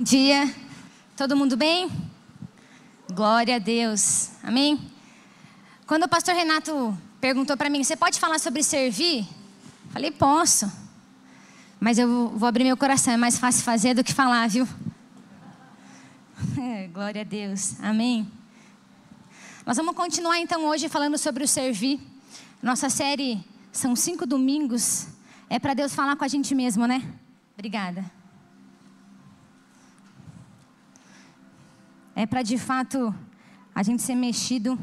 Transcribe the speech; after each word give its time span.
dia. 0.00 0.54
Todo 1.16 1.36
mundo 1.36 1.56
bem? 1.56 1.90
Glória 3.12 3.56
a 3.56 3.58
Deus. 3.58 4.30
Amém? 4.42 4.78
Quando 5.86 6.04
o 6.04 6.08
pastor 6.08 6.34
Renato 6.34 6.96
perguntou 7.20 7.56
para 7.56 7.68
mim, 7.68 7.82
você 7.82 7.96
pode 7.96 8.20
falar 8.20 8.38
sobre 8.38 8.62
servir? 8.62 9.26
Falei, 9.90 10.10
posso. 10.10 10.70
Mas 11.80 11.98
eu 11.98 12.28
vou 12.28 12.48
abrir 12.48 12.64
meu 12.64 12.76
coração, 12.76 13.14
é 13.14 13.16
mais 13.16 13.38
fácil 13.38 13.64
fazer 13.64 13.94
do 13.94 14.04
que 14.04 14.12
falar, 14.12 14.48
viu? 14.48 14.66
É, 16.56 16.86
glória 16.86 17.22
a 17.22 17.24
Deus. 17.24 17.74
Amém. 17.80 18.30
Nós 19.66 19.76
vamos 19.76 19.96
continuar 19.96 20.38
então 20.38 20.64
hoje 20.66 20.88
falando 20.88 21.18
sobre 21.18 21.42
o 21.42 21.48
servir. 21.48 22.00
Nossa 22.62 22.88
série 22.88 23.44
são 23.72 23.96
cinco 23.96 24.24
domingos. 24.24 25.08
É 25.50 25.58
para 25.58 25.74
Deus 25.74 25.92
falar 25.94 26.14
com 26.14 26.24
a 26.24 26.28
gente 26.28 26.54
mesmo, 26.54 26.86
né? 26.86 27.02
Obrigada. 27.54 28.17
É 32.20 32.26
para 32.26 32.42
de 32.42 32.58
fato 32.58 33.14
a 33.72 33.80
gente 33.80 34.02
ser 34.02 34.16
mexido 34.16 34.76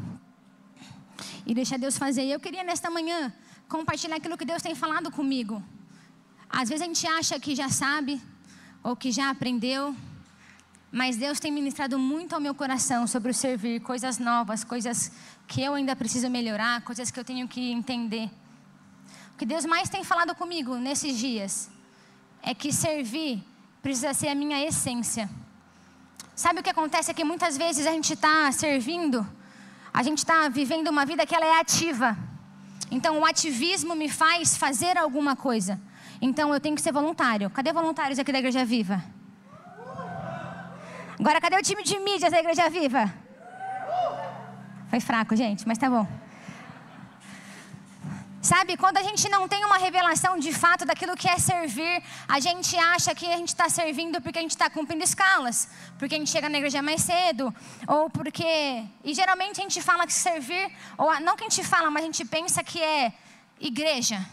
e 1.44 1.52
deixar 1.52 1.78
Deus 1.78 1.98
fazer. 1.98 2.24
E 2.24 2.32
eu 2.32 2.40
queria 2.40 2.64
nesta 2.64 2.88
manhã 2.88 3.30
compartilhar 3.68 4.16
aquilo 4.16 4.38
que 4.38 4.46
Deus 4.46 4.62
tem 4.62 4.74
falado 4.74 5.10
comigo. 5.10 5.62
Às 6.48 6.70
vezes 6.70 6.80
a 6.80 6.86
gente 6.86 7.06
acha 7.06 7.38
que 7.38 7.54
já 7.54 7.68
sabe 7.68 8.22
ou 8.82 8.96
que 8.96 9.12
já 9.12 9.28
aprendeu, 9.28 9.94
mas 10.90 11.18
Deus 11.18 11.38
tem 11.38 11.52
ministrado 11.52 11.98
muito 11.98 12.34
ao 12.34 12.40
meu 12.40 12.54
coração 12.54 13.06
sobre 13.06 13.32
o 13.32 13.34
servir, 13.34 13.82
coisas 13.82 14.18
novas, 14.18 14.64
coisas 14.64 15.12
que 15.46 15.60
eu 15.60 15.74
ainda 15.74 15.94
preciso 15.94 16.30
melhorar, 16.30 16.80
coisas 16.84 17.10
que 17.10 17.20
eu 17.20 17.24
tenho 17.24 17.46
que 17.46 17.70
entender. 17.70 18.30
O 19.34 19.36
que 19.36 19.44
Deus 19.44 19.66
mais 19.66 19.90
tem 19.90 20.02
falado 20.02 20.34
comigo 20.34 20.76
nesses 20.76 21.18
dias 21.18 21.68
é 22.42 22.54
que 22.54 22.72
servir 22.72 23.44
precisa 23.82 24.14
ser 24.14 24.28
a 24.28 24.34
minha 24.34 24.58
essência. 24.64 25.28
Sabe 26.36 26.60
o 26.60 26.62
que 26.62 26.68
acontece 26.68 27.10
é 27.10 27.14
que 27.14 27.24
muitas 27.24 27.56
vezes 27.56 27.86
a 27.86 27.92
gente 27.92 28.12
está 28.12 28.52
servindo, 28.52 29.26
a 29.92 30.02
gente 30.02 30.18
está 30.18 30.50
vivendo 30.50 30.88
uma 30.88 31.06
vida 31.06 31.24
que 31.24 31.34
ela 31.34 31.46
é 31.46 31.58
ativa. 31.58 32.14
Então 32.90 33.18
o 33.20 33.24
ativismo 33.24 33.96
me 33.96 34.10
faz 34.10 34.54
fazer 34.54 34.98
alguma 34.98 35.34
coisa. 35.34 35.80
Então 36.20 36.52
eu 36.52 36.60
tenho 36.60 36.76
que 36.76 36.82
ser 36.82 36.92
voluntário. 36.92 37.48
Cadê 37.48 37.72
voluntários 37.72 38.18
aqui 38.18 38.30
da 38.30 38.38
Igreja 38.38 38.66
Viva? 38.66 39.02
Agora 41.18 41.40
cadê 41.40 41.56
o 41.56 41.62
time 41.62 41.82
de 41.82 41.98
mídias 41.98 42.30
da 42.30 42.38
Igreja 42.38 42.68
Viva? 42.68 43.10
Foi 44.90 45.00
fraco, 45.00 45.34
gente, 45.34 45.66
mas 45.66 45.78
tá 45.78 45.88
bom. 45.88 46.06
Sabe, 48.46 48.76
quando 48.76 48.98
a 48.98 49.02
gente 49.02 49.28
não 49.28 49.48
tem 49.48 49.64
uma 49.64 49.76
revelação 49.76 50.38
de 50.38 50.52
fato 50.52 50.84
daquilo 50.84 51.16
que 51.16 51.28
é 51.28 51.36
servir, 51.36 52.00
a 52.28 52.38
gente 52.38 52.76
acha 52.76 53.12
que 53.12 53.26
a 53.26 53.36
gente 53.36 53.48
está 53.48 53.68
servindo 53.68 54.20
porque 54.22 54.38
a 54.38 54.42
gente 54.42 54.52
está 54.52 54.70
cumprindo 54.70 55.02
escalas, 55.02 55.68
porque 55.98 56.14
a 56.14 56.18
gente 56.18 56.30
chega 56.30 56.48
na 56.48 56.58
igreja 56.58 56.80
mais 56.80 57.02
cedo, 57.02 57.52
ou 57.88 58.08
porque. 58.08 58.84
E 59.02 59.12
geralmente 59.12 59.58
a 59.58 59.64
gente 59.64 59.82
fala 59.82 60.06
que 60.06 60.12
servir, 60.12 60.64
ou 60.96 61.08
não 61.22 61.34
que 61.34 61.42
a 61.42 61.48
gente 61.48 61.64
fala, 61.64 61.90
mas 61.90 62.04
a 62.04 62.06
gente 62.06 62.24
pensa 62.24 62.62
que 62.62 62.80
é 62.80 63.12
igreja. 63.58 64.24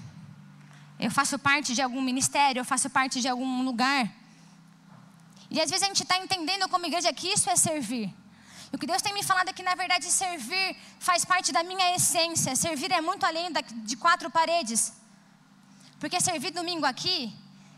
Eu 0.99 1.09
faço 1.09 1.39
parte 1.39 1.73
de 1.73 1.81
algum 1.81 1.99
ministério, 1.99 2.59
eu 2.59 2.65
faço 2.65 2.91
parte 2.91 3.19
de 3.19 3.27
algum 3.27 3.63
lugar. 3.63 4.07
E 5.49 5.59
às 5.59 5.71
vezes 5.71 5.83
a 5.85 5.87
gente 5.87 6.03
está 6.03 6.19
entendendo 6.19 6.69
como 6.69 6.85
igreja 6.85 7.11
que 7.11 7.29
isso 7.29 7.49
é 7.49 7.55
servir. 7.55 8.13
O 8.73 8.77
que 8.77 8.87
Deus 8.87 9.03
tem 9.03 9.13
me 9.13 9.23
falado 9.23 9.49
é 9.49 9.53
que, 9.53 9.61
na 9.61 9.75
verdade, 9.75 10.05
servir 10.05 10.75
faz 10.99 11.23
parte 11.23 11.51
da 11.51 11.63
minha 11.63 11.95
essência. 11.95 12.55
Servir 12.55 12.91
é 12.91 13.01
muito 13.01 13.23
além 13.23 13.49
de 13.89 13.95
quatro 13.95 14.31
paredes. 14.31 14.91
Porque 15.99 16.19
servir 16.19 16.51
domingo 16.51 16.85
aqui 16.85 17.31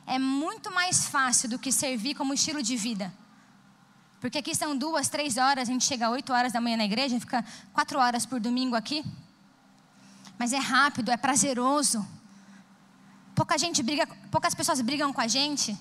é 0.08 0.18
muito 0.18 0.72
mais 0.72 1.06
fácil 1.08 1.50
do 1.50 1.60
que 1.60 1.72
servir 1.72 2.16
como 2.16 2.34
estilo 2.34 2.64
de 2.64 2.78
vida. 2.78 3.14
Porque 4.22 4.38
aqui 4.38 4.56
são 4.56 4.76
duas, 4.76 5.10
três 5.10 5.36
horas, 5.38 5.68
a 5.68 5.72
gente 5.72 5.84
chega 5.84 6.10
oito 6.10 6.32
horas 6.32 6.54
da 6.54 6.62
manhã 6.62 6.78
na 6.78 6.86
igreja, 6.86 7.20
fica 7.20 7.44
quatro 7.73 8.00
horas 8.00 8.26
por 8.26 8.40
domingo 8.40 8.76
aqui. 8.76 9.04
Mas 10.39 10.54
é 10.54 10.58
rápido, 10.58 11.11
é 11.11 11.17
prazeroso. 11.17 12.08
Pouca 13.36 13.58
gente 13.58 13.84
briga, 13.84 14.08
poucas 14.32 14.55
pessoas 14.55 14.80
brigam 14.80 15.11
com 15.11 15.20
a 15.20 15.28
gente. 15.28 15.78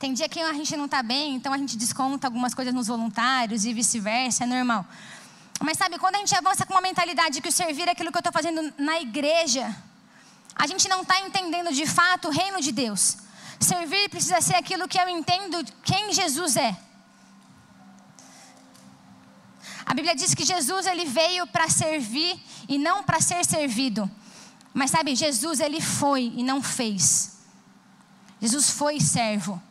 Tem 0.00 0.14
dia 0.14 0.30
que 0.30 0.40
a 0.40 0.54
gente 0.54 0.74
não 0.78 0.86
está 0.86 1.02
bem, 1.02 1.34
então 1.34 1.52
a 1.52 1.58
gente 1.58 1.76
desconta 1.76 2.26
algumas 2.26 2.54
coisas 2.54 2.72
nos 2.72 2.86
voluntários 2.86 3.66
e 3.66 3.74
vice-versa, 3.74 4.44
é 4.44 4.46
normal. 4.46 4.86
Mas 5.62 5.76
sabe, 5.76 5.98
quando 5.98 6.14
a 6.14 6.18
gente 6.20 6.34
avança 6.34 6.64
com 6.64 6.72
uma 6.72 6.80
mentalidade 6.80 7.42
que 7.42 7.50
o 7.50 7.52
servir 7.52 7.86
é 7.86 7.90
aquilo 7.90 8.10
que 8.10 8.16
eu 8.16 8.20
estou 8.20 8.32
fazendo 8.32 8.72
na 8.78 8.98
igreja, 8.98 9.76
a 10.54 10.66
gente 10.66 10.88
não 10.88 11.02
está 11.02 11.20
entendendo 11.20 11.70
de 11.70 11.84
fato 11.84 12.28
o 12.28 12.30
reino 12.30 12.62
de 12.62 12.72
Deus. 12.72 13.18
Servir 13.60 14.08
precisa 14.08 14.40
ser 14.40 14.56
aquilo 14.56 14.88
que 14.88 14.98
eu 14.98 15.06
entendo 15.06 15.62
quem 15.82 16.14
Jesus 16.14 16.56
é. 16.56 16.74
A 19.84 19.92
Bíblia 19.92 20.16
diz 20.16 20.34
que 20.34 20.46
Jesus 20.46 20.86
ele 20.86 21.04
veio 21.04 21.46
para 21.46 21.68
servir 21.68 22.42
e 22.66 22.78
não 22.78 23.02
para 23.02 23.20
ser 23.20 23.44
servido. 23.44 24.10
Mas 24.72 24.92
sabe, 24.92 25.14
Jesus 25.14 25.60
ele 25.60 25.78
foi 25.78 26.32
e 26.34 26.42
não 26.42 26.62
fez. 26.62 27.36
Jesus 28.40 28.70
foi 28.70 28.98
servo 28.98 29.62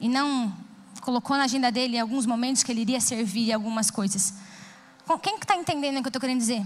e 0.00 0.08
não 0.08 0.52
colocou 1.00 1.36
na 1.36 1.44
agenda 1.44 1.70
dele 1.70 1.96
em 1.96 2.00
alguns 2.00 2.26
momentos 2.26 2.62
que 2.62 2.72
ele 2.72 2.80
iria 2.80 3.00
servir 3.00 3.52
algumas 3.52 3.90
coisas. 3.90 4.34
Quem 5.22 5.36
está 5.36 5.56
entendendo 5.56 5.98
o 5.98 6.00
que 6.00 6.06
eu 6.06 6.10
estou 6.10 6.20
querendo 6.20 6.38
dizer? 6.38 6.64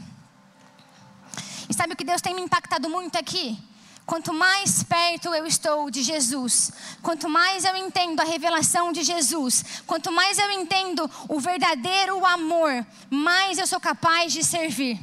E 1.69 1.75
sabe 1.75 1.95
o 1.95 1.97
que 1.97 2.05
Deus 2.05 2.21
tem 2.21 2.35
me 2.35 2.43
impactado 2.43 2.89
muito 2.89 3.17
aqui? 3.17 3.59
Quanto 4.07 4.35
mais 4.35 4.83
perto 4.83 5.35
eu 5.35 5.47
estou 5.47 5.91
de 5.91 6.03
Jesus, 6.03 6.71
quanto 7.01 7.27
mais 7.27 7.65
eu 7.65 7.75
entendo 7.75 8.21
a 8.21 8.25
revelação 8.25 8.93
de 8.93 9.03
Jesus, 9.03 9.83
quanto 9.87 10.13
mais 10.13 10.39
eu 10.39 10.51
entendo 10.51 11.11
o 11.27 11.41
verdadeiro 11.41 12.25
amor, 12.27 12.87
mais 13.09 13.57
eu 13.57 13.67
sou 13.67 13.81
capaz 13.81 14.31
de 14.31 14.45
servir. 14.45 15.01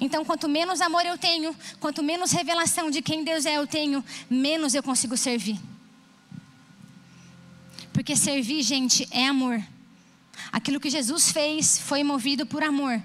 Então, 0.00 0.24
quanto 0.24 0.48
menos 0.48 0.80
amor 0.80 1.06
eu 1.06 1.16
tenho, 1.16 1.54
quanto 1.78 2.02
menos 2.02 2.32
revelação 2.32 2.90
de 2.90 3.00
quem 3.00 3.22
Deus 3.22 3.46
é 3.46 3.56
eu 3.56 3.68
tenho, 3.68 4.04
menos 4.28 4.74
eu 4.74 4.82
consigo 4.82 5.16
servir. 5.16 5.60
Porque 7.92 8.16
servir, 8.16 8.62
gente, 8.62 9.06
é 9.10 9.26
amor. 9.26 9.62
Aquilo 10.50 10.80
que 10.80 10.90
Jesus 10.90 11.30
fez 11.30 11.78
foi 11.78 12.02
movido 12.02 12.46
por 12.46 12.62
amor. 12.62 13.02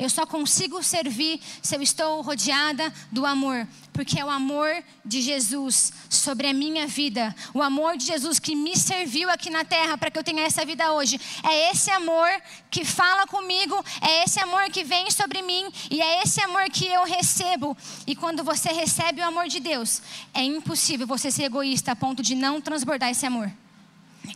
Eu 0.00 0.08
só 0.08 0.24
consigo 0.24 0.82
servir 0.82 1.40
se 1.60 1.76
eu 1.76 1.82
estou 1.82 2.22
rodeada 2.22 2.90
do 3.12 3.26
amor, 3.26 3.68
porque 3.92 4.18
é 4.18 4.24
o 4.24 4.30
amor 4.30 4.82
de 5.04 5.20
Jesus 5.20 5.92
sobre 6.08 6.46
a 6.46 6.54
minha 6.54 6.86
vida, 6.86 7.34
o 7.52 7.60
amor 7.60 7.98
de 7.98 8.06
Jesus 8.06 8.38
que 8.38 8.56
me 8.56 8.74
serviu 8.76 9.28
aqui 9.28 9.50
na 9.50 9.62
terra 9.62 9.98
para 9.98 10.10
que 10.10 10.18
eu 10.18 10.24
tenha 10.24 10.42
essa 10.42 10.64
vida 10.64 10.90
hoje. 10.92 11.20
É 11.44 11.70
esse 11.70 11.90
amor 11.90 12.28
que 12.70 12.82
fala 12.82 13.26
comigo, 13.26 13.84
é 14.00 14.24
esse 14.24 14.40
amor 14.40 14.70
que 14.70 14.84
vem 14.84 15.10
sobre 15.10 15.42
mim 15.42 15.70
e 15.90 16.00
é 16.00 16.22
esse 16.22 16.40
amor 16.40 16.64
que 16.70 16.86
eu 16.86 17.04
recebo. 17.04 17.76
E 18.06 18.16
quando 18.16 18.42
você 18.42 18.70
recebe 18.72 19.20
o 19.20 19.26
amor 19.26 19.48
de 19.48 19.60
Deus, 19.60 20.00
é 20.32 20.42
impossível 20.42 21.06
você 21.06 21.30
ser 21.30 21.44
egoísta 21.44 21.92
a 21.92 21.96
ponto 21.96 22.22
de 22.22 22.34
não 22.34 22.58
transbordar 22.58 23.10
esse 23.10 23.26
amor. 23.26 23.52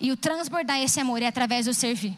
E 0.01 0.13
o 0.13 0.17
transbordar 0.17 0.81
esse 0.81 1.01
amor 1.01 1.23
é 1.23 1.27
através 1.27 1.67
do 1.67 1.75
servir. 1.75 2.17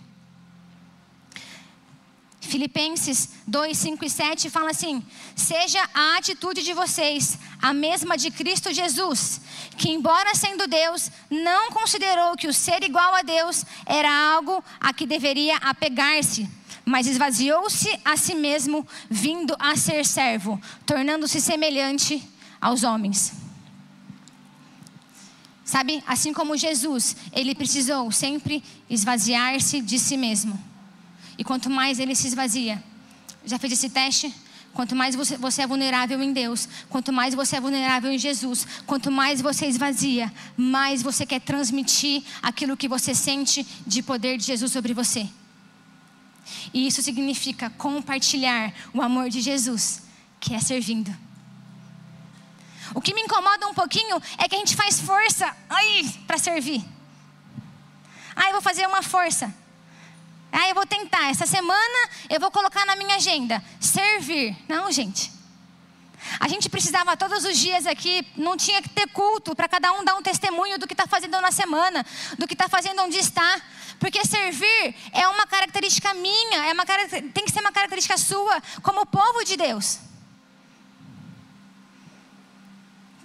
Filipenses 2.47 3.31
2, 3.47 3.77
5 3.77 4.04
e 4.04 4.10
7 4.10 4.50
fala 4.50 4.71
assim: 4.71 5.04
Seja 5.34 5.82
a 5.93 6.16
atitude 6.16 6.62
de 6.62 6.72
vocês 6.72 7.38
a 7.60 7.75
mesma 7.75 8.16
de 8.16 8.31
Cristo 8.31 8.72
Jesus, 8.72 9.41
que, 9.77 9.91
embora 9.91 10.34
sendo 10.34 10.66
Deus, 10.66 11.10
não 11.31 11.71
considerou 11.71 12.37
que 12.37 12.47
o 12.47 12.53
ser 12.53 12.82
igual 12.84 13.15
a 13.15 13.22
Deus 13.22 13.65
era 13.84 14.10
algo 14.33 14.62
a 14.81 14.93
que 14.93 15.06
deveria 15.06 15.56
apegar-se, 15.56 16.48
mas 16.84 17.06
esvaziou-se 17.06 17.88
a 18.04 18.16
si 18.16 18.34
mesmo, 18.34 18.87
vindo 19.10 19.54
a 19.59 19.77
ser 19.77 20.06
servo, 20.06 20.60
tornando-se 20.84 21.41
semelhante 21.41 22.22
aos 22.60 22.84
homens. 22.84 23.46
Sabe, 25.66 26.00
assim 26.06 26.32
como 26.32 26.56
Jesus, 26.56 27.16
ele 27.33 27.53
precisou 27.53 28.13
sempre 28.13 28.63
esvaziar-se 28.89 29.80
de 29.80 29.98
si 29.98 30.16
mesmo. 30.16 30.57
E 31.36 31.42
quanto 31.42 31.68
mais 31.68 31.98
ele 31.98 32.15
se 32.15 32.28
esvazia, 32.28 32.80
já 33.45 33.59
fez 33.59 33.72
esse 33.72 33.91
teste? 33.91 34.33
Quanto 34.72 34.95
mais 34.95 35.16
você, 35.16 35.36
você, 35.36 35.63
é 35.63 35.66
vulnerável 35.66 36.22
em 36.22 36.33
Deus, 36.33 36.68
quanto 36.89 37.13
mais 37.13 37.34
você 37.34 37.57
é 37.57 37.60
vulnerável 37.60 38.13
em 38.13 38.18
Jesus, 38.18 38.65
quanto 38.86 39.10
mais 39.10 39.41
você 39.41 39.66
esvazia, 39.66 40.33
mais 40.57 41.03
você 41.03 41.27
quer 41.27 41.41
transmitir 41.41 42.22
aquilo 42.41 42.77
que 42.77 42.86
você 42.86 43.13
sente 43.13 43.66
de 43.84 44.04
poder 44.04 44.39
de 44.39 44.45
Jesus 44.45 44.71
sobre 44.71 44.95
você. 44.95 45.28
E 46.72 46.86
isso 46.86 47.03
significa 47.03 47.71
compartilhar 47.71 48.72
o 48.95 49.03
amor 49.03 49.30
de 49.30 49.41
Jesus, 49.41 50.03
que 50.39 50.54
é 50.54 50.60
servindo. 50.60 51.26
O 52.94 53.00
que 53.00 53.15
me 53.15 53.22
incomoda 53.22 53.66
um 53.66 53.74
pouquinho 53.74 54.21
é 54.38 54.48
que 54.48 54.54
a 54.54 54.59
gente 54.59 54.77
faz 54.77 55.00
força 55.00 55.54
para 56.27 56.38
servir. 56.38 56.84
Ah, 58.34 58.47
eu 58.47 58.53
vou 58.53 58.62
fazer 58.62 58.86
uma 58.86 59.03
força. 59.03 59.53
Ah, 60.53 60.68
eu 60.68 60.74
vou 60.74 60.86
tentar. 60.86 61.30
Essa 61.30 61.47
semana 61.47 62.10
eu 62.28 62.38
vou 62.41 62.50
colocar 62.50 62.84
na 62.86 62.97
minha 62.97 63.16
agenda 63.16 63.62
servir. 63.80 64.56
Não, 64.68 64.91
gente. 64.92 65.33
A 66.41 66.48
gente 66.48 66.68
precisava 66.68 67.16
todos 67.16 67.44
os 67.44 67.56
dias 67.56 67.86
aqui, 67.86 68.27
não 68.36 68.56
tinha 68.56 68.83
que 68.83 68.89
ter 68.89 69.06
culto 69.09 69.54
para 69.54 69.68
cada 69.68 69.92
um 69.92 70.04
dar 70.04 70.15
um 70.16 70.22
testemunho 70.22 70.78
do 70.78 70.86
que 70.86 70.92
está 70.92 71.06
fazendo 71.06 71.41
na 71.41 71.53
semana, 71.53 72.04
do 72.39 72.47
que 72.47 72.54
está 72.54 72.68
fazendo 72.68 73.03
onde 73.03 73.18
está. 73.18 73.60
Porque 73.98 74.24
servir 74.24 74.94
é 75.12 75.27
uma 75.28 75.47
característica 75.47 76.12
minha, 76.15 76.66
é 76.66 76.72
uma, 76.72 76.84
tem 76.84 77.44
que 77.44 77.53
ser 77.53 77.60
uma 77.60 77.72
característica 77.72 78.16
sua, 78.18 78.62
como 78.82 79.06
povo 79.06 79.44
de 79.44 79.56
Deus. 79.56 79.98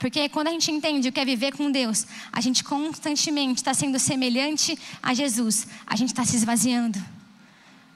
Porque 0.01 0.27
quando 0.29 0.47
a 0.47 0.51
gente 0.51 0.71
entende 0.71 1.09
o 1.09 1.11
que 1.11 1.19
é 1.19 1.23
viver 1.23 1.55
com 1.55 1.69
Deus, 1.69 2.07
a 2.31 2.41
gente 2.41 2.63
constantemente 2.63 3.57
está 3.57 3.71
sendo 3.71 3.99
semelhante 3.99 4.75
a 5.01 5.13
Jesus. 5.13 5.67
A 5.85 5.95
gente 5.95 6.09
está 6.09 6.25
se 6.25 6.35
esvaziando. 6.35 6.97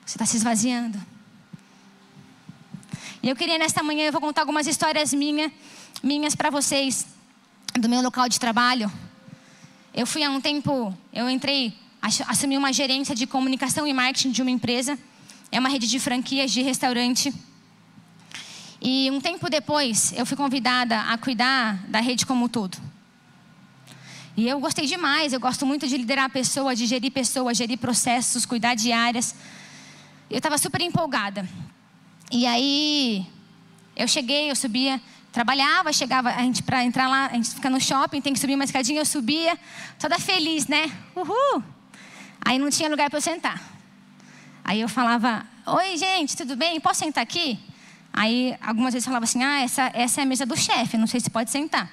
Você 0.06 0.16
está 0.16 0.24
se 0.24 0.38
esvaziando. 0.38 1.04
E 3.24 3.28
eu 3.28 3.36
queria 3.36 3.58
nesta 3.58 3.82
manhã, 3.82 4.06
eu 4.06 4.12
vou 4.12 4.22
contar 4.22 4.42
algumas 4.42 4.68
histórias 4.68 5.16
minha, 5.16 5.52
minhas 6.04 6.36
para 6.36 6.52
vocês, 6.52 7.08
do 7.74 7.90
meu 7.90 8.04
local 8.04 8.30
de 8.30 8.40
trabalho. 8.40 8.92
Eu 9.92 10.06
fui 10.06 10.24
há 10.24 10.30
um 10.30 10.40
tempo, 10.40 10.96
eu 11.12 11.28
entrei, 11.28 11.74
assumi 12.28 12.56
uma 12.56 12.72
gerência 12.72 13.16
de 13.16 13.26
comunicação 13.26 13.88
e 13.88 13.94
marketing 13.94 14.30
de 14.30 14.44
uma 14.44 14.52
empresa. 14.52 14.96
É 15.52 15.60
uma 15.60 15.70
rede 15.70 15.88
de 15.88 16.00
franquias 16.00 16.52
de 16.52 16.62
restaurante. 16.62 17.34
E 18.88 19.10
um 19.10 19.20
tempo 19.20 19.50
depois, 19.50 20.14
eu 20.16 20.28
fui 20.28 20.38
convidada 20.38 21.02
a 21.02 21.18
cuidar 21.18 21.84
da 21.88 22.00
rede 22.00 22.24
como 22.24 22.46
um 22.46 22.48
todo. 22.48 22.78
E 24.38 24.48
eu 24.48 24.60
gostei 24.60 24.86
demais, 24.86 25.34
eu 25.34 25.40
gosto 25.40 25.66
muito 25.66 25.88
de 25.88 25.98
liderar 25.98 26.30
pessoas, 26.30 26.78
de 26.78 26.86
gerir 26.86 27.12
pessoas, 27.12 27.58
gerir 27.58 27.80
processos, 27.80 28.46
cuidar 28.46 28.76
de 28.76 28.92
áreas. 28.92 29.34
Eu 30.30 30.38
estava 30.38 30.56
super 30.60 30.82
empolgada. 30.82 31.50
E 32.32 32.46
aí, 32.46 33.26
eu 33.96 34.08
cheguei, 34.08 34.52
eu 34.52 34.56
subia, 34.56 35.02
trabalhava, 35.32 35.92
chegava, 35.92 36.30
a 36.30 36.44
gente 36.44 36.62
para 36.62 36.86
entrar 36.86 37.08
lá, 37.08 37.26
a 37.26 37.34
gente 37.34 37.56
fica 37.56 37.72
no 37.72 37.82
shopping, 37.82 38.22
tem 38.22 38.34
que 38.34 38.40
subir 38.40 38.54
uma 38.54 38.66
escadinha, 38.66 39.02
eu 39.02 39.06
subia, 39.06 39.58
toda 39.98 40.20
feliz, 40.20 40.68
né? 40.68 40.92
Uhul! 41.16 41.64
Aí 42.40 42.60
não 42.60 42.70
tinha 42.70 42.88
lugar 42.88 43.10
para 43.10 43.18
eu 43.18 43.22
sentar. 43.22 43.60
Aí 44.64 44.80
eu 44.80 44.88
falava: 44.88 45.44
Oi, 45.66 45.98
gente, 45.98 46.38
tudo 46.38 46.56
bem? 46.56 46.80
Posso 46.80 47.00
sentar 47.00 47.24
aqui? 47.24 47.58
Aí 48.18 48.58
algumas 48.62 48.94
vezes 48.94 49.06
falava 49.06 49.26
assim: 49.26 49.44
Ah, 49.44 49.60
essa, 49.60 49.92
essa 49.94 50.22
é 50.22 50.24
a 50.24 50.26
mesa 50.26 50.46
do 50.46 50.56
chefe, 50.56 50.96
não 50.96 51.06
sei 51.06 51.20
se 51.20 51.30
pode 51.30 51.52
sentar. 51.52 51.92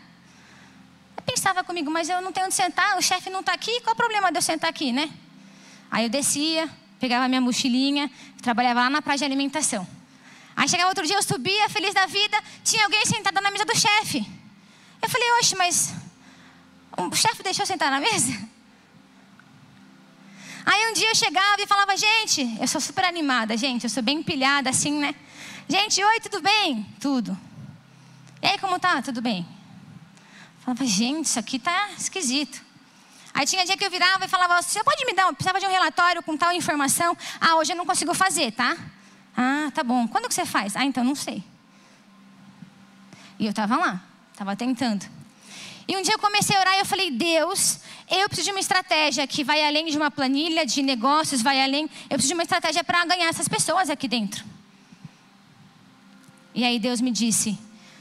Eu 1.17 1.23
pensava 1.25 1.65
comigo, 1.65 1.91
mas 1.91 2.09
eu 2.09 2.23
não 2.23 2.31
tenho 2.31 2.47
onde 2.47 2.55
sentar, 2.55 2.97
o 2.97 3.03
chefe 3.03 3.29
não 3.29 3.41
está 3.41 3.53
aqui, 3.53 3.81
qual 3.81 3.95
o 3.95 3.97
problema 3.97 4.31
de 4.31 4.39
eu 4.39 4.43
sentar 4.43 4.71
aqui, 4.71 4.93
né? 4.93 5.11
Aí 5.91 6.05
eu 6.05 6.09
descia, 6.09 6.71
pegava 7.01 7.27
minha 7.27 7.41
mochilinha, 7.41 8.09
trabalhava 8.41 8.83
lá 8.83 8.91
na 8.91 9.03
praia 9.03 9.19
de 9.19 9.25
alimentação. 9.25 9.85
Aí 10.55 10.69
chegava 10.69 10.91
outro 10.91 11.05
dia, 11.05 11.17
eu 11.17 11.23
subia, 11.23 11.69
feliz 11.69 11.93
da 11.93 12.07
vida, 12.07 12.41
tinha 12.63 12.85
alguém 12.85 13.05
sentado 13.05 13.41
na 13.41 13.51
mesa 13.51 13.65
do 13.65 13.77
chefe. 13.77 14.25
Eu 15.03 15.09
falei, 15.09 15.29
oxe, 15.41 15.57
mas 15.57 15.93
o 16.97 17.17
chefe 17.17 17.43
deixou 17.43 17.67
sentar 17.67 17.91
na 17.91 17.99
mesa? 17.99 18.33
Aí 20.65 20.91
um 20.91 20.93
dia 20.93 21.11
eu 21.11 21.15
chegava 21.17 21.61
e 21.61 21.67
falava, 21.67 21.97
gente, 21.97 22.57
eu 22.61 22.69
sou 22.69 22.81
super 22.81 23.05
animada, 23.05 23.57
gente, 23.57 23.85
eu 23.85 23.91
sou 23.91 24.03
bem 24.03 24.19
empilhada 24.19 24.71
assim, 24.71 24.93
né? 25.01 25.15
Gente, 25.69 26.03
oi, 26.03 26.21
tudo 26.21 26.41
bem? 26.41 26.87
Tudo. 27.01 27.39
E 28.43 28.47
aí, 28.47 28.59
como 28.59 28.79
tá? 28.79 29.01
Tudo 29.01 29.23
bem. 29.23 29.47
Falava, 30.61 30.85
gente, 30.85 31.27
isso 31.27 31.39
aqui 31.39 31.59
tá 31.59 31.91
esquisito. 31.97 32.63
Aí 33.35 33.47
tinha 33.47 33.65
dia 33.65 33.77
que 33.77 33.85
eu 33.85 33.91
virava 33.91 34.25
e 34.25 34.29
falava, 34.29 34.61
você 34.61 34.83
pode 34.85 35.05
me 35.07 35.15
dar, 35.15 35.27
eu 35.27 35.35
precisava 35.35 35.59
de 35.59 35.67
um 35.67 35.71
relatório 35.71 36.23
com 36.23 36.37
tal 36.37 36.53
informação? 36.53 37.17
Ah, 37.41 37.57
hoje 37.57 37.73
eu 37.73 37.77
não 37.77 37.87
consigo 37.87 38.13
fazer, 38.13 38.53
tá? 38.53 38.77
Ah, 39.37 39.71
tá 39.75 39.83
bom. 39.83 40.07
Quando 40.07 40.29
que 40.29 40.35
você 40.35 40.45
faz? 40.45 40.77
Ah, 40.77 40.85
então 40.85 41.03
não 41.03 41.15
sei. 41.15 41.43
E 43.39 43.47
eu 43.47 43.51
estava 43.51 43.77
lá, 43.77 44.03
estava 44.33 44.55
tentando. 44.55 45.05
E 45.89 45.97
um 45.97 46.03
dia 46.03 46.15
eu 46.15 46.19
comecei 46.19 46.57
a 46.57 46.61
orar 46.61 46.75
e 46.75 46.81
eu 46.81 46.85
falei, 46.85 47.11
Deus, 47.11 47.81
eu 48.11 48.29
preciso 48.29 48.47
de 48.47 48.53
uma 48.53 48.61
estratégia 48.61 49.27
que 49.27 49.43
vai 49.43 49.65
além 49.65 49.87
de 49.87 49.97
uma 49.97 50.11
planilha 50.11 50.67
de 50.67 50.83
negócios, 50.83 51.43
vai 51.43 51.63
além. 51.63 51.85
Eu 52.05 52.17
preciso 52.17 52.29
de 52.29 52.35
uma 52.35 52.43
estratégia 52.43 52.85
para 52.85 53.05
ganhar 53.07 53.29
essas 53.29 53.49
pessoas 53.49 53.89
aqui 53.89 54.07
dentro. 54.07 54.45
E 56.55 56.65
aí 56.65 56.79
Deus 56.79 57.01
me 57.01 57.11
disse: 57.11 57.59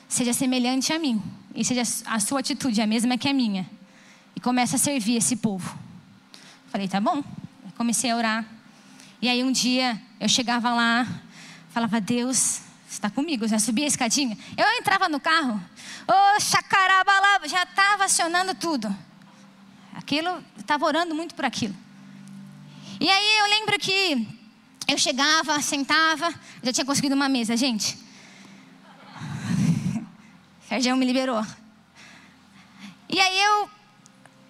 seja 0.08 0.34
semelhante 0.34 0.92
a 0.92 1.00
mim, 1.00 1.22
e 1.56 1.64
seja 1.64 1.84
a 2.06 2.20
sua 2.20 2.42
atitude 2.42 2.82
a 2.82 2.88
mesma 2.88 3.18
que 3.18 3.28
a 3.30 3.34
minha. 3.34 3.70
E 4.36 4.40
comece 4.40 4.76
a 4.76 4.80
servir 4.80 5.18
esse 5.18 5.36
povo. 5.38 5.78
Falei, 6.68 6.88
tá 6.88 7.00
bom. 7.00 7.24
comecei 7.78 8.12
a 8.12 8.16
orar. 8.16 8.46
E 9.22 9.30
aí 9.30 9.44
um 9.44 9.52
dia 9.52 10.02
eu 10.20 10.28
chegava 10.28 10.74
lá, 10.74 11.08
falava, 11.70 12.00
Deus, 12.02 12.62
está 12.90 13.10
comigo. 13.10 13.48
Já 13.48 13.60
subia 13.60 13.86
a 13.86 13.88
escadinha. 13.88 14.38
Eu 14.58 14.66
entrava 14.80 15.08
no 15.08 15.20
carro, 15.20 15.62
ô 16.08 16.12
oh, 16.12 16.40
chacarabalaba, 16.40 17.48
já 17.48 17.64
estava 17.64 18.06
acionando 18.06 18.54
tudo. 18.56 18.94
Aquilo, 19.94 20.44
estava 20.58 20.86
orando 20.86 21.14
muito 21.14 21.36
por 21.36 21.46
aquilo. 21.46 21.76
E 23.00 23.10
aí 23.10 23.38
eu 23.40 23.46
lembro 23.50 23.80
que 23.80 24.28
eu 24.88 24.98
chegava, 24.98 25.62
sentava, 25.62 26.34
já 26.62 26.74
tinha 26.74 26.86
conseguido 26.86 27.16
uma 27.16 27.30
mesa, 27.30 27.56
gente. 27.58 27.98
Sergião 30.72 30.96
me 30.96 31.06
liberou. 31.06 31.46
E 33.10 33.20
aí 33.20 33.42
eu 33.42 33.70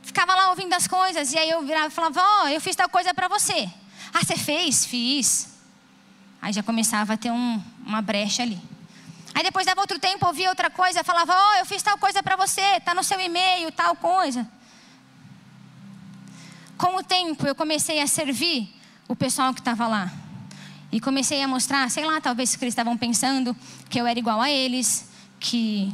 ficava 0.03 0.35
lá 0.35 0.51
ouvindo 0.51 0.71
as 0.71 0.85
coisas, 0.85 1.33
e 1.33 1.38
aí 1.39 1.50
eu 1.50 1.63
virava 1.63 1.88
e 1.88 1.89
falava, 1.89 2.21
ó, 2.21 2.44
oh, 2.44 2.47
eu 2.50 2.62
fiz 2.62 2.75
tal 2.75 2.88
coisa 2.88 3.12
para 3.12 3.27
você. 3.27 3.68
Ah, 4.13 4.23
você 4.23 4.38
fez? 4.38 4.85
Fiz. 4.85 5.50
Aí 6.39 6.53
já 6.53 6.62
começava 6.62 7.13
a 7.13 7.18
ter 7.18 7.31
um, 7.31 7.59
uma 7.83 8.03
brecha 8.03 8.44
ali. 8.44 8.62
Aí 9.33 9.41
depois 9.41 9.65
dava 9.65 9.81
outro 9.81 9.97
tempo, 9.97 10.27
ouvia 10.27 10.50
outra 10.50 10.69
coisa, 10.69 11.03
falava: 11.03 11.33
Ó, 11.33 11.53
oh, 11.53 11.57
eu 11.57 11.65
fiz 11.65 11.81
tal 11.81 11.97
coisa 11.97 12.21
para 12.21 12.35
você, 12.35 12.79
tá 12.81 12.94
no 12.94 13.03
seu 13.03 13.19
e-mail, 13.19 13.71
tal 13.71 13.95
coisa. 13.95 14.47
Com 16.77 16.97
o 16.97 17.03
tempo, 17.03 17.47
eu 17.47 17.56
comecei 17.56 18.00
a 18.00 18.06
servir 18.06 18.71
o 19.07 19.15
pessoal 19.15 19.56
que 19.56 19.62
estava 19.62 19.88
lá. 19.88 20.13
E 20.91 21.01
comecei 21.01 21.41
a 21.41 21.47
mostrar, 21.47 21.89
sei 21.89 22.06
lá, 22.06 22.21
talvez 22.21 22.56
que 22.56 22.63
eles 22.63 22.74
estavam 22.74 22.95
pensando 22.95 23.57
que 23.89 24.00
eu 24.00 24.06
era 24.06 24.19
igual 24.19 24.39
a 24.39 24.51
eles, 24.51 25.09
que 25.39 25.91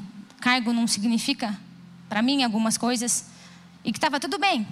cargo 0.48 0.72
não 0.72 0.88
significa 0.88 1.60
para 2.08 2.22
mim 2.22 2.42
algumas 2.42 2.78
coisas, 2.78 3.26
e 3.84 3.92
que 3.92 3.98
estava 3.98 4.18
tudo 4.18 4.38
bem. 4.40 4.66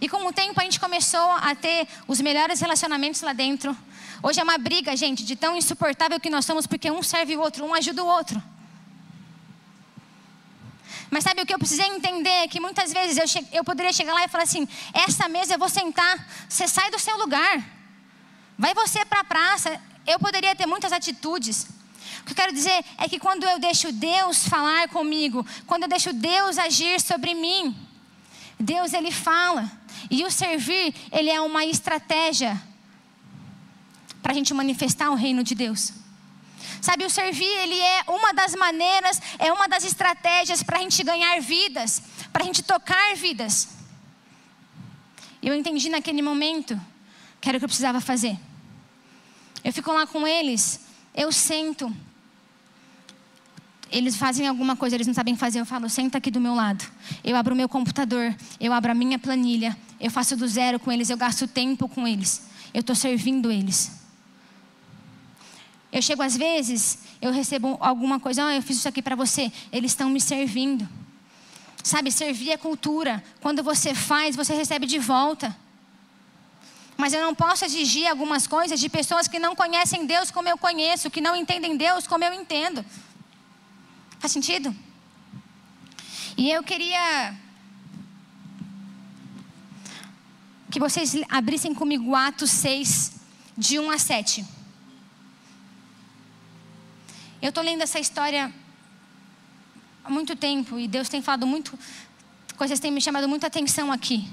E 0.00 0.08
com 0.08 0.26
o 0.26 0.32
tempo 0.32 0.58
a 0.58 0.64
gente 0.64 0.80
começou 0.80 1.30
a 1.32 1.54
ter 1.54 1.86
os 2.08 2.18
melhores 2.18 2.62
relacionamentos 2.62 3.20
lá 3.20 3.34
dentro. 3.34 3.76
Hoje 4.22 4.40
é 4.40 4.42
uma 4.42 4.56
briga, 4.56 4.96
gente, 4.96 5.22
de 5.22 5.36
tão 5.36 5.54
insuportável 5.54 6.18
que 6.18 6.30
nós 6.30 6.46
somos, 6.46 6.66
porque 6.66 6.90
um 6.90 7.02
serve 7.02 7.36
o 7.36 7.40
outro, 7.40 7.66
um 7.66 7.74
ajuda 7.74 8.02
o 8.02 8.06
outro. 8.06 8.42
Mas 11.10 11.24
sabe 11.24 11.42
o 11.42 11.46
que 11.46 11.52
eu 11.52 11.58
precisei 11.58 11.86
entender? 11.88 12.44
É 12.44 12.48
que 12.48 12.58
muitas 12.58 12.90
vezes 12.90 13.18
eu, 13.18 13.28
che 13.28 13.46
eu 13.52 13.62
poderia 13.62 13.92
chegar 13.92 14.14
lá 14.14 14.24
e 14.24 14.28
falar 14.28 14.44
assim: 14.44 14.66
essa 14.94 15.28
mesa 15.28 15.52
eu 15.52 15.58
vou 15.58 15.68
sentar, 15.68 16.26
você 16.48 16.66
sai 16.66 16.90
do 16.90 16.98
seu 16.98 17.18
lugar, 17.18 17.62
vai 18.56 18.72
você 18.72 19.04
para 19.04 19.20
a 19.20 19.24
praça. 19.24 19.78
Eu 20.06 20.18
poderia 20.18 20.56
ter 20.56 20.64
muitas 20.64 20.90
atitudes. 20.90 21.79
O 22.20 22.24
que 22.24 22.32
eu 22.32 22.36
quero 22.36 22.52
dizer 22.52 22.84
é 22.98 23.08
que 23.08 23.18
quando 23.18 23.44
eu 23.44 23.58
deixo 23.58 23.92
Deus 23.92 24.46
falar 24.46 24.88
comigo, 24.88 25.46
quando 25.66 25.84
eu 25.84 25.88
deixo 25.88 26.12
Deus 26.12 26.58
agir 26.58 27.00
sobre 27.00 27.34
mim, 27.34 27.76
Deus 28.58 28.92
ele 28.92 29.10
fala. 29.10 29.70
E 30.10 30.24
o 30.24 30.30
servir, 30.30 30.94
ele 31.10 31.30
é 31.30 31.40
uma 31.40 31.64
estratégia 31.64 32.60
para 34.22 34.32
a 34.32 34.34
gente 34.34 34.52
manifestar 34.52 35.10
o 35.10 35.14
reino 35.14 35.42
de 35.42 35.54
Deus. 35.54 35.92
Sabe, 36.80 37.04
o 37.04 37.10
servir, 37.10 37.44
ele 37.44 37.78
é 37.78 38.04
uma 38.06 38.32
das 38.32 38.54
maneiras, 38.54 39.20
é 39.38 39.52
uma 39.52 39.68
das 39.68 39.84
estratégias 39.84 40.62
para 40.62 40.78
a 40.78 40.82
gente 40.82 41.02
ganhar 41.02 41.40
vidas, 41.40 42.02
para 42.32 42.42
a 42.42 42.46
gente 42.46 42.62
tocar 42.62 43.14
vidas. 43.16 43.68
E 45.42 45.48
eu 45.48 45.54
entendi 45.54 45.88
naquele 45.88 46.22
momento 46.22 46.80
que 47.40 47.48
era 47.48 47.56
o 47.56 47.60
que 47.60 47.64
eu 47.64 47.68
precisava 47.68 48.00
fazer. 48.00 48.38
Eu 49.62 49.72
fico 49.72 49.92
lá 49.92 50.06
com 50.06 50.26
eles, 50.26 50.80
eu 51.14 51.30
sento, 51.32 51.94
eles 53.90 54.16
fazem 54.16 54.46
alguma 54.46 54.76
coisa, 54.76 54.96
eles 54.96 55.06
não 55.06 55.14
sabem 55.14 55.36
fazer, 55.36 55.60
eu 55.60 55.66
falo, 55.66 55.88
senta 55.88 56.18
aqui 56.18 56.30
do 56.30 56.40
meu 56.40 56.54
lado. 56.54 56.84
Eu 57.24 57.36
abro 57.36 57.54
o 57.54 57.56
meu 57.56 57.68
computador, 57.68 58.34
eu 58.60 58.72
abro 58.72 58.92
a 58.92 58.94
minha 58.94 59.18
planilha, 59.18 59.76
eu 60.00 60.10
faço 60.10 60.36
do 60.36 60.46
zero 60.46 60.78
com 60.78 60.92
eles, 60.92 61.10
eu 61.10 61.16
gasto 61.16 61.46
tempo 61.46 61.88
com 61.88 62.06
eles. 62.06 62.42
Eu 62.72 62.80
estou 62.80 62.94
servindo 62.94 63.50
eles. 63.50 64.00
Eu 65.92 66.00
chego 66.00 66.22
às 66.22 66.36
vezes, 66.36 66.98
eu 67.20 67.32
recebo 67.32 67.76
alguma 67.80 68.20
coisa, 68.20 68.46
oh, 68.46 68.50
eu 68.50 68.62
fiz 68.62 68.76
isso 68.76 68.88
aqui 68.88 69.02
para 69.02 69.16
você. 69.16 69.50
Eles 69.72 69.90
estão 69.90 70.08
me 70.08 70.20
servindo. 70.20 70.88
Sabe, 71.82 72.12
servir 72.12 72.50
é 72.50 72.56
cultura. 72.56 73.22
Quando 73.40 73.62
você 73.62 73.94
faz, 73.94 74.36
você 74.36 74.54
recebe 74.54 74.86
de 74.86 74.98
volta. 74.98 75.56
Mas 76.96 77.12
eu 77.14 77.20
não 77.22 77.34
posso 77.34 77.64
exigir 77.64 78.06
algumas 78.06 78.46
coisas 78.46 78.78
de 78.78 78.88
pessoas 78.88 79.26
que 79.26 79.38
não 79.38 79.56
conhecem 79.56 80.06
Deus 80.06 80.30
como 80.30 80.48
eu 80.48 80.58
conheço, 80.58 81.10
que 81.10 81.20
não 81.20 81.34
entendem 81.34 81.76
Deus 81.76 82.06
como 82.06 82.22
eu 82.22 82.34
entendo. 82.34 82.84
Faz 84.20 84.32
sentido? 84.32 84.76
E 86.36 86.50
eu 86.50 86.62
queria 86.62 87.34
que 90.70 90.78
vocês 90.78 91.16
abrissem 91.28 91.74
comigo 91.74 92.14
Atos 92.14 92.50
6, 92.50 93.12
de 93.56 93.78
1 93.78 93.90
a 93.90 93.98
7. 93.98 94.44
Eu 97.40 97.48
estou 97.48 97.64
lendo 97.64 97.80
essa 97.80 97.98
história 97.98 98.52
há 100.04 100.10
muito 100.10 100.36
tempo 100.36 100.78
e 100.78 100.86
Deus 100.86 101.08
tem 101.08 101.22
falado 101.22 101.46
muito, 101.46 101.78
coisas 102.58 102.78
têm 102.78 102.92
me 102.92 103.00
chamado 103.00 103.26
muita 103.26 103.46
atenção 103.46 103.90
aqui. 103.90 104.28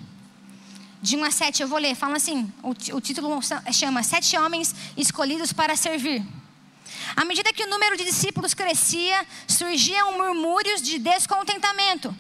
De 1.02 1.16
1 1.16 1.24
a 1.24 1.32
7 1.32 1.62
eu 1.62 1.68
vou 1.70 1.80
ler, 1.80 1.96
fala 1.96 2.18
assim: 2.18 2.52
o, 2.62 2.72
o 2.98 3.00
título 3.00 3.40
chama 3.72 4.04
Sete 4.04 4.38
Homens 4.38 4.76
Escolhidos 4.98 5.54
para 5.54 5.78
Servir. 5.78 6.26
À 7.16 7.26
medida 7.26 7.54
que 7.54 7.64
o 7.64 7.70
número 7.70 7.98
de 7.98 8.04
discípulos 8.04 8.54
crescia, 8.54 9.26
surgiam 9.48 10.18
murmúrios 10.18 10.82
de 10.82 11.00
descontentamento. 11.00 12.16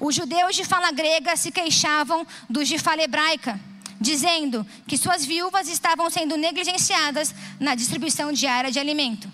Os 0.00 0.14
judeus 0.14 0.54
de 0.56 0.64
fala 0.64 0.90
grega 0.90 1.36
se 1.36 1.50
queixavam 1.50 2.26
dos 2.48 2.68
de 2.68 2.78
fala 2.78 3.02
hebraica, 3.02 3.58
dizendo 4.00 4.66
que 4.86 4.98
suas 4.98 5.24
viúvas 5.24 5.68
estavam 5.68 6.08
sendo 6.10 6.36
negligenciadas 6.36 7.34
na 7.58 7.74
distribuição 7.74 8.32
diária 8.32 8.70
de 8.70 8.78
alimento. 8.78 9.28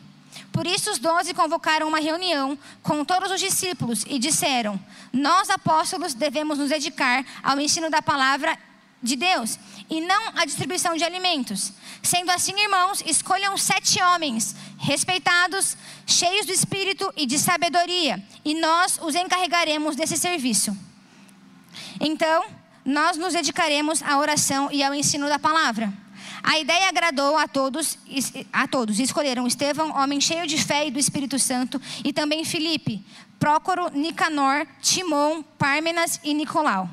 Por 0.53 0.67
isso, 0.67 0.91
os 0.91 0.99
doze 0.99 1.35
convocaram 1.35 1.87
uma 1.87 2.01
reunião 2.01 2.59
com 2.83 3.05
todos 3.05 3.31
os 3.31 3.41
discípulos 3.41 4.05
e 4.09 4.19
disseram: 4.19 4.79
Nós, 5.13 5.51
apóstolos, 5.51 6.15
devemos 6.15 6.59
nos 6.59 6.71
dedicar 6.71 7.25
ao 7.43 7.61
ensino 7.61 7.89
da 7.91 8.03
palavra 8.03 8.59
de 9.03 9.17
Deus 9.17 9.59
e 9.89 10.01
não 10.01 10.33
à 10.37 10.45
distribuição 10.45 10.97
de 10.97 11.05
alimentos. 11.05 11.73
Sendo 12.03 12.31
assim, 12.31 12.59
irmãos, 12.61 13.03
escolham 13.07 13.57
sete 13.57 14.03
homens 14.03 14.55
respeitados, 14.79 15.77
cheios 16.07 16.47
do 16.47 16.53
espírito 16.53 17.13
e 17.17 17.27
de 17.27 17.39
sabedoria, 17.39 18.23
e 18.45 18.55
nós 18.55 18.99
os 19.03 19.15
encarregaremos 19.15 19.97
desse 19.97 20.17
serviço. 20.17 20.77
Então, 22.01 22.45
nós 22.85 23.17
nos 23.17 23.35
dedicaremos 23.35 24.03
à 24.03 24.19
oração 24.19 24.71
e 24.73 24.83
ao 24.83 24.95
ensino 24.95 25.29
da 25.29 25.39
palavra. 25.39 25.93
A 26.43 26.59
ideia 26.59 26.89
agradou 26.89 27.37
a 27.37 27.49
todos, 27.49 27.99
a 28.53 28.67
todos. 28.69 28.99
Escolheram 29.01 29.47
Estevão, 29.47 29.95
homem 29.97 30.21
cheio 30.21 30.47
de 30.47 30.57
fé 30.57 30.87
e 30.87 30.91
do 30.91 30.99
Espírito 30.99 31.39
Santo, 31.39 31.81
e 32.05 32.13
também 32.13 32.45
Filipe, 32.45 33.05
Prócoro, 33.39 33.91
Nicanor, 33.91 34.67
Timon, 34.81 35.43
Pármenas 35.43 36.21
e 36.23 36.33
Nicolau. 36.33 36.89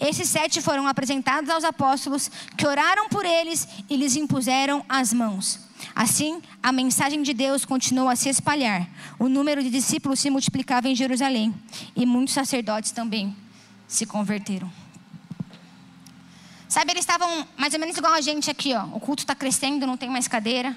Esses 0.00 0.28
sete 0.28 0.60
foram 0.60 0.86
apresentados 0.86 1.50
aos 1.50 1.64
apóstolos, 1.64 2.30
que 2.56 2.66
oraram 2.66 3.08
por 3.08 3.24
eles 3.24 3.68
e 3.88 3.96
lhes 3.96 4.16
impuseram 4.16 4.84
as 4.88 5.12
mãos. 5.12 5.60
Assim, 5.94 6.42
a 6.62 6.72
mensagem 6.72 7.22
de 7.22 7.32
Deus 7.32 7.64
continuou 7.64 8.08
a 8.08 8.16
se 8.16 8.28
espalhar. 8.28 8.88
O 9.18 9.28
número 9.28 9.62
de 9.62 9.70
discípulos 9.70 10.20
se 10.20 10.30
multiplicava 10.30 10.88
em 10.88 10.94
Jerusalém 10.94 11.54
e 11.96 12.04
muitos 12.04 12.34
sacerdotes 12.34 12.90
também 12.90 13.34
se 13.88 14.06
converteram. 14.06 14.70
Sabe, 16.68 16.92
eles 16.92 17.02
estavam 17.02 17.46
mais 17.56 17.74
ou 17.74 17.80
menos 17.80 17.96
igual 17.96 18.12
a 18.12 18.20
gente 18.20 18.48
aqui, 18.48 18.74
ó. 18.74 18.84
O 18.94 19.00
culto 19.00 19.24
está 19.24 19.34
crescendo, 19.34 19.86
não 19.86 19.96
tem 19.96 20.08
mais 20.08 20.28
cadeira. 20.28 20.76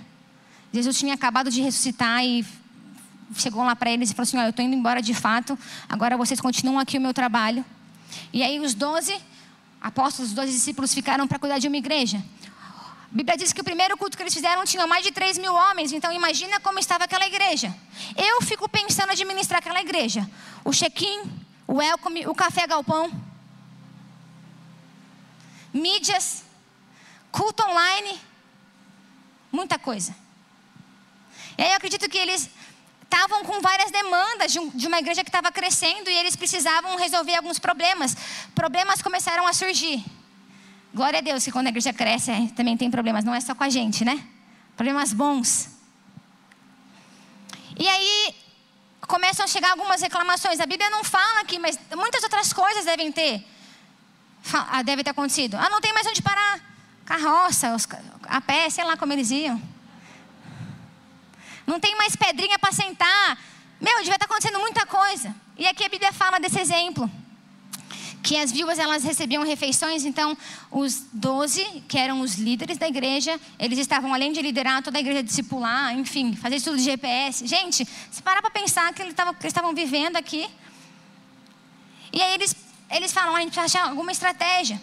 Jesus 0.73 0.97
tinha 0.97 1.13
acabado 1.13 1.51
de 1.51 1.61
ressuscitar 1.61 2.25
e 2.25 2.43
chegou 3.35 3.63
lá 3.63 3.75
para 3.75 3.91
eles 3.91 4.09
e 4.09 4.13
falou 4.15 4.23
assim: 4.23 4.37
ó, 4.37 4.41
eu 4.41 4.49
estou 4.49 4.65
indo 4.65 4.75
embora 4.75 5.01
de 5.01 5.13
fato. 5.13 5.57
Agora 5.87 6.17
vocês 6.17 6.41
continuam 6.41 6.79
aqui 6.79 6.97
o 6.97 7.01
meu 7.01 7.13
trabalho. 7.13 7.63
E 8.31 8.43
aí 8.43 8.59
os 8.59 8.73
doze 8.73 9.15
apóstolos, 9.81 10.29
os 10.29 10.35
doze 10.35 10.51
discípulos 10.51 10.93
ficaram 10.93 11.27
para 11.27 11.37
cuidar 11.37 11.59
de 11.59 11.67
uma 11.67 11.77
igreja. 11.77 12.23
A 13.13 13.15
Bíblia 13.15 13.37
diz 13.37 13.53
que 13.53 13.61
o 13.61 13.63
primeiro 13.63 13.97
culto 13.97 14.17
que 14.17 14.23
eles 14.23 14.33
fizeram 14.33 14.63
tinha 14.65 14.87
mais 14.87 15.03
de 15.03 15.11
3 15.11 15.37
mil 15.37 15.53
homens, 15.53 15.91
então 15.91 16.11
imagina 16.11 16.59
como 16.59 16.79
estava 16.79 17.03
aquela 17.03 17.27
igreja. 17.27 17.75
Eu 18.15 18.41
fico 18.41 18.67
pensando 18.67 19.09
em 19.09 19.11
administrar 19.11 19.59
aquela 19.59 19.81
igreja. 19.81 20.27
O 20.63 20.71
check-in, 20.71 21.21
o 21.67 21.75
welcome, 21.75 22.25
o 22.27 22.33
café 22.33 22.65
galpão, 22.65 23.11
mídias, 25.73 26.43
culto 27.31 27.63
online, 27.63 28.19
muita 29.51 29.77
coisa. 29.77 30.15
E 31.57 31.61
aí 31.61 31.69
eu 31.69 31.75
acredito 31.75 32.09
que 32.09 32.17
eles 32.17 32.49
estavam 33.13 33.43
com 33.43 33.61
várias 33.61 33.91
demandas 33.91 34.51
de, 34.51 34.59
um, 34.59 34.69
de 34.69 34.87
uma 34.87 34.97
igreja 34.97 35.23
que 35.23 35.29
estava 35.29 35.51
crescendo 35.51 36.09
e 36.09 36.13
eles 36.13 36.35
precisavam 36.35 36.97
resolver 36.97 37.35
alguns 37.35 37.59
problemas. 37.59 38.17
Problemas 38.55 39.01
começaram 39.01 39.45
a 39.45 39.53
surgir. 39.53 40.03
Glória 40.93 41.19
a 41.19 41.21
Deus 41.21 41.43
que 41.43 41.51
quando 41.51 41.67
a 41.67 41.69
igreja 41.69 41.93
cresce 41.93 42.31
é, 42.31 42.47
também 42.55 42.75
tem 42.75 42.89
problemas, 42.89 43.23
não 43.23 43.33
é 43.33 43.39
só 43.39 43.53
com 43.53 43.63
a 43.63 43.69
gente, 43.69 44.03
né? 44.03 44.27
Problemas 44.75 45.13
bons. 45.13 45.69
E 47.79 47.87
aí 47.87 48.35
começam 49.07 49.45
a 49.45 49.47
chegar 49.47 49.71
algumas 49.71 50.01
reclamações. 50.01 50.59
A 50.59 50.65
Bíblia 50.65 50.89
não 50.89 51.03
fala 51.03 51.41
aqui, 51.41 51.59
mas 51.59 51.79
muitas 51.95 52.23
outras 52.23 52.51
coisas 52.51 52.83
devem 52.85 53.11
ter, 53.11 53.45
ah, 54.53 54.81
deve 54.81 55.03
ter 55.03 55.11
acontecido. 55.11 55.55
Ah, 55.55 55.69
não 55.69 55.79
tem 55.79 55.93
mais 55.93 56.07
onde 56.07 56.21
parar. 56.21 56.59
Carroça, 57.05 57.75
a 58.27 58.41
pé, 58.41 58.69
sei 58.69 58.83
lá 58.83 58.97
como 58.97 59.13
eles 59.13 59.29
iam. 59.29 59.61
Não 61.65 61.79
tem 61.79 61.95
mais 61.95 62.15
pedrinha 62.15 62.59
para 62.59 62.71
sentar. 62.71 63.37
Meu, 63.79 63.97
devia 63.97 64.13
estar 64.13 64.25
acontecendo 64.25 64.59
muita 64.59 64.85
coisa. 64.85 65.35
E 65.57 65.67
aqui 65.67 65.83
a 65.83 65.89
Bíblia 65.89 66.11
fala 66.11 66.39
desse 66.39 66.59
exemplo. 66.59 67.09
Que 68.21 68.37
as 68.37 68.51
viúvas 68.51 68.79
elas 68.79 69.03
recebiam 69.03 69.43
refeições, 69.43 70.05
então 70.05 70.37
os 70.71 71.05
doze, 71.11 71.63
que 71.89 71.97
eram 71.97 72.21
os 72.21 72.35
líderes 72.35 72.77
da 72.77 72.87
igreja, 72.87 73.37
eles 73.59 73.77
estavam 73.77 74.13
além 74.13 74.31
de 74.31 74.41
liderar 74.41 74.81
toda 74.81 74.97
a 74.97 75.01
igreja 75.01 75.21
discipular, 75.21 75.93
enfim, 75.93 76.33
fazer 76.33 76.55
estudo 76.55 76.77
de 76.77 76.83
GPS. 76.83 77.45
Gente, 77.45 77.85
se 78.09 78.21
parar 78.21 78.41
para 78.41 78.49
pensar 78.49 78.93
que 78.93 79.01
eles 79.01 79.13
estavam 79.43 79.73
vivendo 79.73 80.15
aqui. 80.15 80.49
E 82.13 82.21
aí 82.21 82.33
eles, 82.35 82.55
eles 82.89 83.11
falam, 83.11 83.35
a 83.35 83.41
gente 83.41 83.51
precisa 83.51 83.79
achar 83.79 83.89
alguma 83.89 84.11
estratégia. 84.11 84.81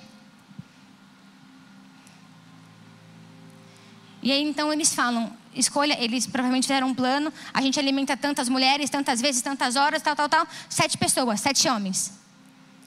E 4.23 4.31
aí 4.31 4.43
então 4.43 4.71
eles 4.71 4.95
falam, 4.95 5.35
escolha, 5.55 5.97
eles 6.03 6.27
provavelmente 6.27 6.65
fizeram 6.65 6.89
um 6.89 6.95
plano, 6.95 7.33
a 7.53 7.61
gente 7.61 7.79
alimenta 7.79 8.17
tantas 8.17 8.49
mulheres, 8.49 8.89
tantas 8.89 9.21
vezes, 9.21 9.43
tantas 9.43 9.77
horas, 9.77 10.03
tal, 10.03 10.15
tal, 10.15 10.29
tal. 10.29 10.47
Sete 10.69 10.97
pessoas, 10.97 11.41
sete 11.41 11.69
homens. 11.69 12.13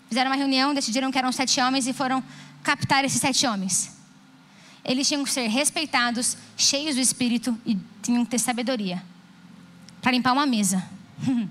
Fizeram 0.08 0.32
uma 0.32 0.38
reunião, 0.38 0.74
decidiram 0.74 1.12
que 1.12 1.18
eram 1.18 1.32
sete 1.32 1.60
homens 1.60 1.88
e 1.88 1.94
foram 1.94 2.24
captar 2.64 3.04
esses 3.04 3.20
sete 3.20 3.46
homens. 3.46 3.92
Eles 4.86 5.08
tinham 5.08 5.24
que 5.24 5.32
ser 5.32 5.48
respeitados, 5.48 6.38
cheios 6.58 6.96
do 6.96 7.02
espírito 7.02 7.58
e 7.66 7.78
tinham 8.02 8.24
que 8.26 8.32
ter 8.32 8.40
sabedoria 8.40 9.04
para 10.02 10.12
limpar 10.12 10.34
uma 10.34 10.46
mesa. 10.46 10.84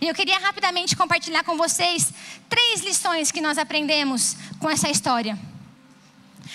e 0.00 0.06
eu 0.06 0.14
queria 0.14 0.38
rapidamente 0.38 0.96
compartilhar 0.96 1.44
com 1.44 1.56
vocês 1.56 2.12
três 2.48 2.80
lições 2.82 3.30
que 3.30 3.40
nós 3.40 3.58
aprendemos 3.58 4.36
com 4.58 4.68
essa 4.68 4.90
história. 4.90 5.38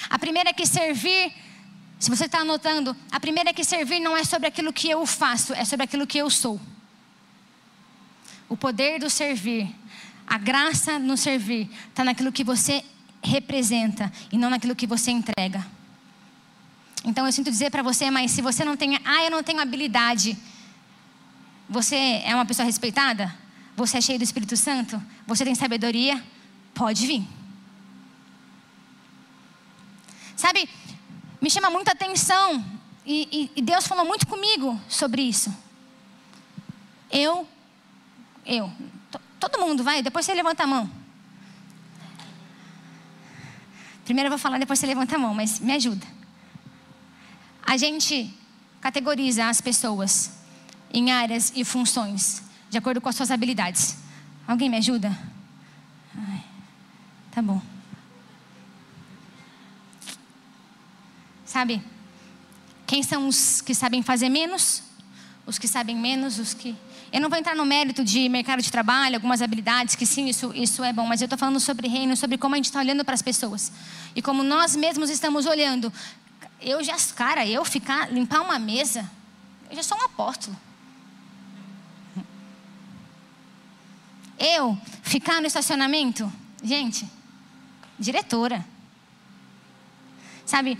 A 0.09 0.19
primeira 0.19 0.49
é 0.49 0.53
que 0.53 0.65
servir 0.65 1.33
se 1.99 2.09
você 2.09 2.25
está 2.25 2.39
anotando, 2.39 2.95
a 3.11 3.19
primeira 3.19 3.49
é 3.49 3.53
que 3.53 3.63
servir 3.63 3.99
não 3.99 4.15
é 4.15 4.23
sobre 4.23 4.47
aquilo 4.47 4.71
que 4.71 4.89
eu 4.89 5.05
faço, 5.05 5.53
é 5.53 5.65
sobre 5.65 5.83
aquilo 5.83 6.07
que 6.07 6.17
eu 6.17 6.29
sou. 6.29 6.59
O 8.47 8.55
poder 8.55 8.99
do 8.99 9.09
servir, 9.09 9.75
a 10.25 10.37
graça 10.37 10.97
no 10.97 11.17
servir, 11.17 11.69
está 11.89 12.05
naquilo 12.05 12.31
que 12.31 12.43
você 12.43 12.85
representa 13.21 14.09
e 14.31 14.37
não 14.37 14.49
naquilo 14.49 14.77
que 14.77 14.87
você 14.87 15.11
entrega. 15.11 15.65
Então 17.03 17.25
eu 17.25 17.33
sinto 17.33 17.51
dizer 17.51 17.69
para 17.69 17.83
você, 17.83 18.09
mas 18.09 18.31
se 18.31 18.41
você 18.41 18.63
não 18.63 18.77
tem, 18.77 18.95
ah, 19.03 19.23
eu 19.25 19.31
não 19.31 19.43
tenho 19.43 19.59
habilidade, 19.59 20.37
você 21.67 22.21
é 22.23 22.33
uma 22.33 22.45
pessoa 22.45 22.65
respeitada? 22.65 23.35
Você 23.75 23.97
é 23.97 24.01
cheio 24.01 24.17
do 24.17 24.23
Espírito 24.23 24.55
Santo? 24.55 25.01
Você 25.27 25.43
tem 25.43 25.53
sabedoria? 25.53 26.23
Pode 26.73 27.05
vir. 27.05 27.27
Sabe, 30.35 30.69
me 31.41 31.49
chama 31.49 31.69
muita 31.69 31.91
atenção 31.91 32.63
e, 33.05 33.51
e, 33.55 33.59
e 33.59 33.61
Deus 33.61 33.87
falou 33.87 34.05
muito 34.05 34.27
comigo 34.27 34.79
sobre 34.87 35.21
isso. 35.21 35.55
Eu, 37.11 37.47
eu, 38.45 38.71
todo 39.39 39.59
mundo 39.59 39.83
vai, 39.83 40.03
depois 40.03 40.25
você 40.25 40.33
levanta 40.33 40.63
a 40.63 40.67
mão. 40.67 40.89
Primeiro 44.05 44.27
eu 44.27 44.31
vou 44.31 44.39
falar, 44.39 44.57
depois 44.57 44.79
você 44.79 44.85
levanta 44.85 45.15
a 45.15 45.19
mão, 45.19 45.33
mas 45.33 45.59
me 45.59 45.71
ajuda. 45.73 46.05
A 47.63 47.77
gente 47.77 48.33
categoriza 48.81 49.47
as 49.47 49.61
pessoas 49.61 50.31
em 50.91 51.11
áreas 51.11 51.53
e 51.55 51.63
funções, 51.63 52.41
de 52.69 52.77
acordo 52.77 52.99
com 52.99 53.09
as 53.09 53.15
suas 53.15 53.31
habilidades. 53.31 53.97
Alguém 54.47 54.69
me 54.69 54.77
ajuda? 54.77 55.15
Ai, 56.15 56.43
tá 57.31 57.41
bom. 57.41 57.61
Sabe? 61.49 61.81
Quem 62.85 63.01
são 63.01 63.27
os 63.27 63.59
que 63.59 63.73
sabem 63.73 64.03
fazer 64.03 64.29
menos? 64.29 64.83
Os 65.47 65.57
que 65.57 65.67
sabem 65.67 65.95
menos, 65.95 66.37
os 66.37 66.53
que. 66.53 66.75
Eu 67.11 67.19
não 67.19 67.27
vou 67.27 67.39
entrar 67.39 67.55
no 67.55 67.65
mérito 67.65 68.03
de 68.03 68.29
mercado 68.29 68.61
de 68.61 68.71
trabalho, 68.71 69.15
algumas 69.15 69.41
habilidades, 69.41 69.95
que 69.95 70.05
sim, 70.05 70.27
isso, 70.29 70.53
isso 70.53 70.83
é 70.83 70.93
bom, 70.93 71.07
mas 71.07 71.21
eu 71.21 71.25
estou 71.25 71.39
falando 71.39 71.59
sobre 71.59 71.87
reino, 71.87 72.15
sobre 72.15 72.37
como 72.37 72.53
a 72.53 72.57
gente 72.59 72.65
está 72.65 72.77
olhando 72.77 73.03
para 73.03 73.15
as 73.15 73.23
pessoas. 73.23 73.71
E 74.15 74.21
como 74.21 74.43
nós 74.43 74.75
mesmos 74.75 75.09
estamos 75.09 75.47
olhando. 75.47 75.91
Eu 76.61 76.83
já, 76.83 76.95
cara, 77.15 77.43
eu 77.47 77.65
ficar, 77.65 78.13
limpar 78.13 78.41
uma 78.41 78.59
mesa, 78.59 79.09
eu 79.71 79.75
já 79.75 79.81
sou 79.81 79.97
um 79.97 80.03
apóstolo. 80.03 80.55
Eu 84.37 84.79
ficar 85.01 85.41
no 85.41 85.47
estacionamento, 85.47 86.31
gente, 86.63 87.09
diretora. 87.97 88.63
Sabe, 90.45 90.79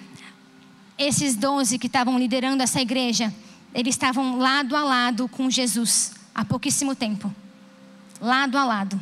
esses 0.99 1.37
doze 1.37 1.79
que 1.79 1.87
estavam 1.87 2.19
liderando 2.19 2.61
essa 2.61 2.81
igreja, 2.81 3.33
eles 3.73 3.95
estavam 3.95 4.37
lado 4.37 4.75
a 4.75 4.83
lado 4.83 5.29
com 5.29 5.49
Jesus, 5.49 6.11
há 6.35 6.43
pouquíssimo 6.43 6.93
tempo, 6.93 7.33
lado 8.19 8.57
a 8.57 8.65
lado, 8.65 9.01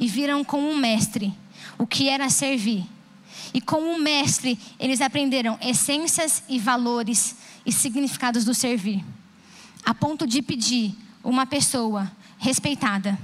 e 0.00 0.08
viram 0.08 0.42
com 0.42 0.60
um 0.60 0.76
mestre 0.76 1.32
o 1.78 1.86
que 1.86 2.08
era 2.08 2.28
servir. 2.28 2.84
E 3.54 3.60
com 3.60 3.80
um 3.80 3.98
mestre, 3.98 4.58
eles 4.80 5.00
aprenderam 5.00 5.58
essências 5.60 6.42
e 6.48 6.58
valores 6.58 7.36
e 7.64 7.70
significados 7.70 8.44
do 8.44 8.54
servir, 8.54 9.04
a 9.84 9.94
ponto 9.94 10.26
de 10.26 10.42
pedir 10.42 10.96
uma 11.22 11.46
pessoa 11.46 12.10
respeitada, 12.38 13.16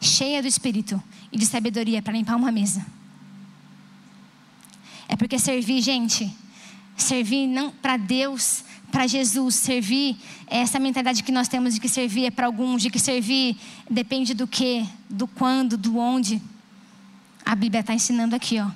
cheia 0.00 0.42
do 0.42 0.48
espírito 0.48 1.00
e 1.30 1.38
de 1.38 1.46
sabedoria 1.46 2.02
para 2.02 2.14
limpar 2.14 2.34
uma 2.34 2.50
mesa. 2.50 2.84
É 5.08 5.14
porque 5.14 5.38
servir, 5.38 5.80
gente, 5.82 6.34
servir 7.02 7.46
não 7.46 7.70
para 7.70 7.96
Deus, 7.96 8.64
para 8.90 9.06
Jesus, 9.06 9.54
servir 9.54 10.16
é 10.46 10.58
essa 10.58 10.78
mentalidade 10.78 11.22
que 11.22 11.32
nós 11.32 11.48
temos 11.48 11.74
de 11.74 11.80
que 11.80 11.88
servir 11.88 12.26
é 12.26 12.30
para 12.30 12.46
alguns, 12.46 12.82
de 12.82 12.90
que 12.90 12.98
servir 12.98 13.56
depende 13.90 14.34
do 14.34 14.46
que, 14.46 14.86
do 15.08 15.26
quando, 15.26 15.78
do 15.78 15.96
onde. 15.96 16.42
A 17.44 17.54
Bíblia 17.54 17.80
está 17.80 17.94
ensinando 17.94 18.36
aqui, 18.36 18.60
ó. 18.60 18.70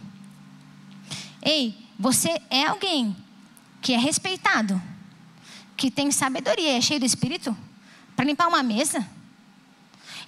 Ei, 1.43 1.77
você 1.99 2.41
é 2.51 2.65
alguém 2.65 3.15
que 3.83 3.93
é 3.93 3.99
respeitado, 3.99 4.81
que 5.77 5.91
tem 5.91 6.11
sabedoria, 6.11 6.79
é 6.79 6.81
cheio 6.81 6.99
do 6.99 7.07
Espírito, 7.07 7.57
para 8.17 8.25
limpar 8.25 8.49
uma 8.49 8.63
mesa? 8.63 9.07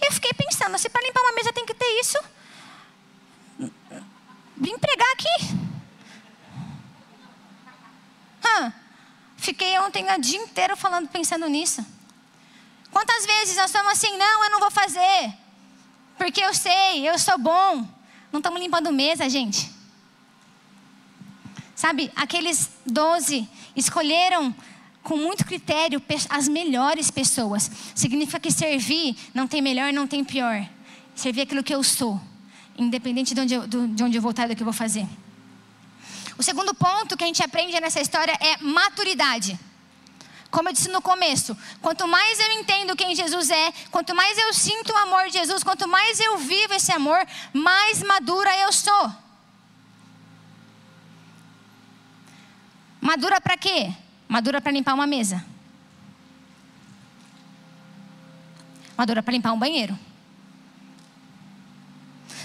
Eu 0.01 0.13
fiquei 0.13 0.33
pensando, 0.35 0.79
se 0.79 0.89
para 0.91 1.03
limpar 1.03 1.23
uma 1.23 1.33
mesa 1.35 1.53
tem 1.53 1.65
que 1.65 1.75
ter 1.75 2.01
isso, 2.01 2.19
vim 4.57 4.79
pregar 4.79 5.09
aqui. 5.15 5.58
Fiquei 9.49 9.79
ontem 9.79 10.05
o 10.05 10.21
dia 10.21 10.39
inteiro 10.39 10.77
falando, 10.77 11.09
pensando 11.09 11.49
nisso. 11.49 11.83
Quantas 12.91 13.25
vezes 13.25 13.57
nós 13.57 13.71
estamos 13.71 13.93
assim, 13.93 14.15
não, 14.19 14.45
eu 14.45 14.51
não 14.51 14.61
vou 14.61 14.71
fazer, 14.71 15.33
porque 16.19 16.39
eu 16.39 16.53
sei, 16.53 17.09
eu 17.09 17.19
sou 17.19 17.39
bom. 17.39 17.89
Não 18.31 18.41
estamos 18.41 18.61
limpando 18.61 18.93
mesa, 18.93 19.27
gente. 19.27 19.71
Sabe, 21.75 22.13
aqueles 22.15 22.69
doze 22.85 23.49
escolheram 23.75 24.55
com 25.03 25.17
muito 25.17 25.47
critério 25.47 26.03
as 26.29 26.47
melhores 26.47 27.11
pessoas. 27.11 27.71
Significa 27.95 28.39
que 28.39 28.53
servir 28.53 29.17
não 29.33 29.49
tem 29.49 29.63
melhor, 29.63 29.95
não 29.95 30.07
tem 30.07 30.23
pior. 30.23 30.69
Servir 31.15 31.41
aquilo 31.41 31.65
que 31.65 31.75
eu 31.75 31.83
sou, 31.83 32.21
independente 32.77 33.33
de 33.33 33.41
onde 33.41 33.55
eu, 33.55 33.67
de 33.67 34.03
onde 34.05 34.19
eu 34.19 34.21
do 34.21 34.35
que 34.55 34.63
eu 34.63 34.67
vou 34.67 34.75
fazer. 34.75 35.09
O 36.39 36.43
segundo 36.43 36.73
ponto 36.73 37.17
que 37.17 37.25
a 37.25 37.27
gente 37.27 37.43
aprende 37.43 37.79
nessa 37.81 38.01
história 38.01 38.33
é 38.41 38.57
maturidade. 38.59 39.59
Como 40.51 40.69
eu 40.69 40.73
disse 40.73 40.89
no 40.89 41.03
começo, 41.03 41.57
quanto 41.83 42.07
mais 42.07 42.39
eu 42.41 42.53
entendo 42.53 42.97
quem 42.97 43.15
Jesus 43.15 43.51
é, 43.51 43.73
quanto 43.91 44.15
mais 44.15 44.39
eu 44.39 44.55
sinto 44.55 44.93
o 44.93 44.97
amor 44.97 45.27
de 45.27 45.33
Jesus, 45.33 45.63
quanto 45.63 45.87
mais 45.87 46.19
eu 46.21 46.39
vivo 46.39 46.73
esse 46.73 46.93
amor, 46.93 47.19
mais 47.53 48.03
madura 48.03 48.57
eu 48.57 48.73
sou. 48.73 49.13
Madura 53.01 53.41
para 53.41 53.57
quê? 53.57 53.93
Madura 54.29 54.61
para 54.61 54.73
limpar 54.73 54.95
uma 54.95 55.07
mesa. 55.07 55.45
Madura 58.97 59.23
para 59.23 59.33
limpar 59.33 59.53
um 59.53 59.59
banheiro. 59.59 59.99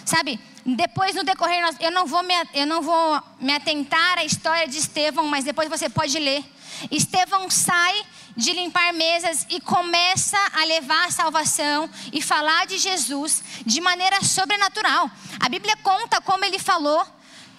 Sabe, 0.06 0.40
depois 0.66 1.16
no 1.16 1.24
decorrer, 1.24 1.64
eu 1.80 1.92
não, 1.92 2.06
vou 2.06 2.24
me, 2.24 2.34
eu 2.54 2.68
não 2.68 2.82
vou 2.82 3.22
me 3.40 3.54
atentar 3.54 4.18
à 4.18 4.26
história 4.26 4.68
de 4.68 4.78
Estevão, 4.78 5.28
mas 5.28 5.46
depois 5.46 5.70
você 5.70 5.90
pode 5.90 6.18
ler. 6.20 6.44
Estevão 6.92 7.50
sai 7.50 8.06
de 8.36 8.52
limpar 8.52 8.94
mesas 8.94 9.46
e 9.50 9.62
começa 9.62 10.38
a 10.54 10.66
levar 10.66 11.08
a 11.08 11.12
salvação 11.12 11.90
e 12.12 12.22
falar 12.22 12.66
de 12.66 12.78
Jesus 12.78 13.44
de 13.66 13.80
maneira 13.80 14.24
sobrenatural. 14.24 15.10
A 15.40 15.48
Bíblia 15.48 15.78
conta 15.78 16.20
como 16.20 16.44
ele 16.44 16.60
falou 16.60 17.06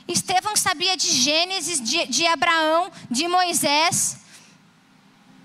Estevão 0.07 0.55
sabia 0.55 0.97
de 0.97 1.11
Gênesis, 1.11 1.81
de, 1.81 2.07
de 2.07 2.27
Abraão, 2.27 2.93
de 3.11 3.27
Moisés, 3.27 4.19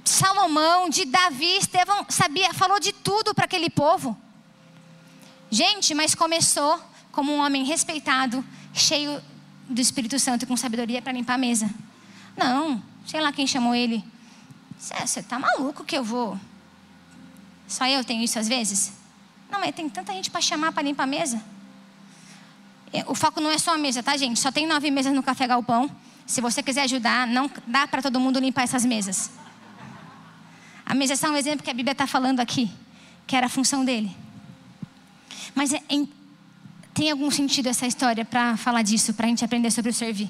Salomão, 0.04 0.89
de 0.89 1.06
Davi. 1.06 1.58
Estevão 1.58 2.06
sabia, 2.10 2.54
falou 2.54 2.80
de 2.80 2.91
tudo 2.91 3.34
para 3.34 3.45
aquele 3.45 3.69
povo. 3.69 4.17
Gente, 5.50 5.93
mas 5.95 6.13
começou 6.13 6.80
como 7.12 7.32
um 7.34 7.39
homem 7.39 7.63
respeitado, 7.63 8.43
cheio 8.74 9.22
do 9.67 9.80
Espírito 9.80 10.17
Santo 10.19 10.43
e 10.43 10.45
com 10.45 10.58
sabedoria 10.58 11.02
para 11.02 11.12
limpar 11.12 11.36
a 11.36 11.38
mesa. 11.38 11.69
Não, 12.36 12.82
sei 13.06 13.22
lá 13.22 13.32
quem 13.32 13.45
chamou 13.45 13.76
ele. 13.76 14.04
Você 14.78 15.19
está 15.19 15.38
maluco 15.38 15.84
que 15.84 15.98
eu 15.98 16.04
vou? 16.04 16.39
Só 17.67 17.86
eu 17.86 18.04
tenho 18.04 18.24
isso 18.24 18.39
às 18.39 18.48
vezes? 18.48 18.93
Não, 19.52 19.60
mas 19.60 19.76
tem 19.76 19.89
tanta 19.89 20.13
gente 20.13 20.32
para 20.32 20.41
chamar 20.41 20.72
para 20.72 20.84
limpar 20.84 21.04
a 21.04 21.08
mesa. 21.08 21.43
É, 22.91 23.04
o 23.08 23.13
foco 23.13 23.39
não 23.39 23.52
é 23.52 23.58
só 23.58 23.76
a 23.76 23.78
mesa, 23.78 24.02
tá, 24.02 24.15
gente? 24.17 24.39
Só 24.39 24.52
tem 24.52 24.65
nove 24.65 24.89
mesas 24.89 25.13
no 25.13 25.22
Café 25.22 25.48
Galpão. 25.48 25.89
Se 26.26 26.41
você 26.41 26.63
quiser 26.63 26.84
ajudar, 26.84 27.28
não 27.28 27.50
dá 27.67 27.88
para 27.88 28.02
todo 28.02 28.19
mundo 28.19 28.39
limpar 28.39 28.63
essas 28.63 28.86
mesas. 28.86 29.32
A 30.86 30.95
mesa 30.95 31.13
é 31.13 31.15
só 31.15 31.30
um 31.30 31.36
exemplo 31.36 31.63
que 31.63 31.69
a 31.69 31.74
Bíblia 31.74 31.91
está 31.91 32.08
falando 32.08 32.39
aqui, 32.39 32.72
que 33.28 33.36
era 33.36 33.45
a 33.45 33.50
função 33.50 33.86
dele. 33.86 34.15
Mas 35.54 35.74
é, 35.74 35.82
em, 35.89 36.12
tem 37.00 37.10
algum 37.10 37.32
sentido 37.32 37.68
essa 37.68 37.88
história 37.88 38.26
para 38.26 38.58
falar 38.58 38.82
disso, 38.82 39.14
para 39.14 39.26
a 39.26 39.30
gente 39.30 39.46
aprender 39.46 39.72
sobre 39.72 39.90
o 39.90 39.94
servir? 39.94 40.30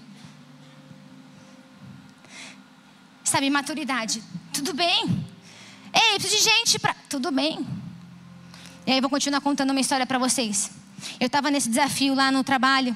Sabe, 3.23 3.49
maturidade. 3.49 4.21
Tudo 4.53 4.71
bem. 4.75 5.25
Ei, 5.91 6.19
preciso 6.19 6.37
de 6.37 6.43
gente 6.43 6.77
para. 6.77 6.93
Tudo 7.09 7.31
bem. 7.31 7.65
E 8.85 8.91
aí, 8.91 9.01
vou 9.01 9.09
continuar 9.09 9.41
contando 9.41 9.71
uma 9.71 9.79
história 9.79 10.05
para 10.05 10.19
vocês. 10.19 10.69
Eu 11.19 11.25
estava 11.25 11.49
nesse 11.49 11.69
desafio 11.69 12.13
lá 12.13 12.31
no 12.31 12.43
trabalho 12.43 12.95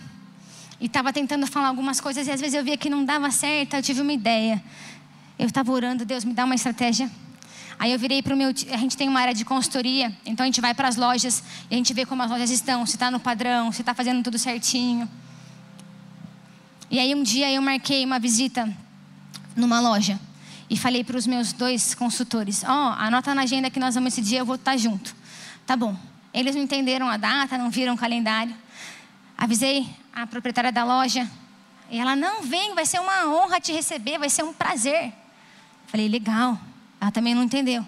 e 0.79 0.85
estava 0.85 1.11
tentando 1.11 1.47
falar 1.47 1.69
algumas 1.69 1.99
coisas 1.99 2.27
e 2.27 2.31
às 2.31 2.39
vezes 2.39 2.53
eu 2.53 2.63
via 2.63 2.77
que 2.77 2.91
não 2.91 3.03
dava 3.03 3.31
certo. 3.31 3.73
Eu 3.73 3.81
tive 3.81 4.01
uma 4.01 4.13
ideia. 4.13 4.63
Eu 5.39 5.47
estava 5.47 5.71
orando, 5.71 6.05
Deus 6.05 6.23
me 6.23 6.33
dá 6.35 6.45
uma 6.45 6.53
estratégia. 6.53 7.09
Aí 7.79 7.91
eu 7.91 7.99
virei 7.99 8.21
para 8.21 8.33
o 8.33 8.37
meu. 8.37 8.49
A 8.49 8.77
gente 8.77 8.95
tem 8.95 9.09
uma 9.09 9.19
área 9.19 9.33
de 9.33 9.43
consultoria, 9.43 10.15
então 10.25 10.43
a 10.43 10.47
gente 10.47 10.61
vai 10.61 10.73
para 10.73 10.87
as 10.87 10.95
lojas 10.95 11.43
e 11.69 11.73
a 11.73 11.77
gente 11.77 11.93
vê 11.93 12.05
como 12.05 12.21
as 12.21 12.29
lojas 12.29 12.49
estão, 12.49 12.85
se 12.85 12.95
está 12.95 13.11
no 13.11 13.19
padrão, 13.19 13.71
se 13.71 13.81
está 13.81 13.93
fazendo 13.93 14.23
tudo 14.23 14.37
certinho. 14.37 15.09
E 16.89 16.99
aí 16.99 17.13
um 17.15 17.23
dia 17.23 17.51
eu 17.51 17.61
marquei 17.61 18.05
uma 18.05 18.19
visita 18.19 18.71
numa 19.55 19.79
loja 19.79 20.19
e 20.69 20.77
falei 20.77 21.03
para 21.03 21.17
os 21.17 21.27
meus 21.27 21.51
dois 21.53 21.93
consultores: 21.93 22.63
Ó, 22.63 22.67
oh, 22.67 22.93
anota 22.99 23.33
na 23.35 23.43
agenda 23.43 23.69
que 23.69 23.79
nós 23.79 23.95
vamos 23.95 24.13
esse 24.13 24.21
dia, 24.21 24.39
eu 24.39 24.45
vou 24.45 24.55
estar 24.55 24.71
tá 24.71 24.77
junto. 24.77 25.15
Tá 25.65 25.75
bom. 25.75 25.95
Eles 26.33 26.55
não 26.55 26.63
entenderam 26.63 27.07
a 27.07 27.17
data, 27.17 27.57
não 27.57 27.69
viram 27.69 27.93
o 27.93 27.97
calendário. 27.97 28.55
Avisei 29.37 29.87
a 30.13 30.25
proprietária 30.25 30.71
da 30.71 30.83
loja. 30.83 31.29
E 31.89 31.99
ela, 31.99 32.15
não, 32.15 32.41
vem, 32.41 32.73
vai 32.73 32.85
ser 32.85 32.99
uma 32.99 33.27
honra 33.27 33.59
te 33.59 33.71
receber, 33.71 34.17
vai 34.17 34.29
ser 34.29 34.43
um 34.43 34.53
prazer. 34.53 35.13
Falei, 35.87 36.07
legal. 36.07 36.59
Ela 37.03 37.11
também 37.11 37.35
não 37.35 37.43
entendeu. 37.43 37.85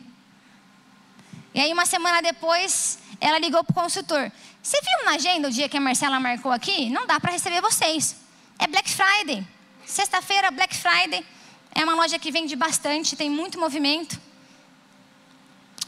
E 1.53 1.61
aí, 1.61 1.71
uma 1.71 1.85
semana 1.85 2.21
depois, 2.21 2.99
ela 3.21 3.39
ligou 3.39 3.63
para 3.63 3.71
o 3.71 3.83
consultor. 3.83 4.29
Você 4.61 4.77
viu 4.81 5.05
na 5.05 5.11
agenda 5.11 5.47
o 5.47 5.51
dia 5.51 5.69
que 5.69 5.77
a 5.77 5.79
Marcela 5.79 6.19
marcou 6.19 6.51
aqui? 6.51 6.89
Não 6.89 7.07
dá 7.07 7.17
para 7.17 7.31
receber 7.31 7.61
vocês. 7.61 8.17
É 8.59 8.67
Black 8.67 8.89
Friday. 8.91 9.47
Sexta-feira, 9.85 10.51
Black 10.51 10.75
Friday. 10.75 11.25
É 11.73 11.81
uma 11.85 11.95
loja 11.95 12.19
que 12.19 12.29
vende 12.29 12.57
bastante, 12.57 13.15
tem 13.15 13.29
muito 13.29 13.57
movimento. 13.57 14.19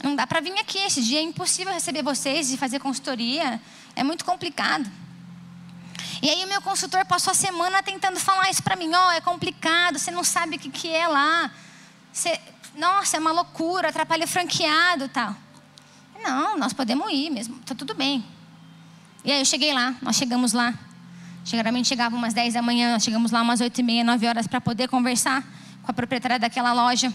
Não 0.02 0.16
dá 0.16 0.26
para 0.26 0.40
vir 0.40 0.58
aqui, 0.58 0.78
esse 0.78 1.02
dia 1.02 1.18
é 1.18 1.22
impossível 1.22 1.70
receber 1.70 2.02
vocês 2.02 2.50
e 2.50 2.56
fazer 2.56 2.78
consultoria, 2.78 3.60
é 3.94 4.02
muito 4.02 4.24
complicado. 4.24 4.90
E 6.22 6.30
aí 6.30 6.42
o 6.46 6.48
meu 6.48 6.62
consultor 6.62 7.04
passou 7.04 7.32
a 7.32 7.34
semana 7.34 7.82
tentando 7.82 8.18
falar 8.18 8.48
isso 8.48 8.62
para 8.62 8.74
mim, 8.74 8.90
ó, 8.94 9.08
oh, 9.08 9.10
é 9.10 9.20
complicado, 9.20 9.98
você 9.98 10.10
não 10.10 10.24
sabe 10.24 10.56
o 10.56 10.58
que, 10.58 10.70
que 10.70 10.88
é 10.88 11.06
lá. 11.06 11.50
Você, 12.10 12.40
nossa, 12.78 13.16
é 13.16 13.20
uma 13.20 13.32
loucura, 13.32 13.88
atrapalha 13.88 14.24
o 14.24 14.28
franqueado 14.28 15.08
tal. 15.08 15.34
Não, 16.22 16.56
nós 16.56 16.72
podemos 16.72 17.10
ir 17.12 17.28
mesmo, 17.28 17.58
tá 17.66 17.74
tudo 17.74 17.92
bem. 17.92 18.24
E 19.24 19.32
aí 19.32 19.40
eu 19.40 19.44
cheguei 19.44 19.74
lá, 19.74 19.96
nós 20.00 20.16
chegamos 20.16 20.52
lá. 20.52 20.72
Geralmente 21.44 21.88
chegava 21.88 22.14
umas 22.14 22.32
10 22.32 22.54
da 22.54 22.62
manhã, 22.62 22.92
nós 22.92 23.02
chegamos 23.02 23.32
lá 23.32 23.42
umas 23.42 23.60
8 23.60 23.78
e 23.78 23.82
meia, 23.82 24.04
9 24.04 24.26
horas 24.26 24.46
para 24.46 24.60
poder 24.60 24.88
conversar 24.88 25.44
com 25.82 25.90
a 25.90 25.94
proprietária 25.94 26.38
daquela 26.38 26.72
loja. 26.72 27.12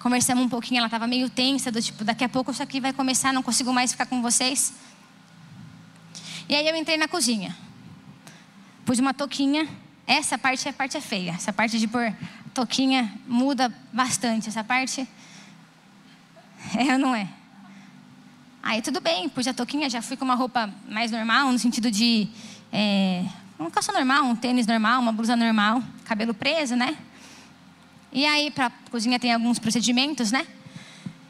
Conversamos 0.00 0.44
um 0.44 0.48
pouquinho, 0.48 0.78
ela 0.78 0.86
estava 0.86 1.06
meio 1.06 1.30
tensa, 1.30 1.70
do 1.70 1.80
tipo, 1.80 2.02
daqui 2.04 2.24
a 2.24 2.28
pouco 2.28 2.50
isso 2.50 2.62
aqui 2.62 2.80
vai 2.80 2.92
começar, 2.92 3.32
não 3.32 3.42
consigo 3.42 3.72
mais 3.72 3.92
ficar 3.92 4.06
com 4.06 4.20
vocês. 4.20 4.72
E 6.48 6.54
aí 6.56 6.66
eu 6.66 6.74
entrei 6.74 6.96
na 6.96 7.06
cozinha. 7.06 7.54
Pus 8.84 8.98
uma 8.98 9.14
toquinha. 9.14 9.68
Essa 10.06 10.38
parte, 10.38 10.66
a 10.68 10.72
parte 10.72 10.96
é 10.96 11.00
feia. 11.00 11.32
Essa 11.32 11.52
parte 11.52 11.78
de 11.78 11.86
pôr 11.86 12.10
toquinha 12.58 13.12
muda 13.24 13.72
bastante. 13.92 14.48
Essa 14.48 14.64
parte 14.64 15.06
é 16.76 16.92
ou 16.92 16.98
não 16.98 17.14
é? 17.14 17.28
Aí 18.60 18.82
tudo 18.82 19.00
bem, 19.00 19.28
pus 19.28 19.46
a 19.46 19.54
toquinha, 19.54 19.88
já 19.88 20.02
fui 20.02 20.16
com 20.16 20.24
uma 20.24 20.34
roupa 20.34 20.68
mais 20.88 21.12
normal, 21.12 21.52
no 21.52 21.58
sentido 21.58 21.88
de 21.88 22.28
é, 22.72 23.24
uma 23.56 23.70
calça 23.70 23.92
normal, 23.92 24.24
um 24.24 24.34
tênis 24.34 24.66
normal, 24.66 25.00
uma 25.00 25.12
blusa 25.12 25.36
normal, 25.36 25.82
cabelo 26.04 26.34
preso, 26.34 26.74
né? 26.74 26.98
E 28.12 28.26
aí, 28.26 28.50
para 28.50 28.70
cozinha 28.90 29.20
tem 29.20 29.32
alguns 29.32 29.60
procedimentos, 29.60 30.32
né? 30.32 30.44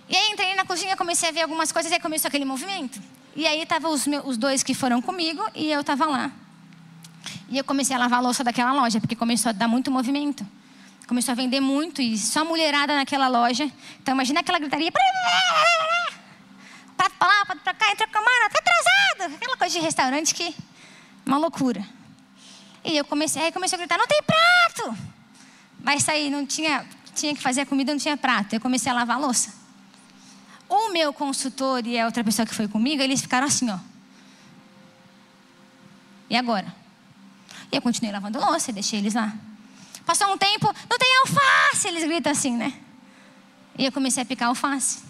E 0.09 0.17
aí 0.17 0.33
entrei 0.33 0.55
na 0.55 0.65
cozinha, 0.65 0.97
comecei 0.97 1.29
a 1.29 1.33
ver 1.33 1.43
algumas 1.43 1.71
coisas 1.71 1.93
e 1.93 1.95
aí 1.95 2.01
começou 2.01 2.29
aquele 2.29 2.47
movimento. 2.47 2.99
E 3.37 3.47
aí 3.47 3.61
estavam 3.61 3.93
os, 3.93 4.07
os 4.25 4.39
dois 4.39 4.63
que 4.63 4.73
foram 4.73 5.03
comigo 5.03 5.43
e 5.55 5.71
eu 5.71 5.83
estava 5.83 6.07
lá. 6.07 6.33
E 7.51 7.59
eu 7.59 7.65
comecei 7.65 7.95
a 7.95 7.99
lavar 7.99 8.21
a 8.21 8.23
louça 8.23 8.43
daquela 8.43 8.73
loja, 8.73 8.99
porque 8.99 9.15
começou 9.15 9.51
a 9.51 9.53
dar 9.53 9.69
muito 9.69 9.91
movimento. 9.91 10.47
Começou 11.09 11.33
a 11.33 11.35
vender 11.35 11.59
muito 11.59 12.03
e 12.03 12.19
só 12.19 12.45
mulherada 12.45 12.95
naquela 12.95 13.29
loja. 13.29 13.65
Então 14.03 14.15
imagina 14.15 14.41
aquela 14.41 14.59
gritaria. 14.59 14.93
Prato 16.95 17.15
pra 17.19 17.27
lá, 17.27 17.47
prato 17.47 17.63
pra 17.63 17.73
cá, 17.73 17.91
entra 17.91 18.07
com 18.07 18.19
a 18.19 18.21
mano, 18.21 18.51
tá 18.53 18.59
atrasado. 18.59 19.35
Aquela 19.35 19.57
coisa 19.57 19.73
de 19.73 19.81
restaurante 19.81 20.35
que. 20.35 20.55
Uma 21.25 21.39
loucura. 21.39 21.83
E 22.85 22.95
eu 22.95 23.07
comecei, 23.07 23.41
aí 23.43 23.51
comecei 23.53 23.77
a 23.77 23.79
gritar, 23.79 23.97
não 23.97 24.07
tem 24.07 24.21
prato! 24.23 24.99
Vai 25.81 25.99
sair, 25.99 26.29
não 26.29 26.45
tinha, 26.45 26.87
tinha 27.15 27.35
que 27.35 27.41
fazer 27.41 27.63
a 27.63 27.67
comida, 27.67 27.91
não 27.91 27.99
tinha 27.99 28.17
prato. 28.17 28.53
Eu 28.53 28.61
comecei 28.61 28.93
a 28.93 28.95
lavar 28.95 29.17
a 29.17 29.21
louça. 29.21 29.55
O 30.69 30.91
meu 30.91 31.11
consultor 31.15 31.87
e 31.87 31.99
a 31.99 32.05
outra 32.05 32.23
pessoa 32.23 32.45
que 32.45 32.55
foi 32.55 32.69
comigo, 32.69 33.03
eles 33.03 33.23
ficaram 33.23 33.47
assim, 33.47 33.71
ó. 33.71 33.79
E 36.29 36.37
agora? 36.37 36.75
E 37.73 37.77
eu 37.77 37.81
continuei 37.81 38.13
lavando 38.13 38.39
louça 38.39 38.73
deixei 38.75 38.99
eles 38.99 39.15
lá. 39.15 39.35
Passou 40.09 40.33
um 40.33 40.39
tempo, 40.39 40.75
não 40.89 40.99
tem 40.99 41.19
alface, 41.19 41.87
eles 41.87 42.03
gritam 42.03 42.33
assim, 42.33 42.57
né? 42.57 42.73
E 43.77 43.85
eu 43.85 43.93
comecei 43.93 44.23
a 44.23 44.27
picar 44.27 44.49
alface. 44.49 45.03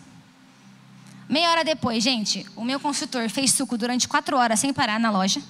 Meia 1.28 1.52
hora 1.52 1.62
depois, 1.62 2.02
gente, 2.02 2.44
o 2.56 2.64
meu 2.64 2.80
consultor 2.80 3.30
fez 3.30 3.52
suco 3.52 3.78
durante 3.78 4.08
quatro 4.08 4.36
horas 4.36 4.58
sem 4.58 4.72
parar 4.72 4.98
na 4.98 5.08
loja. 5.08 5.40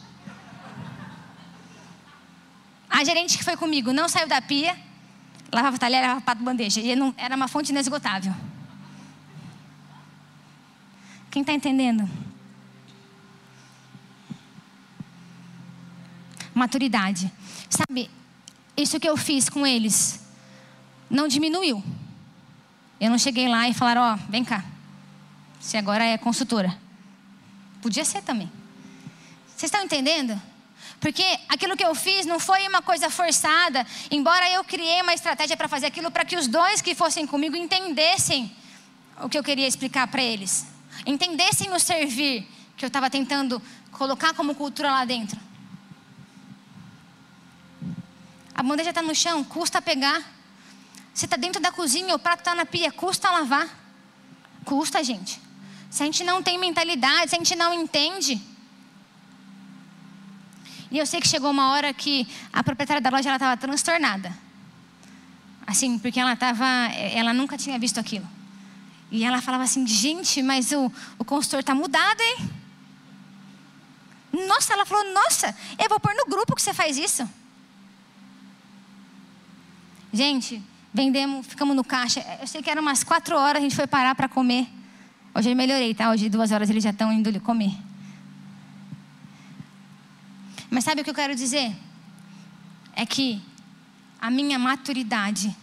A 2.91 3.03
gerente 3.03 3.39
que 3.39 3.43
foi 3.43 3.57
comigo 3.57 3.91
não 3.91 4.07
saiu 4.07 4.29
da 4.29 4.43
pia, 4.43 4.79
lavava 5.51 5.79
talher, 5.79 6.03
lavava 6.03 6.21
pato 6.21 6.43
bandeja. 6.43 6.83
E 6.83 6.95
não, 6.95 7.15
era 7.17 7.35
uma 7.35 7.49
fonte 7.49 7.73
inesgotável. 7.73 8.35
Quem 11.31 11.41
está 11.41 11.55
entendendo? 11.55 12.07
Maturidade. 16.53 17.33
Sabe, 17.71 18.11
isso 18.83 19.01
que 19.01 19.09
eu 19.09 19.17
fiz 19.17 19.49
com 19.49 19.67
eles 19.67 20.21
não 21.11 21.27
diminuiu. 21.27 21.83
Eu 23.01 23.11
não 23.11 23.19
cheguei 23.19 23.49
lá 23.49 23.69
e 23.69 23.75
falaram: 23.75 24.03
Ó, 24.03 24.15
oh, 24.15 24.31
vem 24.31 24.45
cá. 24.45 24.65
Você 25.61 25.77
agora 25.77 26.05
é 26.05 26.17
consultora. 26.17 26.77
Podia 27.83 28.05
ser 28.05 28.23
também. 28.23 28.51
Vocês 29.49 29.71
estão 29.71 29.83
entendendo? 29.85 30.41
Porque 31.01 31.25
aquilo 31.49 31.77
que 31.77 31.85
eu 31.85 31.95
fiz 31.95 32.27
não 32.27 32.41
foi 32.41 32.67
uma 32.67 32.83
coisa 32.83 33.09
forçada, 33.09 33.87
embora 34.11 34.51
eu 34.51 34.65
criei 34.65 35.01
uma 35.03 35.15
estratégia 35.15 35.57
para 35.57 35.69
fazer 35.69 35.87
aquilo 35.87 36.11
para 36.11 36.25
que 36.25 36.37
os 36.37 36.49
dois 36.49 36.81
que 36.81 36.95
fossem 36.95 37.27
comigo 37.27 37.57
entendessem 37.57 38.55
o 39.21 39.29
que 39.29 39.39
eu 39.39 39.43
queria 39.43 39.67
explicar 39.67 40.07
para 40.09 40.23
eles. 40.23 40.67
Entendessem 41.07 41.73
o 41.73 41.79
servir 41.79 42.47
que 42.77 42.85
eu 42.85 42.89
estava 42.89 43.09
tentando 43.09 43.63
colocar 43.93 44.35
como 44.35 44.55
cultura 44.55 44.91
lá 44.91 45.05
dentro. 45.05 45.39
A 48.59 48.63
bandeja 48.65 48.91
está 48.91 49.01
no 49.01 49.15
chão, 49.15 49.45
custa 49.45 49.81
pegar. 49.81 50.21
Você 51.15 51.27
está 51.27 51.37
dentro 51.37 51.63
da 51.63 51.71
cozinha, 51.71 52.13
o 52.13 52.19
prato 52.19 52.41
está 52.41 52.57
na 52.57 52.67
pia, 52.67 52.91
custa 52.91 53.31
lavar. 53.31 53.69
Custa, 54.65 55.03
gente. 55.05 55.41
Se 55.89 56.03
a 56.03 56.07
gente 56.07 56.25
não 56.25 56.43
tem 56.43 56.59
mentalidade, 56.59 57.31
se 57.31 57.37
a 57.37 57.39
gente 57.39 57.55
não 57.55 57.73
entende. 57.73 58.43
E 60.91 60.99
eu 60.99 61.07
sei 61.07 61.21
que 61.21 61.29
chegou 61.29 61.53
uma 61.53 61.71
hora 61.71 61.95
que 61.95 62.27
a 62.53 62.65
proprietária 62.65 63.01
da 63.01 63.11
loja 63.11 63.33
estava 63.33 63.57
transtornada. 63.57 64.37
Assim, 65.65 65.97
porque 65.97 66.19
ela 66.19 66.33
estava, 66.33 66.67
ela 67.15 67.33
nunca 67.33 67.57
tinha 67.57 67.79
visto 67.79 68.01
aquilo. 68.01 68.29
E 69.09 69.23
ela 69.23 69.41
falava 69.41 69.63
assim, 69.63 69.87
gente, 69.87 70.43
mas 70.43 70.73
o, 70.73 70.91
o 71.17 71.25
consultor 71.25 71.61
está 71.61 71.77
mudado, 71.77 72.21
hein? 72.21 72.51
Nossa, 74.49 74.73
ela 74.73 74.85
falou, 74.85 75.15
nossa, 75.15 75.57
eu 75.79 75.89
vou 75.89 76.01
pôr 76.01 76.13
no 76.17 76.27
grupo 76.27 76.57
que 76.57 76.63
você 76.63 76.75
faz 76.75 76.99
isso. 76.99 77.23
Gente, 80.13 80.63
vendemos, 80.93 81.47
ficamos 81.47 81.77
no 81.77 81.85
caixa. 81.85 82.25
Eu 82.41 82.47
sei 82.47 82.63
que 82.63 82.71
eram 82.71 82.83
umas 82.83 83.05
quatro 83.05 83.37
horas, 83.37 83.59
a 83.59 83.61
gente 83.61 83.77
foi 83.77 83.87
parar 83.87 84.15
para 84.15 84.29
comer. 84.29 84.67
Hoje 85.35 85.51
eu 85.51 85.57
melhorei, 85.57 85.95
tá? 85.95 86.11
Hoje 86.11 86.29
duas 86.29 86.51
horas 86.51 86.71
eles 86.71 86.83
já 86.83 86.91
estão 86.91 87.13
indo 87.13 87.39
comer. 87.41 87.73
Mas 90.71 90.85
sabe 90.85 91.01
o 91.01 91.05
que 91.05 91.11
eu 91.11 91.15
quero 91.15 91.35
dizer? 91.35 91.75
É 92.95 93.07
que 93.07 93.41
a 94.21 94.31
minha 94.31 94.59
maturidade 94.59 95.55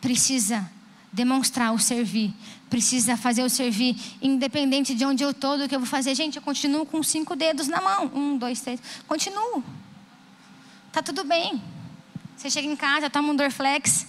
precisa 0.00 0.68
demonstrar 1.12 1.72
o 1.72 1.78
servir, 1.78 2.34
precisa 2.68 3.16
fazer 3.16 3.42
o 3.42 3.48
servir, 3.48 3.96
independente 4.20 4.94
de 4.94 5.04
onde 5.04 5.22
eu 5.22 5.30
estou, 5.30 5.56
do 5.56 5.68
que 5.68 5.74
eu 5.74 5.80
vou 5.80 5.88
fazer. 5.88 6.14
Gente, 6.14 6.36
eu 6.36 6.42
continuo 6.42 6.84
com 6.84 7.02
cinco 7.02 7.34
dedos 7.34 7.68
na 7.68 7.80
mão. 7.80 8.10
Um, 8.14 8.36
dois, 8.36 8.60
três. 8.60 8.80
Continuo. 9.06 9.64
Tá 10.92 11.02
tudo 11.02 11.24
bem. 11.24 11.62
Você 12.36 12.50
chega 12.50 12.68
em 12.68 12.76
casa, 12.76 13.08
toma 13.08 13.32
um 13.32 13.36
Dorflex, 13.36 14.06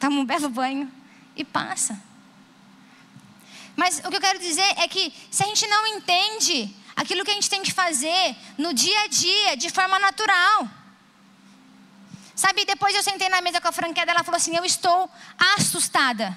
toma 0.00 0.20
um 0.20 0.24
belo 0.24 0.48
banho 0.48 0.90
e 1.36 1.44
passa. 1.44 2.00
Mas 3.76 4.00
o 4.00 4.10
que 4.10 4.16
eu 4.16 4.20
quero 4.20 4.38
dizer 4.38 4.74
é 4.78 4.88
que 4.88 5.12
se 5.30 5.42
a 5.42 5.46
gente 5.46 5.66
não 5.66 5.86
entende 5.86 6.74
aquilo 6.96 7.24
que 7.24 7.30
a 7.30 7.34
gente 7.34 7.50
tem 7.50 7.62
que 7.62 7.72
fazer 7.72 8.36
no 8.56 8.72
dia 8.72 9.00
a 9.02 9.06
dia, 9.08 9.56
de 9.56 9.70
forma 9.70 9.98
natural. 9.98 10.68
Sabe, 12.34 12.64
depois 12.64 12.94
eu 12.94 13.02
sentei 13.02 13.28
na 13.28 13.40
mesa 13.40 13.60
com 13.60 13.68
a 13.68 13.72
franqueada, 13.72 14.10
ela 14.10 14.24
falou 14.24 14.36
assim: 14.36 14.56
Eu 14.56 14.64
estou 14.64 15.10
assustada. 15.56 16.36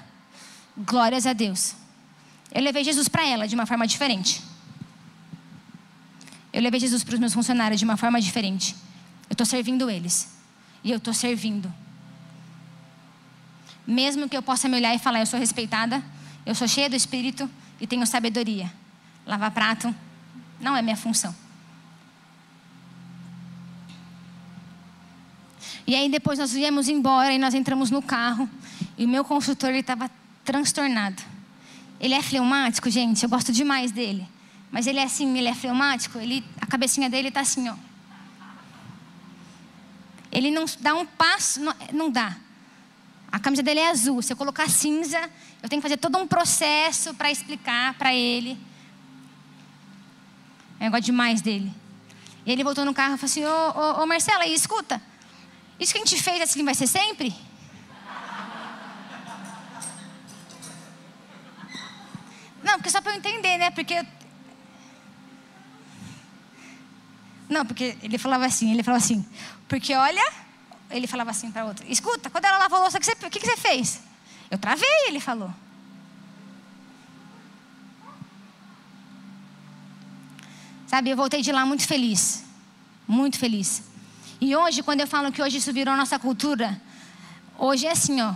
Glórias 0.77 1.25
a 1.25 1.33
Deus. 1.33 1.73
Eu 2.51 2.61
levei 2.61 2.83
Jesus 2.83 3.07
para 3.07 3.25
ela 3.25 3.47
de 3.47 3.55
uma 3.55 3.65
forma 3.65 3.87
diferente. 3.87 4.41
Eu 6.51 6.61
levei 6.61 6.79
Jesus 6.79 7.03
para 7.03 7.13
os 7.13 7.19
meus 7.19 7.33
funcionários 7.33 7.79
de 7.79 7.85
uma 7.85 7.97
forma 7.97 8.19
diferente. 8.19 8.75
Eu 9.29 9.33
estou 9.33 9.45
servindo 9.45 9.89
eles. 9.89 10.33
E 10.85 10.91
eu 10.91 10.97
estou 10.97 11.15
servindo. 11.15 11.73
Mesmo 13.87 14.29
que 14.29 14.37
eu 14.37 14.43
possa 14.43 14.69
me 14.69 14.77
olhar 14.77 14.93
e 14.93 14.99
falar, 14.99 15.19
eu 15.19 15.25
sou 15.25 15.39
respeitada, 15.39 16.03
eu 16.45 16.53
sou 16.53 16.67
cheia 16.67 16.87
do 16.87 16.95
Espírito 16.95 17.49
e 17.81 17.87
tenho 17.87 18.05
sabedoria. 18.05 18.71
Lavar 19.25 19.49
prato 19.49 19.93
não 20.59 20.77
é 20.77 20.83
minha 20.83 20.95
função. 20.95 21.35
E 25.87 25.95
aí 25.95 26.07
depois 26.07 26.37
nós 26.37 26.53
viemos 26.53 26.87
embora 26.87 27.33
e 27.33 27.39
nós 27.39 27.55
entramos 27.55 27.89
no 27.89 28.01
carro. 28.01 28.47
E 28.95 29.05
o 29.05 29.09
meu 29.09 29.25
consultor 29.25 29.71
ele 29.71 29.79
estava 29.79 30.09
transtornado. 30.43 31.21
Ele 31.99 32.13
é 32.13 32.21
fleumático, 32.21 32.91
gente, 32.91 33.23
eu 33.23 33.29
gosto 33.29 33.51
demais 33.51 33.91
dele. 33.91 34.27
Mas 34.71 34.85
ele 34.85 34.99
é 34.99 35.03
assim, 35.03 35.35
ele 35.35 35.47
é 35.47 35.55
fleumático, 35.55 36.19
ele, 36.19 36.43
a 36.61 36.67
cabecinha 36.67 37.09
dele 37.09 37.29
está 37.29 37.39
assim, 37.39 37.69
ó. 37.69 37.75
Ele 40.35 40.51
não 40.51 40.65
dá 40.81 40.93
um 40.93 41.05
passo, 41.05 41.61
não, 41.61 41.73
não 41.93 42.11
dá. 42.11 42.35
A 43.31 43.39
camisa 43.39 43.63
dele 43.63 43.79
é 43.79 43.89
azul. 43.89 44.21
Se 44.21 44.33
eu 44.33 44.37
colocar 44.37 44.69
cinza, 44.69 45.17
eu 45.63 45.69
tenho 45.69 45.81
que 45.81 45.87
fazer 45.87 45.95
todo 45.95 46.17
um 46.17 46.27
processo 46.27 47.13
para 47.13 47.31
explicar 47.31 47.93
para 47.93 48.13
ele. 48.13 48.57
Eu 50.79 50.91
gosto 50.91 51.05
demais 51.05 51.41
dele. 51.41 51.73
E 52.45 52.51
ele 52.51 52.65
voltou 52.65 52.83
no 52.83 52.93
carro 52.93 53.15
e 53.15 53.17
falou 53.17 53.31
assim: 53.31 53.45
Ô, 53.45 54.01
ô, 54.01 54.03
ô 54.03 54.05
Marcela, 54.05 54.45
escuta, 54.45 55.01
isso 55.79 55.93
que 55.93 55.99
a 55.99 56.05
gente 56.05 56.21
fez 56.21 56.41
assim 56.41 56.65
vai 56.65 56.75
ser 56.75 56.87
sempre? 56.87 57.33
Não, 62.61 62.73
porque 62.73 62.89
só 62.89 62.99
para 62.99 63.13
eu 63.13 63.17
entender, 63.17 63.57
né? 63.57 63.71
Porque. 63.71 64.05
Não, 67.55 67.65
porque 67.65 67.97
ele 68.03 68.17
falava 68.17 68.45
assim, 68.45 68.73
ele 68.73 68.83
falava 68.83 69.01
assim, 69.01 69.25
porque 69.65 69.95
olha, 69.95 70.33
ele 70.89 71.07
falava 71.07 71.31
assim 71.31 71.49
para 71.49 71.63
outra, 71.63 71.85
escuta, 71.87 72.29
quando 72.29 72.43
ela 72.43 72.57
lavou 72.57 72.79
a 72.79 72.81
louça, 72.81 72.97
o 72.97 72.99
que, 72.99 73.05
você, 73.05 73.15
que, 73.15 73.39
você 73.39 73.55
fez? 73.55 74.01
Eu 74.51 74.57
travei, 74.57 75.07
ele 75.07 75.21
falou. 75.21 75.49
Sabe, 80.85 81.11
eu 81.11 81.15
voltei 81.15 81.41
de 81.41 81.53
lá 81.53 81.65
muito 81.65 81.87
feliz. 81.87 82.43
Muito 83.07 83.39
feliz. 83.39 83.83
E 84.41 84.53
hoje, 84.53 84.83
quando 84.83 84.99
eu 84.99 85.07
falo 85.07 85.31
que 85.31 85.41
hoje 85.41 85.59
isso 85.59 85.71
virou 85.71 85.95
nossa 85.95 86.19
cultura, 86.19 86.81
hoje 87.57 87.87
é 87.87 87.91
assim, 87.91 88.21
ó. 88.21 88.35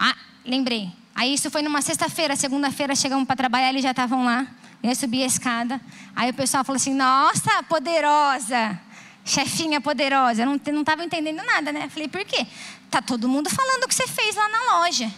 Ah, 0.00 0.16
lembrei. 0.42 0.90
Aí 1.14 1.34
isso 1.34 1.50
foi 1.50 1.60
numa 1.60 1.82
sexta-feira, 1.82 2.34
segunda-feira 2.34 2.96
chegamos 2.96 3.26
para 3.26 3.36
trabalhar, 3.36 3.68
eles 3.68 3.82
já 3.82 3.90
estavam 3.90 4.24
lá. 4.24 4.46
Eu 4.82 4.94
subi 4.94 5.22
a 5.22 5.26
escada. 5.26 5.80
Aí 6.14 6.30
o 6.30 6.34
pessoal 6.34 6.64
falou 6.64 6.76
assim: 6.76 6.94
Nossa, 6.94 7.62
poderosa, 7.64 8.80
chefinha 9.24 9.80
poderosa. 9.80 10.42
Eu 10.42 10.46
não 10.46 10.80
estava 10.80 11.04
entendendo 11.04 11.42
nada, 11.44 11.72
né? 11.72 11.88
Falei: 11.88 12.08
Por 12.08 12.24
quê? 12.24 12.46
Tá 12.90 13.02
todo 13.02 13.28
mundo 13.28 13.50
falando 13.50 13.84
o 13.84 13.88
que 13.88 13.94
você 13.94 14.06
fez 14.06 14.36
lá 14.36 14.48
na 14.48 14.78
loja. 14.78 15.12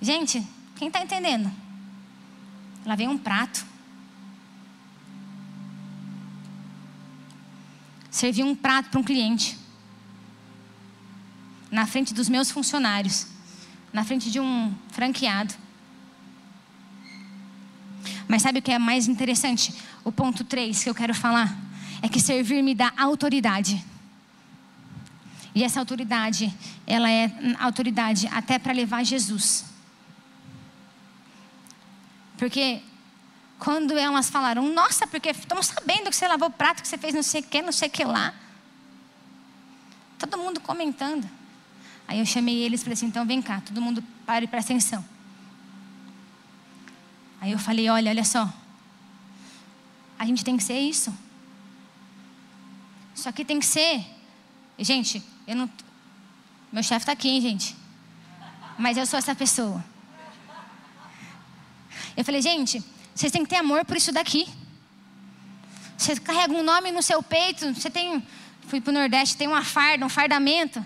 Gente, 0.00 0.46
quem 0.76 0.88
está 0.88 1.00
entendendo? 1.00 1.50
Lá 2.84 2.94
vem 2.94 3.08
um 3.08 3.16
prato. 3.16 3.74
servi 8.14 8.44
um 8.44 8.54
prato 8.54 8.90
para 8.90 9.00
um 9.00 9.02
cliente. 9.02 9.58
Na 11.68 11.84
frente 11.84 12.14
dos 12.14 12.28
meus 12.28 12.50
funcionários. 12.50 13.26
na 13.92 14.04
frente 14.04 14.30
de 14.30 14.40
um 14.40 14.74
franqueado. 14.90 15.54
Mas 18.28 18.42
sabe 18.42 18.58
o 18.58 18.62
que 18.62 18.72
é 18.72 18.78
mais 18.78 19.06
interessante? 19.08 19.74
O 20.02 20.10
ponto 20.10 20.44
3 20.44 20.82
que 20.82 20.90
eu 20.90 20.94
quero 20.94 21.14
falar 21.14 21.56
é 22.02 22.08
que 22.08 22.20
servir 22.20 22.62
me 22.62 22.74
dá 22.74 22.92
autoridade. 22.96 23.84
E 25.54 25.62
essa 25.62 25.78
autoridade, 25.78 26.52
ela 26.86 27.10
é 27.10 27.30
autoridade 27.60 28.26
até 28.32 28.58
para 28.58 28.72
levar 28.72 29.04
Jesus. 29.04 29.64
Porque 32.36 32.82
quando 33.58 33.96
elas 33.96 34.28
falaram, 34.28 34.68
nossa, 34.72 35.06
porque 35.06 35.30
estamos 35.30 35.66
sabendo 35.66 36.10
que 36.10 36.16
você 36.16 36.26
lavou 36.26 36.48
o 36.48 36.52
prato, 36.52 36.82
que 36.82 36.88
você 36.88 36.98
fez 36.98 37.14
não 37.14 37.22
sei 37.22 37.40
o 37.40 37.44
que, 37.44 37.62
não 37.62 37.72
sei 37.72 37.88
o 37.88 37.90
que 37.90 38.04
lá. 38.04 38.34
Todo 40.18 40.36
mundo 40.36 40.60
comentando. 40.60 41.28
Aí 42.08 42.18
eu 42.18 42.26
chamei 42.26 42.56
eles 42.62 42.80
e 42.80 42.84
falei 42.84 42.94
assim, 42.94 43.06
então 43.06 43.24
vem 43.24 43.40
cá, 43.40 43.62
todo 43.64 43.80
mundo 43.80 44.02
pare 44.26 44.48
e 44.50 44.56
atenção. 44.56 45.04
Aí 47.44 47.52
eu 47.52 47.58
falei, 47.58 47.90
olha, 47.90 48.10
olha 48.10 48.24
só. 48.24 48.50
A 50.18 50.24
gente 50.24 50.42
tem 50.42 50.56
que 50.56 50.62
ser 50.62 50.78
isso. 50.78 51.14
Isso 53.14 53.28
aqui 53.28 53.44
tem 53.44 53.58
que 53.58 53.66
ser. 53.66 54.02
Gente, 54.78 55.22
eu 55.46 55.54
não. 55.54 55.70
Meu 56.72 56.82
chefe 56.82 57.02
está 57.02 57.12
aqui, 57.12 57.28
hein, 57.28 57.42
gente. 57.42 57.76
Mas 58.78 58.96
eu 58.96 59.04
sou 59.04 59.18
essa 59.18 59.34
pessoa. 59.34 59.84
Eu 62.16 62.24
falei, 62.24 62.40
gente, 62.40 62.82
vocês 63.14 63.30
têm 63.30 63.42
que 63.42 63.50
ter 63.50 63.56
amor 63.56 63.84
por 63.84 63.98
isso 63.98 64.10
daqui. 64.10 64.48
Você 65.98 66.16
carrega 66.16 66.54
um 66.54 66.62
nome 66.62 66.92
no 66.92 67.02
seu 67.02 67.22
peito, 67.22 67.74
você 67.74 67.90
tem. 67.90 68.26
Fui 68.68 68.80
para 68.80 68.90
o 68.90 68.94
Nordeste, 68.94 69.36
tem 69.36 69.48
uma 69.48 69.62
farda, 69.62 70.06
um 70.06 70.08
fardamento. 70.08 70.82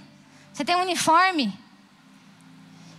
Você 0.53 0.65
tem 0.65 0.75
um 0.75 0.83
uniforme. 0.83 1.57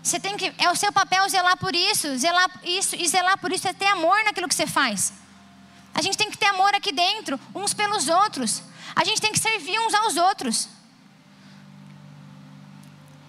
Você 0.02 0.20
tem 0.20 0.38
que. 0.38 0.54
É 0.58 0.70
o 0.72 0.76
seu 0.76 0.92
papel 0.92 1.28
zelar 1.30 1.58
por 1.58 1.76
isso. 1.76 2.18
Zelar 2.18 2.50
isso 2.64 2.96
e 2.96 3.08
zelar 3.08 3.38
por 3.38 3.52
isso 3.52 3.68
é 3.68 3.74
ter 3.74 3.88
amor 3.88 4.24
naquilo 4.24 4.48
que 4.48 4.56
você 4.56 4.68
faz. 4.68 5.14
A 5.94 6.02
gente 6.02 6.18
tem 6.18 6.30
que 6.32 6.38
ter 6.38 6.46
amor 6.46 6.74
aqui 6.74 6.92
dentro, 6.92 7.40
uns 7.54 7.74
pelos 7.74 8.08
outros. 8.08 8.64
A 8.96 9.04
gente 9.04 9.22
tem 9.22 9.32
que 9.32 9.40
servir 9.40 9.78
uns 9.80 9.94
aos 9.94 10.18
outros. 10.18 10.70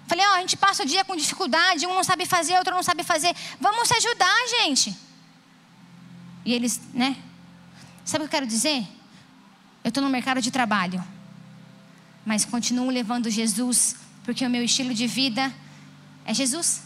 Falei, 0.07 0.27
ó, 0.27 0.35
a 0.35 0.41
gente 0.41 0.57
passa 0.57 0.83
o 0.83 0.87
dia 0.87 1.05
com 1.05 1.15
dificuldade, 1.15 1.87
um 1.87 1.95
não 1.95 2.03
sabe 2.03 2.27
fazer, 2.27 2.57
outro 2.59 2.75
não 2.75 2.83
sabe 2.83 3.05
fazer. 3.05 3.35
Vamos 3.61 3.87
se 3.87 3.95
ajudar, 3.95 4.49
gente. 4.59 4.97
E 6.45 6.53
eles, 6.53 6.81
né? 6.93 7.17
Sabe 8.05 8.25
o 8.25 8.29
que 8.29 8.35
eu 8.35 8.41
quero 8.41 8.47
dizer? 8.47 8.87
Eu 9.85 9.89
estou 9.89 10.03
no 10.03 10.11
mercado 10.11 10.43
de 10.43 10.51
trabalho, 10.51 11.03
mas 12.27 12.45
continuo 12.45 12.91
levando 12.91 13.31
Jesus, 13.31 13.97
porque 14.25 14.45
o 14.45 14.51
meu 14.51 14.65
estilo 14.65 14.93
de 14.93 15.07
vida 15.07 15.53
é 16.25 16.35
Jesus. 16.35 16.83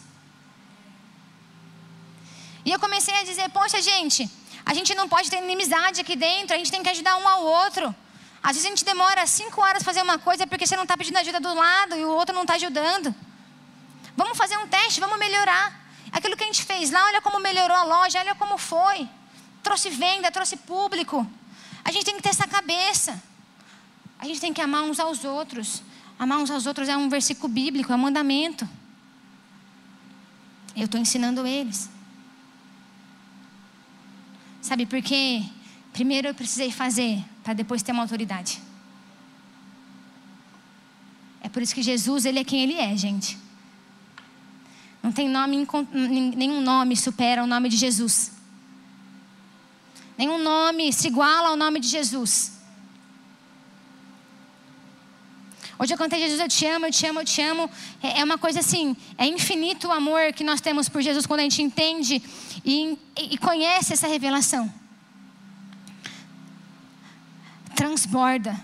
E 2.65 2.71
eu 2.71 2.79
comecei 2.79 3.15
a 3.15 3.25
dizer: 3.25 3.49
Poxa, 3.51 3.81
gente, 3.83 4.29
a 4.65 4.73
gente 4.73 4.95
não 4.95 5.09
pode 5.09 5.31
ter 5.31 5.43
inimizade 5.43 6.01
aqui 6.01 6.17
dentro, 6.17 6.55
a 6.55 6.59
gente 6.59 6.71
tem 6.71 6.83
que 6.83 6.89
ajudar 6.89 7.17
um 7.17 7.29
ao 7.29 7.43
outro. 7.45 7.95
Às 8.43 8.53
vezes 8.57 8.67
a 8.67 8.69
gente 8.71 8.85
demora 8.85 9.27
cinco 9.27 9.61
horas 9.61 9.83
fazer 9.83 10.03
uma 10.03 10.19
coisa 10.19 10.47
porque 10.47 10.67
você 10.67 10.77
não 10.77 10.83
está 10.83 10.97
pedindo 10.97 11.17
ajuda 11.19 11.41
do 11.41 11.55
lado 11.55 11.97
e 11.97 12.05
o 12.05 12.11
outro 12.11 12.35
não 12.35 12.43
está 12.43 12.55
ajudando. 12.55 13.15
Vamos 14.17 14.37
fazer 14.37 14.57
um 14.59 14.69
teste, 14.69 15.01
vamos 15.01 15.19
melhorar. 15.19 15.81
Aquilo 16.13 16.37
que 16.37 16.45
a 16.45 16.47
gente 16.47 16.63
fez 16.63 16.91
lá, 16.91 17.05
olha 17.07 17.21
como 17.21 17.41
melhorou 17.41 17.77
a 17.77 17.83
loja, 17.83 18.21
olha 18.21 18.35
como 18.35 18.57
foi. 18.57 19.09
Trouxe 19.63 19.91
venda, 19.91 20.31
trouxe 20.31 20.57
público. 20.57 21.27
A 21.85 21.91
gente 21.91 22.05
tem 22.05 22.17
que 22.17 22.23
ter 22.23 22.29
essa 22.29 22.47
cabeça. 22.47 23.21
A 24.19 24.27
gente 24.27 24.41
tem 24.41 24.53
que 24.53 24.61
amar 24.61 24.83
uns 24.83 25.01
aos 25.01 25.25
outros. 25.25 25.83
Amar 26.19 26.39
uns 26.39 26.51
aos 26.51 26.67
outros 26.67 26.89
é 26.89 26.97
um 26.97 27.09
versículo 27.09 27.49
bíblico, 27.49 27.93
é 27.93 27.97
um 27.97 27.99
mandamento. 27.99 28.69
Eu 30.77 30.87
estou 30.87 31.01
ensinando 31.01 31.47
eles. 31.47 31.89
Sabe 34.61 34.87
por 34.87 35.01
quê? 35.03 35.43
Primeiro 35.93 36.29
eu 36.29 36.35
precisei 36.35 36.71
fazer 36.71 37.23
para 37.43 37.53
depois 37.53 37.83
ter 37.83 37.93
uma 37.93 38.03
autoridade. 38.03 38.61
É 41.41 41.49
por 41.49 41.63
isso 41.63 41.75
que 41.75 41.83
Jesus, 41.83 42.25
ele 42.25 42.39
é 42.39 42.45
quem 42.45 42.63
ele 42.63 42.75
é, 42.75 42.97
gente. 42.97 43.39
Não 45.03 45.13
tem 45.13 45.29
nome, 45.29 45.69
nenhum 46.35 46.63
nome 46.63 46.97
supera 46.97 47.45
o 47.45 47.47
nome 47.47 47.69
de 47.69 47.77
Jesus. 47.77 48.33
Nenhum 50.17 50.43
nome 50.43 50.93
se 50.93 51.09
iguala 51.09 51.49
ao 51.49 51.57
nome 51.57 51.79
de 51.79 51.89
Jesus. 51.89 52.53
Hoje 55.79 55.93
eu 55.93 55.99
cantei 55.99 56.21
Jesus, 56.21 56.41
eu 56.41 56.49
te 56.49 56.67
amo, 56.67 56.87
eu 56.87 56.93
te 56.93 57.07
amo, 57.07 57.21
eu 57.21 57.25
te 57.25 57.43
amo. 57.43 57.71
É, 58.03 58.21
é 58.21 58.25
uma 58.25 58.39
coisa 58.39 58.61
assim, 58.61 58.97
é 59.19 59.27
infinito 59.27 59.89
o 59.89 59.93
amor 59.93 60.33
que 60.33 60.45
nós 60.45 60.61
temos 60.61 60.89
por 60.89 61.03
Jesus 61.03 61.27
quando 61.27 61.41
a 61.41 61.43
gente 61.43 61.63
entende 61.63 62.23
e, 62.65 62.97
e 63.17 63.39
conhece 63.39 63.93
essa 63.93 64.07
revelação. 64.07 64.73
Transborda. 67.75 68.59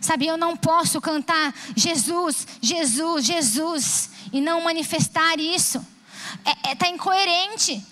Sabe, 0.00 0.26
eu 0.26 0.36
não 0.36 0.56
posso 0.56 1.00
cantar 1.00 1.54
Jesus, 1.74 2.46
Jesus, 2.60 3.24
Jesus 3.24 4.10
e 4.32 4.40
não 4.40 4.62
manifestar 4.62 5.40
isso. 5.40 5.84
É, 6.44 6.70
é, 6.70 6.74
tá 6.74 6.88
incoerente. 6.88 7.84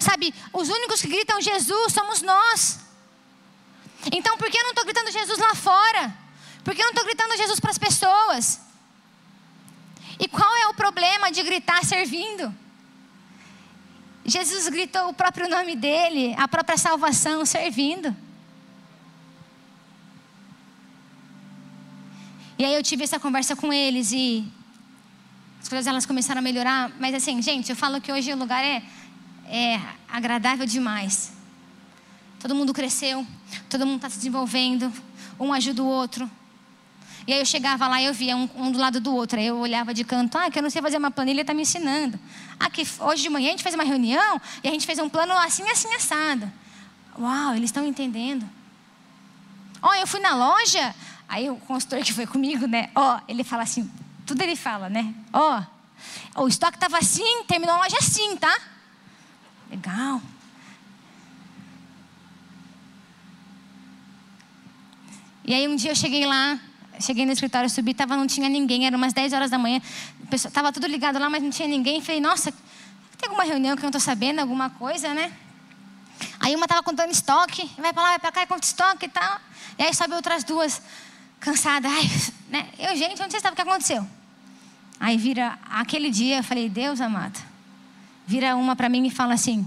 Sabe, 0.00 0.34
os 0.52 0.68
únicos 0.68 1.00
que 1.00 1.08
gritam 1.08 1.40
Jesus 1.40 1.92
somos 1.92 2.22
nós. 2.22 2.85
Então, 4.12 4.36
por 4.36 4.50
que 4.50 4.56
eu 4.56 4.62
não 4.62 4.70
estou 4.70 4.84
gritando 4.84 5.10
Jesus 5.10 5.38
lá 5.38 5.54
fora? 5.54 6.14
Por 6.64 6.74
que 6.74 6.80
eu 6.80 6.84
não 6.84 6.92
estou 6.92 7.04
gritando 7.04 7.36
Jesus 7.36 7.60
para 7.60 7.70
as 7.70 7.78
pessoas? 7.78 8.60
E 10.18 10.26
qual 10.28 10.56
é 10.56 10.68
o 10.68 10.74
problema 10.74 11.30
de 11.30 11.42
gritar 11.42 11.84
servindo? 11.84 12.54
Jesus 14.24 14.68
gritou 14.68 15.10
o 15.10 15.14
próprio 15.14 15.48
nome 15.48 15.76
dele, 15.76 16.34
a 16.36 16.48
própria 16.48 16.76
salvação, 16.76 17.46
servindo. 17.46 18.16
E 22.58 22.64
aí 22.64 22.74
eu 22.74 22.82
tive 22.82 23.04
essa 23.04 23.20
conversa 23.20 23.54
com 23.54 23.72
eles 23.72 24.10
e 24.12 24.50
as 25.60 25.68
coisas 25.68 25.86
elas 25.86 26.06
começaram 26.06 26.38
a 26.40 26.42
melhorar. 26.42 26.90
Mas 26.98 27.14
assim, 27.14 27.40
gente, 27.42 27.70
eu 27.70 27.76
falo 27.76 28.00
que 28.00 28.10
hoje 28.10 28.32
o 28.32 28.36
lugar 28.36 28.64
é, 28.64 28.82
é 29.46 29.80
agradável 30.08 30.66
demais. 30.66 31.35
Todo 32.40 32.54
mundo 32.54 32.72
cresceu, 32.72 33.26
todo 33.68 33.86
mundo 33.86 33.96
está 33.96 34.10
se 34.10 34.16
desenvolvendo, 34.16 34.92
um 35.38 35.52
ajuda 35.52 35.82
o 35.82 35.86
outro. 35.86 36.30
E 37.26 37.32
aí 37.32 37.40
eu 37.40 37.46
chegava 37.46 37.88
lá 37.88 38.00
e 38.00 38.04
eu 38.04 38.14
via 38.14 38.36
um, 38.36 38.48
um, 38.56 38.70
do 38.70 38.78
lado 38.78 39.00
do 39.00 39.12
outro. 39.12 39.38
Aí 39.38 39.46
eu 39.46 39.58
olhava 39.58 39.92
de 39.92 40.04
canto, 40.04 40.38
ah, 40.38 40.48
que 40.48 40.58
eu 40.58 40.62
não 40.62 40.70
sei 40.70 40.80
fazer 40.80 40.96
uma 40.96 41.10
planilha, 41.10 41.40
está 41.40 41.52
me 41.52 41.62
ensinando. 41.62 42.18
Ah, 42.58 42.70
que 42.70 42.86
hoje 43.00 43.22
de 43.22 43.28
manhã 43.28 43.48
a 43.48 43.50
gente 43.50 43.64
fez 43.64 43.74
uma 43.74 43.82
reunião 43.82 44.40
e 44.62 44.68
a 44.68 44.70
gente 44.70 44.86
fez 44.86 44.98
um 45.00 45.08
plano 45.08 45.32
assim, 45.38 45.68
assim, 45.68 45.92
assado. 45.94 46.50
Uau, 47.18 47.54
eles 47.54 47.68
estão 47.68 47.84
entendendo. 47.84 48.48
Ó, 49.82 49.88
oh, 49.90 49.94
eu 49.94 50.06
fui 50.06 50.20
na 50.20 50.34
loja, 50.34 50.94
aí 51.28 51.50
o 51.50 51.56
consultor 51.56 52.00
que 52.00 52.12
foi 52.12 52.26
comigo, 52.26 52.66
né? 52.66 52.90
Ó, 52.94 53.16
oh, 53.16 53.20
ele 53.26 53.42
fala 53.42 53.64
assim, 53.64 53.90
tudo 54.24 54.42
ele 54.42 54.54
fala, 54.54 54.88
né? 54.88 55.12
Ó, 55.32 55.62
oh, 56.36 56.42
o 56.42 56.48
estoque 56.48 56.76
estava 56.76 56.98
assim, 56.98 57.42
terminou 57.44 57.74
a 57.74 57.78
loja 57.78 57.96
assim, 57.98 58.36
tá? 58.36 58.56
Legal. 59.70 60.22
E 65.46 65.54
aí 65.54 65.68
um 65.68 65.76
dia 65.76 65.92
eu 65.92 65.94
cheguei 65.94 66.26
lá, 66.26 66.58
cheguei 67.00 67.24
no 67.24 67.30
escritório, 67.30 67.70
subi, 67.70 67.94
tava, 67.94 68.16
não 68.16 68.26
tinha 68.26 68.48
ninguém, 68.48 68.84
era 68.84 68.96
umas 68.96 69.12
10 69.12 69.32
horas 69.32 69.48
da 69.48 69.56
manhã, 69.56 69.80
estava 70.32 70.72
tudo 70.72 70.88
ligado 70.88 71.20
lá, 71.20 71.30
mas 71.30 71.42
não 71.42 71.50
tinha 71.50 71.68
ninguém. 71.68 72.00
Falei, 72.00 72.20
nossa, 72.20 72.50
tem 73.16 73.28
alguma 73.28 73.44
reunião 73.44 73.76
que 73.76 73.82
eu 73.82 73.86
não 73.86 73.96
estou 73.96 74.00
sabendo, 74.00 74.40
alguma 74.40 74.70
coisa, 74.70 75.14
né? 75.14 75.32
Aí 76.40 76.56
uma 76.56 76.66
tava 76.66 76.82
contando 76.82 77.12
estoque, 77.12 77.70
vai 77.78 77.92
para 77.92 78.02
lá, 78.02 78.08
vai 78.10 78.18
para 78.18 78.32
cá, 78.32 78.46
conta 78.46 78.66
estoque 78.66 79.06
e 79.06 79.08
tal. 79.08 79.40
E 79.78 79.84
aí 79.84 79.94
sobe 79.94 80.14
outras 80.14 80.42
duas, 80.42 80.82
cansadas. 81.38 81.92
Ai, 81.92 82.10
né? 82.50 82.68
Eu, 82.78 82.96
gente, 82.96 83.22
onde 83.22 83.30
você 83.30 83.36
estava? 83.36 83.52
O 83.52 83.56
que 83.56 83.62
aconteceu? 83.62 84.06
Aí 84.98 85.16
vira, 85.16 85.58
aquele 85.70 86.10
dia, 86.10 86.38
eu 86.38 86.44
falei, 86.44 86.68
Deus 86.68 87.00
amado. 87.00 87.38
Vira 88.26 88.56
uma 88.56 88.74
para 88.74 88.88
mim 88.88 89.06
e 89.06 89.10
fala 89.10 89.34
assim, 89.34 89.66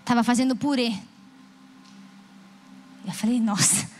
estava 0.00 0.22
fazendo 0.22 0.54
purê. 0.54 0.92
Eu 3.04 3.12
falei, 3.12 3.40
nossa. 3.40 3.95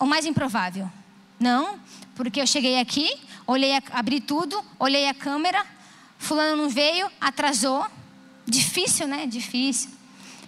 O 0.00 0.06
mais 0.06 0.26
improvável? 0.26 0.90
Não, 1.38 1.78
porque 2.14 2.40
eu 2.40 2.46
cheguei 2.46 2.80
aqui, 2.80 3.10
olhei, 3.46 3.76
a, 3.76 3.82
abri 3.92 4.20
tudo, 4.20 4.62
olhei 4.78 5.08
a 5.08 5.14
câmera, 5.14 5.64
fulano 6.18 6.62
não 6.62 6.68
veio, 6.68 7.10
atrasou. 7.20 7.86
Difícil, 8.46 9.06
né? 9.06 9.26
Difícil. 9.26 9.90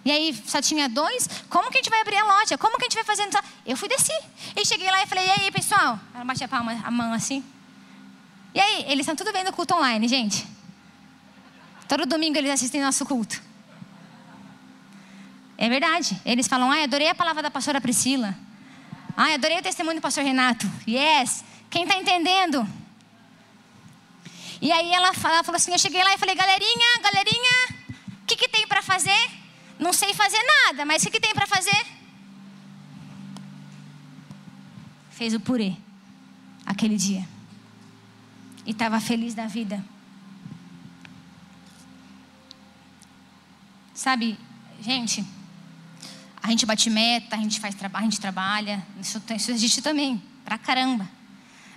E 0.04 0.10
aí 0.10 0.34
só 0.46 0.62
tinha 0.62 0.88
dois. 0.88 1.28
Como 1.48 1.70
que 1.70 1.78
a 1.78 1.80
gente 1.82 1.90
vai 1.90 2.00
abrir 2.00 2.16
a 2.16 2.24
loja? 2.24 2.56
Como 2.56 2.76
que 2.78 2.84
a 2.84 2.88
gente 2.88 2.94
vai 2.94 3.04
fazer? 3.04 3.28
Eu 3.66 3.76
fui 3.76 3.88
descer. 3.88 4.18
E 4.56 4.64
cheguei 4.64 4.90
lá 4.90 5.02
e 5.02 5.06
falei, 5.06 5.26
e 5.26 5.30
aí, 5.30 5.50
pessoal? 5.50 6.00
Ela 6.14 6.24
bate 6.24 6.42
a 6.42 6.48
palma, 6.48 6.80
a 6.82 6.90
mão 6.90 7.12
assim. 7.12 7.44
E 8.54 8.60
aí, 8.60 8.84
eles 8.88 9.00
estão 9.00 9.14
tudo 9.14 9.32
vendo 9.32 9.48
o 9.48 9.52
culto 9.52 9.74
online, 9.74 10.08
gente. 10.08 10.46
Todo 11.86 12.06
domingo 12.06 12.38
eles 12.38 12.50
assistem 12.50 12.80
nosso 12.80 13.04
culto. 13.04 13.42
É 15.58 15.68
verdade. 15.68 16.18
Eles 16.24 16.48
falam, 16.48 16.70
ai, 16.70 16.84
adorei 16.84 17.08
a 17.08 17.14
palavra 17.14 17.42
da 17.42 17.50
pastora 17.50 17.80
Priscila. 17.80 18.34
Ai, 19.22 19.35
adorei 19.35 19.59
o 19.59 19.62
testemunho 19.62 19.96
do 19.96 20.00
pastor 20.00 20.24
Renato. 20.24 20.66
Yes. 20.88 21.44
Quem 21.68 21.83
está 21.83 21.94
entendendo? 21.94 22.66
E 24.62 24.72
aí 24.72 24.90
ela, 24.90 25.09
ela, 25.09 25.44
falou 25.44 25.56
assim: 25.56 25.72
eu 25.72 25.78
cheguei 25.78 26.02
lá 26.02 26.14
e 26.14 26.18
falei, 26.18 26.35
galerinha, 26.35 27.02
galerinha, 27.02 27.52
o 28.22 28.26
que, 28.26 28.35
que 28.35 28.48
tem 28.48 28.66
para 28.66 28.80
fazer? 28.80 29.30
Não 29.78 29.92
sei 29.92 30.14
fazer 30.14 30.42
nada, 30.64 30.87
mas 30.87 31.02
o 31.02 31.04
que, 31.04 31.11
que 31.11 31.20
tem 31.20 31.35
para 31.35 31.46
fazer? 31.46 31.85
Fez 35.11 35.35
o 35.35 35.40
purê 35.40 35.76
aquele 36.64 36.96
dia. 36.96 37.28
E 38.64 38.70
estava 38.70 38.98
feliz 39.00 39.35
da 39.35 39.46
vida. 39.46 39.85
Sabe, 43.92 44.38
gente, 44.80 45.22
a 46.42 46.50
gente 46.50 46.64
bate 46.64 46.88
meta, 46.88 47.37
a 47.37 47.38
gente 47.38 47.61
faz 47.61 47.74
trabalho, 47.74 48.07
a 48.07 48.11
gente 48.11 48.20
trabalha, 48.20 48.87
isso, 49.00 49.22
isso 49.37 49.50
existe 49.50 49.83
também, 49.83 50.22
pra 50.44 50.57
caramba. 50.57 51.09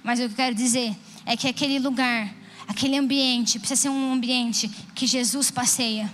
Mas 0.03 0.19
o 0.19 0.23
que 0.23 0.31
eu 0.31 0.35
quero 0.35 0.55
dizer 0.55 0.95
é 1.25 1.35
que 1.35 1.47
aquele 1.47 1.79
lugar, 1.79 2.33
aquele 2.67 2.97
ambiente, 2.97 3.59
precisa 3.59 3.81
ser 3.81 3.89
um 3.89 4.13
ambiente 4.13 4.69
que 4.95 5.05
Jesus 5.05 5.51
passeia. 5.51 6.11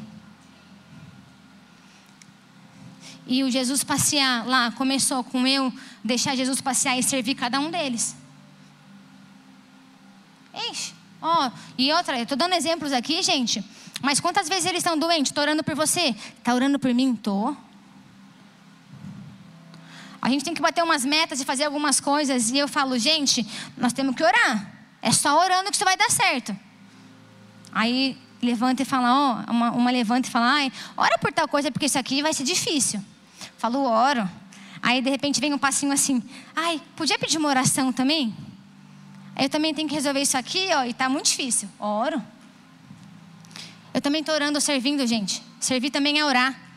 E 3.27 3.43
o 3.43 3.51
Jesus 3.51 3.83
passear 3.83 4.47
lá 4.47 4.71
começou 4.71 5.23
com 5.23 5.45
eu 5.45 5.71
deixar 6.03 6.35
Jesus 6.35 6.59
passear 6.61 6.97
e 6.97 7.03
servir 7.03 7.35
cada 7.35 7.59
um 7.59 7.69
deles. 7.69 8.15
Ixi, 10.71 10.93
ó, 11.21 11.47
oh, 11.47 11.51
e 11.77 11.93
outra, 11.93 12.17
eu 12.17 12.23
estou 12.23 12.37
dando 12.37 12.53
exemplos 12.53 12.91
aqui, 12.91 13.21
gente. 13.21 13.63
Mas 14.01 14.19
quantas 14.19 14.49
vezes 14.49 14.65
eles 14.65 14.79
estão 14.79 14.97
doentes? 14.97 15.29
Estou 15.29 15.43
orando 15.43 15.63
por 15.63 15.75
você. 15.75 16.15
Está 16.37 16.55
orando 16.55 16.79
por 16.79 16.91
mim? 16.93 17.13
Estou. 17.13 17.55
A 20.21 20.29
gente 20.29 20.43
tem 20.43 20.53
que 20.53 20.61
bater 20.61 20.83
umas 20.83 21.05
metas 21.05 21.39
e 21.39 21.45
fazer 21.45 21.63
algumas 21.65 21.99
coisas. 21.99 22.49
E 22.51 22.57
eu 22.57 22.67
falo, 22.67 22.97
gente, 22.97 23.45
nós 23.77 23.93
temos 23.93 24.15
que 24.15 24.23
orar. 24.23 24.73
É 25.01 25.11
só 25.11 25.39
orando 25.39 25.69
que 25.69 25.75
isso 25.75 25.85
vai 25.85 25.95
dar 25.95 26.11
certo. 26.11 26.55
Aí 27.71 28.17
levanta 28.41 28.81
e 28.81 28.85
fala, 28.85 29.45
ó, 29.47 29.51
uma, 29.51 29.71
uma 29.71 29.91
levanta 29.91 30.27
e 30.27 30.31
fala, 30.31 30.53
ai, 30.53 30.71
ora 30.97 31.17
por 31.17 31.31
tal 31.31 31.47
coisa, 31.47 31.71
porque 31.71 31.85
isso 31.85 31.97
aqui 31.97 32.21
vai 32.21 32.33
ser 32.33 32.43
difícil. 32.43 33.03
Falo, 33.57 33.83
oro. 33.83 34.29
Aí 34.81 35.01
de 35.01 35.09
repente 35.09 35.39
vem 35.39 35.53
um 35.53 35.57
passinho 35.57 35.91
assim, 35.91 36.23
ai, 36.55 36.81
podia 36.95 37.17
pedir 37.17 37.37
uma 37.37 37.49
oração 37.49 37.91
também? 37.91 38.35
Eu 39.37 39.49
também 39.49 39.73
tenho 39.73 39.87
que 39.87 39.95
resolver 39.95 40.21
isso 40.21 40.37
aqui, 40.37 40.67
ó, 40.73 40.83
e 40.83 40.91
está 40.91 41.07
muito 41.07 41.25
difícil. 41.25 41.69
Oro. 41.79 42.21
Eu 43.93 44.01
também 44.01 44.21
estou 44.21 44.35
orando, 44.35 44.59
servindo, 44.59 45.05
gente. 45.07 45.41
Servir 45.59 45.89
também 45.89 46.19
é 46.19 46.25
orar. 46.25 46.68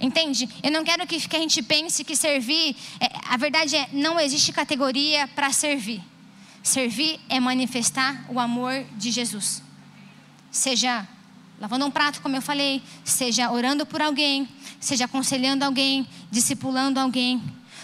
Entende? 0.00 0.48
Eu 0.62 0.70
não 0.70 0.82
quero 0.82 1.06
que, 1.06 1.16
a 1.16 1.38
gente 1.38 1.62
pense 1.62 2.02
que 2.02 2.16
servir. 2.16 2.74
É, 2.98 3.10
a 3.28 3.36
verdade 3.36 3.76
é, 3.76 3.88
não 3.92 4.18
existe 4.18 4.50
categoria 4.52 5.28
para 5.28 5.52
servir. 5.52 6.02
Servir 6.62 7.20
é 7.28 7.38
manifestar 7.38 8.24
o 8.28 8.40
amor 8.40 8.84
de 8.96 9.10
Jesus. 9.10 9.62
Seja 10.50 11.06
lavando 11.60 11.84
um 11.84 11.90
prato, 11.90 12.22
como 12.22 12.34
eu 12.34 12.40
falei, 12.40 12.82
seja 13.04 13.50
orando 13.50 13.84
por 13.84 14.00
alguém, 14.00 14.48
seja 14.80 15.04
aconselhando 15.04 15.62
alguém, 15.62 16.08
discipulando 16.30 16.98
alguém, 16.98 17.42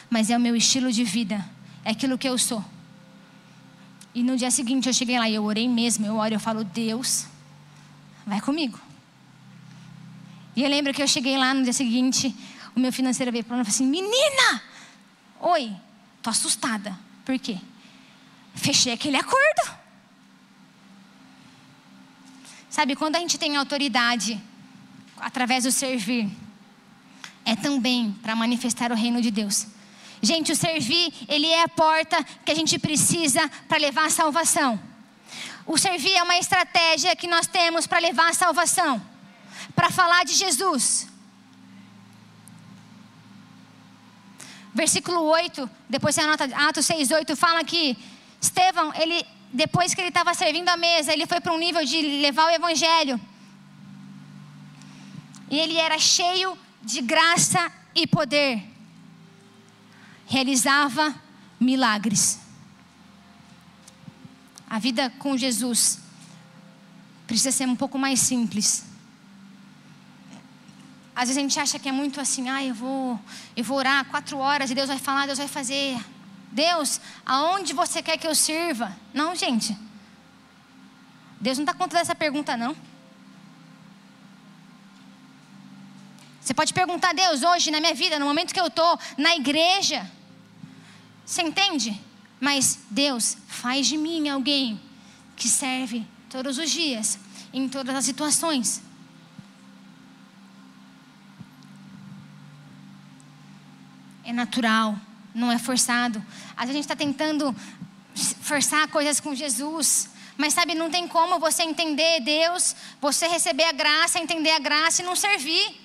mas 0.09 0.31
é 0.31 0.37
o 0.37 0.41
meu 0.41 0.57
estilo 0.57 0.91
de 0.91 1.05
vida, 1.05 1.45
é 1.85 1.91
aquilo 1.91 2.17
que 2.17 2.27
eu 2.27 2.39
sou. 2.39 2.65
E 4.15 4.23
no 4.23 4.35
dia 4.35 4.51
seguinte 4.51 4.89
eu 4.89 4.95
cheguei 4.95 5.19
lá 5.19 5.29
e 5.29 5.35
eu 5.35 5.45
orei 5.45 5.69
mesmo, 5.69 6.07
eu 6.07 6.17
oro, 6.17 6.35
eu 6.35 6.41
falo, 6.41 6.65
Deus, 6.65 7.27
vai 8.27 8.41
comigo. 8.41 8.81
E 10.57 10.65
eu 10.65 10.71
lembro 10.71 10.95
que 10.95 11.03
eu 11.03 11.07
cheguei 11.07 11.37
lá 11.37 11.53
no 11.53 11.63
dia 11.63 11.73
seguinte, 11.75 12.35
o 12.75 12.81
meu 12.81 12.91
financeiro 12.91 13.31
veio 13.31 13.45
para 13.45 13.57
mim 13.57 13.63
e 13.63 13.65
falou 13.67 13.75
assim: 13.75 13.87
Menina! 13.87 14.63
Oi, 15.39 15.71
tô 16.23 16.31
assustada. 16.31 16.99
Por 17.27 17.39
quê? 17.39 17.59
Fechei 18.55 18.91
aquele 18.95 19.19
acordo. 19.19 19.77
Sabe, 22.71 22.97
quando 22.97 23.17
a 23.17 23.19
gente 23.19 23.39
tem 23.39 23.55
autoridade 23.55 24.41
através 25.19 25.65
do 25.65 25.71
servir, 25.71 26.31
é 27.45 27.55
também 27.55 28.13
para 28.23 28.35
manifestar 28.35 28.91
o 28.91 28.95
reino 28.95 29.21
de 29.21 29.31
Deus. 29.31 29.67
Gente, 30.23 30.53
o 30.53 30.57
servir, 30.57 31.13
ele 31.29 31.47
é 31.47 31.65
a 31.65 31.69
porta 31.69 32.23
que 32.45 32.51
a 32.51 32.55
gente 32.55 32.79
precisa 32.79 33.47
para 33.69 33.77
levar 33.77 34.07
a 34.07 34.11
salvação. 34.11 34.81
O 35.67 35.77
servir 35.77 36.15
é 36.15 36.23
uma 36.23 36.39
estratégia 36.39 37.15
que 37.15 37.27
nós 37.27 37.47
temos 37.47 37.87
para 37.87 37.99
levar 37.99 38.31
a 38.31 38.35
salvação 38.35 39.16
para 39.77 39.91
falar 39.91 40.25
de 40.25 40.33
Jesus. 40.33 41.07
Versículo 44.75 45.23
8, 45.23 45.71
depois 45.89 46.15
você 46.15 46.23
anota 46.23 46.45
Atos 46.69 46.87
6, 46.87 47.11
8, 47.11 47.37
fala 47.37 47.63
que 47.63 47.97
Estevão, 48.41 48.93
ele, 48.95 49.25
depois 49.53 49.95
que 49.95 50.01
ele 50.01 50.09
estava 50.09 50.35
servindo 50.35 50.69
a 50.69 50.77
mesa, 50.77 51.13
ele 51.13 51.27
foi 51.27 51.41
para 51.41 51.53
um 51.53 51.59
nível 51.59 51.85
de 51.85 52.01
levar 52.21 52.47
o 52.47 52.51
evangelho. 52.51 53.21
E 55.51 55.59
ele 55.59 55.77
era 55.77 55.99
cheio 55.99 56.59
de 56.83 57.01
graça 57.01 57.71
e 57.95 58.07
poder. 58.07 58.63
Realizava 60.27 61.15
milagres. 61.59 62.41
A 64.69 64.79
vida 64.79 65.11
com 65.19 65.37
Jesus 65.37 66.01
precisa 67.27 67.53
ser 67.53 67.67
um 67.67 67.77
pouco 67.77 67.99
mais 67.99 68.21
simples. 68.21 68.85
Às 71.17 71.29
vezes 71.29 71.39
a 71.39 71.41
gente 71.41 71.59
acha 71.59 71.79
que 71.79 71.89
é 71.89 71.93
muito 71.93 72.21
assim, 72.21 72.51
ah, 72.51 72.63
eu 72.63 72.75
vou, 72.75 73.19
eu 73.57 73.65
vou 73.65 73.79
orar 73.79 74.05
quatro 74.05 74.37
horas 74.37 74.71
e 74.71 74.75
Deus 74.75 74.89
vai 74.89 74.99
falar, 74.99 75.25
Deus 75.25 75.39
vai 75.39 75.49
fazer. 75.49 75.99
Deus, 76.53 77.01
aonde 77.25 77.73
você 77.73 78.03
quer 78.03 78.19
que 78.19 78.27
eu 78.27 78.35
sirva? 78.35 78.95
Não, 79.15 79.35
gente. 79.35 79.75
Deus 81.41 81.57
não 81.57 81.65
está 81.65 81.73
contra 81.73 82.01
essa 82.01 82.15
pergunta, 82.15 82.55
não. 82.55 82.77
Você 86.39 86.53
pode 86.53 86.75
perguntar 86.75 87.11
a 87.11 87.13
Deus 87.15 87.43
hoje 87.43 87.71
na 87.71 87.81
minha 87.81 87.95
vida, 87.95 88.19
no 88.19 88.27
momento 88.27 88.53
que 88.53 88.61
eu 88.61 88.67
estou 88.67 89.01
na 89.17 89.35
igreja. 89.35 90.11
Você 91.25 91.41
entende? 91.41 91.99
Mas 92.39 92.79
Deus, 92.91 93.39
faz 93.49 93.87
de 93.87 93.97
mim 93.97 94.29
alguém 94.29 94.79
que 95.35 95.49
serve 95.49 96.07
todos 96.29 96.59
os 96.59 96.71
dias, 96.71 97.19
em 97.55 97.71
todas 97.71 97.95
as 97.97 98.05
situações. 98.05 98.83
É 104.27 104.33
natural, 104.33 104.97
não 105.33 105.51
é 105.53 105.59
forçado. 105.59 106.19
Às 106.57 106.67
vezes 106.67 106.71
a 106.71 106.73
gente 106.73 106.85
está 106.85 106.97
tentando 106.97 107.55
forçar 108.43 108.89
coisas 108.89 109.21
com 109.21 109.35
Jesus. 109.35 110.11
Mas 110.37 110.53
sabe, 110.53 110.75
não 110.75 110.91
tem 110.91 111.07
como 111.09 111.39
você 111.39 111.63
entender 111.63 112.21
Deus, 112.21 112.75
você 113.01 113.27
receber 113.29 113.65
a 113.65 113.73
graça, 113.73 114.19
entender 114.19 114.51
a 114.51 114.59
graça 114.59 115.01
e 115.01 115.05
não 115.05 115.17
servir. 115.17 115.81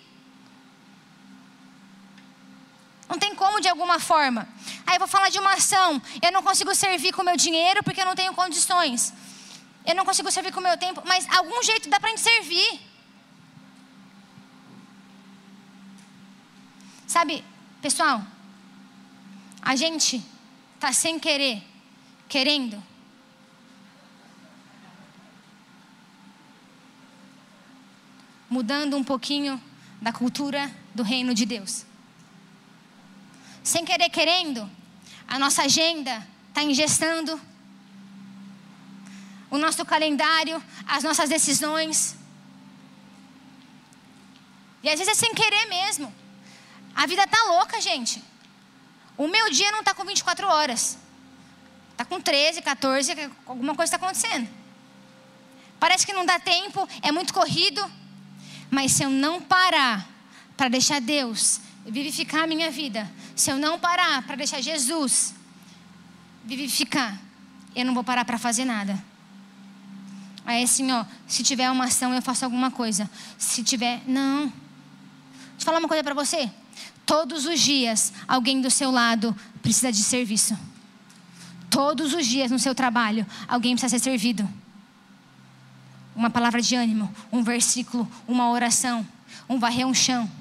Não 3.07 3.19
tem 3.19 3.35
como 3.35 3.61
de 3.61 3.69
alguma 3.69 3.99
forma. 3.99 4.47
Aí 4.87 4.95
eu 4.95 4.99
vou 4.99 5.07
falar 5.07 5.29
de 5.29 5.39
uma 5.39 5.53
ação. 5.53 6.01
Eu 6.21 6.31
não 6.31 6.41
consigo 6.41 6.73
servir 6.73 7.13
com 7.13 7.21
o 7.21 7.25
meu 7.25 7.37
dinheiro 7.37 7.83
porque 7.83 8.01
eu 8.01 8.05
não 8.05 8.15
tenho 8.15 8.33
condições. 8.33 9.13
Eu 9.85 9.95
não 9.95 10.05
consigo 10.05 10.31
servir 10.31 10.51
com 10.51 10.59
o 10.59 10.63
meu 10.63 10.77
tempo, 10.77 11.03
mas 11.05 11.27
algum 11.29 11.61
jeito 11.63 11.89
dá 11.89 11.99
para 11.99 12.09
a 12.09 12.11
gente 12.11 12.21
servir. 12.21 12.81
Sabe, 17.05 17.43
Pessoal, 17.81 18.23
a 19.59 19.75
gente 19.75 20.23
está 20.75 20.93
sem 20.93 21.17
querer, 21.17 21.63
querendo. 22.29 22.81
Mudando 28.47 28.95
um 28.95 29.03
pouquinho 29.03 29.59
da 29.99 30.13
cultura 30.13 30.71
do 30.93 31.01
reino 31.01 31.33
de 31.33 31.43
Deus. 31.43 31.83
Sem 33.63 33.83
querer, 33.83 34.09
querendo, 34.09 34.69
a 35.27 35.39
nossa 35.39 35.63
agenda 35.63 36.27
está 36.49 36.61
ingestando 36.63 37.41
o 39.49 39.57
nosso 39.57 39.83
calendário, 39.83 40.63
as 40.85 41.03
nossas 41.03 41.29
decisões. 41.29 42.15
E 44.83 44.89
às 44.89 44.99
vezes 44.99 45.13
é 45.13 45.15
sem 45.15 45.33
querer 45.33 45.65
mesmo. 45.65 46.20
A 46.95 47.05
vida 47.05 47.25
tá 47.27 47.37
louca, 47.49 47.79
gente. 47.81 48.23
O 49.17 49.27
meu 49.27 49.49
dia 49.51 49.71
não 49.71 49.83
tá 49.83 49.93
com 49.93 50.03
24 50.03 50.47
horas. 50.47 50.97
Tá 51.95 52.05
com 52.05 52.19
13, 52.19 52.61
14, 52.61 53.31
alguma 53.45 53.75
coisa 53.75 53.95
está 53.95 54.03
acontecendo. 54.03 54.49
Parece 55.79 56.05
que 56.05 56.13
não 56.13 56.25
dá 56.25 56.39
tempo, 56.39 56.87
é 57.01 57.11
muito 57.11 57.33
corrido. 57.33 57.83
Mas 58.69 58.93
se 58.93 59.03
eu 59.03 59.09
não 59.09 59.41
parar 59.41 60.07
para 60.55 60.69
deixar 60.69 61.01
Deus 61.01 61.59
vivificar 61.85 62.43
a 62.43 62.47
minha 62.47 62.71
vida, 62.71 63.11
se 63.35 63.51
eu 63.51 63.57
não 63.57 63.79
parar 63.79 64.21
para 64.23 64.35
deixar 64.35 64.61
Jesus 64.61 65.33
vivificar, 66.43 67.19
eu 67.75 67.85
não 67.85 67.93
vou 67.93 68.03
parar 68.03 68.25
para 68.25 68.37
fazer 68.37 68.65
nada. 68.65 69.03
Aí 70.45 70.63
assim, 70.63 70.91
ó, 70.91 71.05
se 71.27 71.43
tiver 71.43 71.69
uma 71.69 71.85
ação, 71.85 72.13
eu 72.13 72.21
faço 72.21 72.45
alguma 72.45 72.71
coisa. 72.71 73.09
Se 73.37 73.63
tiver, 73.63 74.01
não. 74.07 74.47
Deixa 74.47 74.53
eu 75.59 75.65
falar 75.65 75.79
uma 75.79 75.87
coisa 75.87 76.03
para 76.03 76.13
você. 76.13 76.51
Todos 77.11 77.45
os 77.45 77.59
dias, 77.59 78.13
alguém 78.25 78.61
do 78.61 78.71
seu 78.71 78.89
lado 78.89 79.35
precisa 79.61 79.91
de 79.91 80.01
serviço. 80.01 80.57
Todos 81.69 82.13
os 82.13 82.25
dias 82.25 82.49
no 82.49 82.57
seu 82.57 82.73
trabalho, 82.73 83.27
alguém 83.49 83.75
precisa 83.75 83.99
ser 83.99 84.01
servido. 84.01 84.47
Uma 86.15 86.29
palavra 86.29 86.61
de 86.61 86.73
ânimo, 86.73 87.13
um 87.29 87.43
versículo, 87.43 88.09
uma 88.25 88.49
oração, 88.49 89.05
um 89.49 89.59
varrer 89.59 89.85
um 89.85 89.93
chão. 89.93 90.31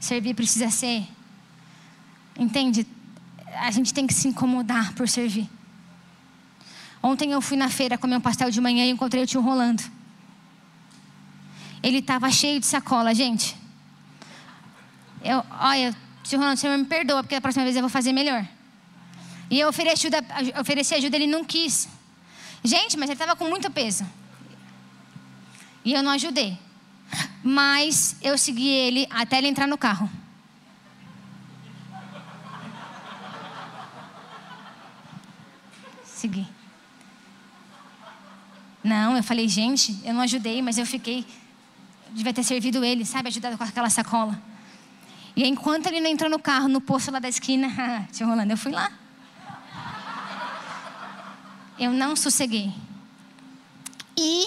Servir 0.00 0.32
precisa 0.32 0.70
ser. 0.70 1.06
Entende? 2.34 2.86
A 3.56 3.70
gente 3.70 3.92
tem 3.92 4.06
que 4.06 4.14
se 4.14 4.26
incomodar 4.26 4.94
por 4.94 5.06
servir. 5.06 5.50
Ontem 7.02 7.32
eu 7.32 7.42
fui 7.42 7.58
na 7.58 7.68
feira 7.68 7.98
comer 7.98 8.16
um 8.16 8.22
pastel 8.22 8.50
de 8.50 8.58
manhã 8.58 8.86
e 8.86 8.90
encontrei 8.90 9.22
o 9.22 9.26
tio 9.26 9.42
Rolando. 9.42 9.99
Ele 11.82 11.98
estava 11.98 12.30
cheio 12.30 12.60
de 12.60 12.66
sacola, 12.66 13.14
gente. 13.14 13.56
Eu, 15.22 15.44
olha, 15.60 15.96
tio 16.22 16.38
Rolando, 16.38 16.54
o 16.54 16.58
senhor 16.58 16.76
me 16.78 16.84
perdoa, 16.84 17.22
porque 17.22 17.34
a 17.34 17.40
próxima 17.40 17.64
vez 17.64 17.76
eu 17.76 17.82
vou 17.82 17.90
fazer 17.90 18.12
melhor. 18.12 18.46
E 19.50 19.58
eu 19.58 19.68
ofereci 19.68 20.06
ajuda, 20.06 20.24
ofereci 20.60 20.94
ajuda 20.94 21.16
ele 21.16 21.26
não 21.26 21.44
quis. 21.44 21.88
Gente, 22.62 22.96
mas 22.96 23.08
ele 23.08 23.14
estava 23.14 23.34
com 23.34 23.48
muito 23.48 23.70
peso. 23.70 24.06
E 25.84 25.92
eu 25.92 26.02
não 26.02 26.12
ajudei. 26.12 26.58
Mas 27.42 28.16
eu 28.22 28.36
segui 28.36 28.68
ele 28.68 29.06
até 29.10 29.38
ele 29.38 29.48
entrar 29.48 29.66
no 29.66 29.78
carro. 29.78 30.08
Segui. 36.04 36.46
Não, 38.84 39.16
eu 39.16 39.22
falei, 39.22 39.48
gente, 39.48 39.98
eu 40.04 40.14
não 40.14 40.20
ajudei, 40.20 40.60
mas 40.62 40.78
eu 40.78 40.86
fiquei. 40.86 41.26
Devia 42.12 42.32
ter 42.32 42.42
servido 42.42 42.84
ele, 42.84 43.04
sabe? 43.04 43.28
Ajudado 43.28 43.56
com 43.56 43.64
aquela 43.64 43.90
sacola. 43.90 44.40
E 45.36 45.46
enquanto 45.46 45.86
ele 45.86 46.00
não 46.00 46.10
entrou 46.10 46.28
no 46.28 46.38
carro, 46.38 46.68
no 46.68 46.80
posto 46.80 47.10
lá 47.10 47.18
da 47.18 47.28
esquina, 47.28 47.68
tio 48.12 48.26
Rolando, 48.26 48.52
eu 48.52 48.56
fui 48.56 48.72
lá. 48.72 48.90
Eu 51.78 51.92
não 51.92 52.14
sosseguei. 52.14 52.72
E 54.16 54.46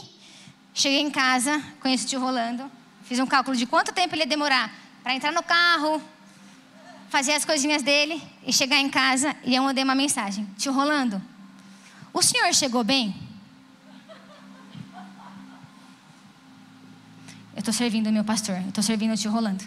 cheguei 0.74 1.00
em 1.00 1.10
casa, 1.10 1.62
conheci 1.80 2.06
o 2.06 2.10
tio 2.10 2.20
Rolando, 2.20 2.70
fiz 3.06 3.18
um 3.20 3.26
cálculo 3.26 3.56
de 3.56 3.66
quanto 3.66 3.92
tempo 3.92 4.14
ele 4.14 4.24
ia 4.24 4.28
demorar 4.28 4.72
para 5.02 5.16
entrar 5.16 5.32
no 5.32 5.42
carro, 5.42 6.02
fazer 7.10 7.34
as 7.34 7.46
coisinhas 7.46 7.82
dele 7.82 8.22
e 8.46 8.54
chegar 8.54 8.78
em 8.78 8.90
casa. 8.90 9.36
E 9.44 9.56
eu 9.56 9.64
mandei 9.64 9.84
uma 9.84 9.96
mensagem: 9.96 10.48
Tio 10.58 10.74
Rolando, 10.74 11.22
o 12.14 12.22
senhor 12.22 12.54
chegou 12.54 12.84
bem? 12.84 13.23
Eu 17.56 17.60
estou 17.60 17.74
servindo 17.74 18.08
o 18.08 18.12
meu 18.12 18.24
pastor, 18.24 18.56
eu 18.58 18.70
estou 18.70 18.84
servindo 18.84 19.14
o 19.14 19.18
tio 19.18 19.32
Rolando. 19.32 19.64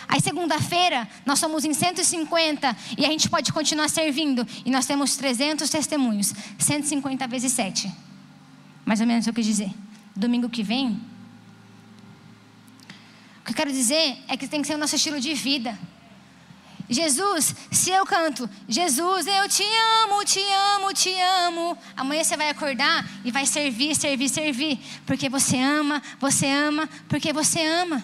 Aí 0.07 0.21
segunda-feira 0.21 1.05
nós 1.25 1.37
somos 1.37 1.65
em 1.65 1.73
150 1.73 2.77
e 2.97 3.05
a 3.05 3.09
gente 3.09 3.29
pode 3.29 3.51
continuar 3.51 3.89
servindo 3.89 4.47
e 4.63 4.71
nós 4.71 4.85
temos 4.85 5.17
300 5.17 5.69
testemunhos, 5.69 6.33
150 6.57 7.27
vezes 7.27 7.51
7. 7.51 7.91
Mais 8.85 9.01
ou 9.01 9.05
menos 9.05 9.27
é 9.27 9.31
o 9.31 9.33
que 9.33 9.41
eu 9.41 9.43
quis 9.43 9.53
dizer. 9.53 9.73
Domingo 10.15 10.49
que 10.49 10.63
vem, 10.63 10.91
o 13.41 13.43
que 13.43 13.51
eu 13.51 13.55
quero 13.55 13.73
dizer 13.73 14.23
é 14.29 14.37
que 14.37 14.47
tem 14.47 14.61
que 14.61 14.67
ser 14.67 14.75
o 14.75 14.77
nosso 14.77 14.95
estilo 14.95 15.19
de 15.19 15.33
vida. 15.33 15.77
Jesus, 16.93 17.55
se 17.71 17.89
eu 17.89 18.05
canto, 18.05 18.49
Jesus, 18.67 19.25
eu 19.25 19.49
te 19.49 19.63
amo, 20.03 20.23
te 20.23 20.39
amo, 20.75 20.93
te 20.93 21.13
amo. 21.47 21.77
Amanhã 21.97 22.23
você 22.23 22.37
vai 22.37 22.49
acordar 22.49 23.05
e 23.25 23.31
vai 23.31 23.45
servir, 23.45 23.95
servir, 23.95 24.29
servir. 24.29 24.79
Porque 25.05 25.27
você 25.27 25.57
ama, 25.57 26.01
você 26.19 26.45
ama, 26.45 26.87
porque 27.09 27.33
você 27.33 27.59
ama. 27.65 28.03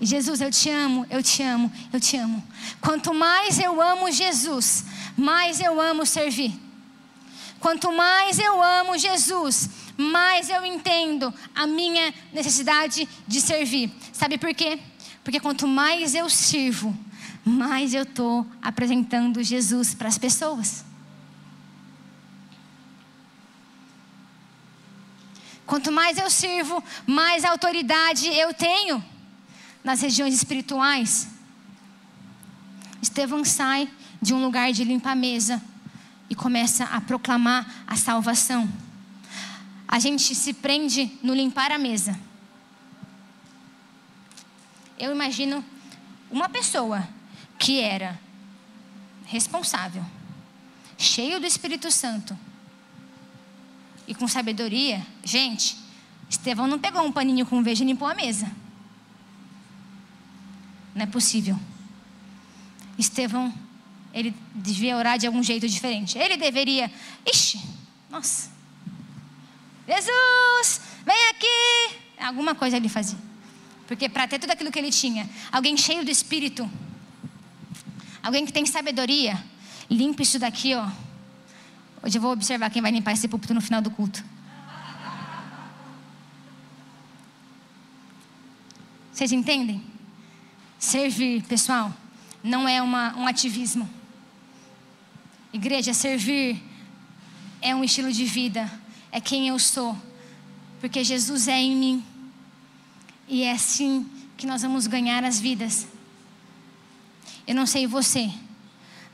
Jesus, 0.00 0.40
eu 0.40 0.50
te 0.50 0.68
amo, 0.68 1.06
eu 1.08 1.22
te 1.22 1.42
amo, 1.42 1.72
eu 1.92 2.00
te 2.00 2.16
amo. 2.16 2.44
Quanto 2.80 3.14
mais 3.14 3.58
eu 3.58 3.80
amo 3.80 4.10
Jesus, 4.10 4.84
mais 5.16 5.60
eu 5.60 5.80
amo 5.80 6.04
servir. 6.04 6.52
Quanto 7.58 7.90
mais 7.90 8.38
eu 8.38 8.62
amo 8.62 8.98
Jesus, 8.98 9.70
mais 9.96 10.50
eu 10.50 10.64
entendo 10.64 11.32
a 11.54 11.66
minha 11.66 12.12
necessidade 12.32 13.08
de 13.26 13.40
servir. 13.40 13.90
Sabe 14.12 14.38
por 14.38 14.54
quê? 14.54 14.78
Porque 15.24 15.40
quanto 15.40 15.66
mais 15.66 16.14
eu 16.14 16.28
sirvo, 16.28 16.96
mais 17.44 17.94
eu 17.94 18.02
estou 18.02 18.46
apresentando 18.60 19.42
Jesus 19.42 19.94
para 19.94 20.08
as 20.08 20.18
pessoas. 20.18 20.84
Quanto 25.66 25.90
mais 25.90 26.16
eu 26.16 26.30
sirvo, 26.30 26.82
mais 27.06 27.44
autoridade 27.44 28.28
eu 28.28 28.54
tenho 28.54 29.02
nas 29.82 30.00
regiões 30.00 30.32
espirituais. 30.32 31.28
Estevão 33.02 33.44
sai 33.44 33.88
de 34.22 34.32
um 34.32 34.42
lugar 34.42 34.72
de 34.72 34.84
limpar 34.84 35.12
a 35.12 35.16
mesa 35.16 35.60
e 36.30 36.34
começa 36.34 36.84
a 36.84 37.00
proclamar 37.00 37.84
a 37.86 37.96
salvação. 37.96 38.68
A 39.88 39.98
gente 39.98 40.34
se 40.34 40.52
prende 40.52 41.10
no 41.22 41.34
limpar 41.34 41.70
a 41.70 41.78
mesa. 41.78 42.18
Eu 44.98 45.12
imagino 45.12 45.64
uma 46.30 46.48
pessoa 46.48 47.06
que 47.58 47.80
era 47.80 48.18
responsável, 49.26 50.04
cheio 50.98 51.38
do 51.40 51.46
Espírito 51.46 51.90
Santo 51.90 52.36
e 54.06 54.14
com 54.14 54.26
sabedoria. 54.26 55.04
Gente, 55.24 55.76
Estevão 56.28 56.66
não 56.66 56.78
pegou 56.78 57.02
um 57.02 57.12
paninho 57.12 57.46
com 57.46 57.62
veja 57.62 57.84
e 57.84 57.86
limpou 57.86 58.08
a 58.08 58.14
mesa. 58.14 58.50
Não 60.94 61.02
é 61.02 61.06
possível. 61.06 61.58
Estevão, 62.98 63.52
ele 64.12 64.34
devia 64.54 64.96
orar 64.96 65.18
de 65.18 65.26
algum 65.26 65.42
jeito 65.42 65.68
diferente. 65.68 66.16
Ele 66.16 66.36
deveria. 66.36 66.90
Ixi, 67.26 67.60
nossa. 68.10 68.55
Jesus, 69.86 70.80
vem 71.04 71.30
aqui. 71.30 71.96
Alguma 72.18 72.54
coisa 72.54 72.76
ele 72.76 72.88
fazia. 72.88 73.18
Porque 73.86 74.08
para 74.08 74.26
ter 74.26 74.38
tudo 74.38 74.50
aquilo 74.50 74.72
que 74.72 74.78
ele 74.78 74.90
tinha, 74.90 75.28
alguém 75.52 75.76
cheio 75.76 76.04
do 76.04 76.10
espírito, 76.10 76.68
alguém 78.22 78.44
que 78.44 78.52
tem 78.52 78.66
sabedoria, 78.66 79.42
limpa 79.88 80.22
isso 80.22 80.38
daqui, 80.38 80.74
ó. 80.74 80.88
Hoje 82.02 82.18
eu 82.18 82.22
vou 82.22 82.32
observar 82.32 82.70
quem 82.70 82.82
vai 82.82 82.90
limpar 82.90 83.12
esse 83.12 83.28
púlpito 83.28 83.54
no 83.54 83.60
final 83.60 83.80
do 83.80 83.90
culto. 83.90 84.24
Vocês 89.12 89.32
entendem? 89.32 89.82
Servir, 90.78 91.42
pessoal, 91.44 91.92
não 92.42 92.68
é 92.68 92.82
uma, 92.82 93.16
um 93.16 93.26
ativismo. 93.26 93.88
Igreja, 95.52 95.94
servir 95.94 96.62
é 97.62 97.74
um 97.74 97.82
estilo 97.82 98.12
de 98.12 98.24
vida, 98.24 98.70
é 99.12 99.20
quem 99.20 99.48
eu 99.48 99.58
sou, 99.58 99.96
porque 100.80 101.02
Jesus 101.02 101.48
é 101.48 101.58
em 101.58 101.76
mim, 101.76 102.04
e 103.28 103.42
é 103.42 103.52
assim 103.52 104.08
que 104.36 104.46
nós 104.46 104.62
vamos 104.62 104.86
ganhar 104.86 105.24
as 105.24 105.40
vidas. 105.40 105.86
Eu 107.46 107.54
não 107.54 107.66
sei 107.66 107.86
você, 107.86 108.30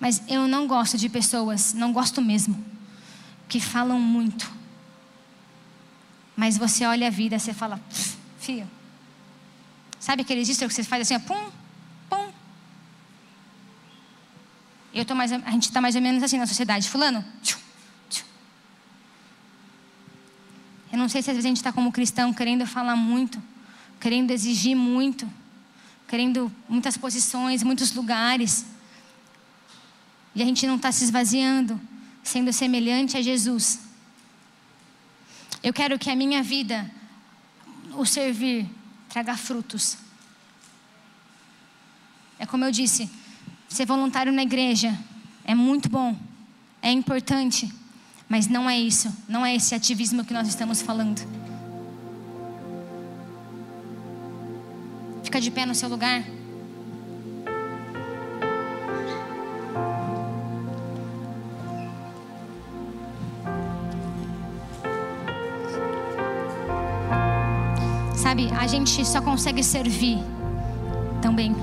Mas 0.02 0.20
eu 0.26 0.48
não 0.48 0.66
gosto 0.66 0.98
de 0.98 1.08
pessoas, 1.08 1.74
não 1.74 1.92
gosto 1.92 2.20
mesmo, 2.20 2.58
que 3.48 3.60
falam 3.60 4.00
muito. 4.00 4.50
Mas 6.34 6.58
você 6.58 6.84
olha 6.84 7.06
a 7.06 7.10
vida, 7.10 7.38
você 7.38 7.54
fala, 7.54 7.80
fio. 8.40 8.68
Sabe 10.00 10.22
aqueles 10.22 10.48
registros 10.48 10.74
que 10.74 10.74
você 10.74 10.82
faz 10.82 11.02
assim, 11.02 11.14
ó, 11.14 11.20
pum, 11.20 11.52
pum. 12.10 12.32
Eu 14.92 15.04
tô 15.04 15.14
mais, 15.14 15.30
a 15.30 15.50
gente 15.52 15.68
está 15.68 15.80
mais 15.80 15.94
ou 15.94 16.02
menos 16.02 16.20
assim 16.20 16.36
na 16.36 16.48
sociedade. 16.48 16.90
Fulano, 16.90 17.24
tchum. 17.40 17.60
Eu 20.92 20.98
não 20.98 21.08
sei 21.08 21.22
se 21.22 21.30
às 21.30 21.36
vezes 21.36 21.46
a 21.46 21.48
gente 21.48 21.56
está 21.56 21.72
como 21.72 21.90
cristão 21.90 22.34
querendo 22.34 22.66
falar 22.66 22.94
muito, 22.94 23.42
querendo 23.98 24.30
exigir 24.30 24.76
muito, 24.76 25.26
querendo 26.06 26.52
muitas 26.68 26.98
posições, 26.98 27.62
muitos 27.62 27.94
lugares. 27.94 28.66
E 30.34 30.42
a 30.42 30.44
gente 30.44 30.66
não 30.66 30.76
está 30.76 30.92
se 30.92 31.02
esvaziando, 31.04 31.80
sendo 32.22 32.52
semelhante 32.52 33.16
a 33.16 33.22
Jesus. 33.22 33.80
Eu 35.62 35.72
quero 35.72 35.98
que 35.98 36.10
a 36.10 36.14
minha 36.14 36.42
vida, 36.42 36.90
o 37.92 38.04
servir, 38.04 38.68
traga 39.08 39.34
frutos. 39.34 39.96
É 42.38 42.44
como 42.44 42.64
eu 42.64 42.70
disse, 42.70 43.10
ser 43.68 43.86
voluntário 43.86 44.32
na 44.32 44.42
igreja 44.42 44.98
é 45.44 45.54
muito 45.54 45.88
bom, 45.88 46.18
é 46.82 46.90
importante, 46.90 47.72
mas 48.32 48.48
não 48.48 48.68
é 48.68 48.80
isso, 48.80 49.12
não 49.28 49.44
é 49.44 49.54
esse 49.54 49.74
ativismo 49.74 50.24
que 50.24 50.32
nós 50.32 50.48
estamos 50.48 50.80
falando. 50.80 51.20
Fica 55.22 55.38
de 55.38 55.50
pé 55.50 55.66
no 55.66 55.74
seu 55.74 55.86
lugar. 55.86 56.24
Sabe, 68.16 68.50
a 68.58 68.66
gente 68.66 69.04
só 69.04 69.20
consegue 69.20 69.62
servir 69.62 70.16
também. 71.20 71.54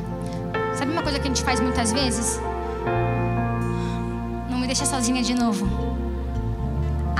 Sabe 0.78 0.92
uma 0.92 1.02
coisa 1.02 1.18
que 1.18 1.26
a 1.26 1.32
gente 1.34 1.44
faz 1.44 1.60
muitas 1.60 1.92
vezes? 1.92 2.40
Não 4.52 4.60
me 4.60 4.68
deixa 4.68 4.86
sozinha 4.86 5.24
de 5.24 5.34
novo. 5.34 5.99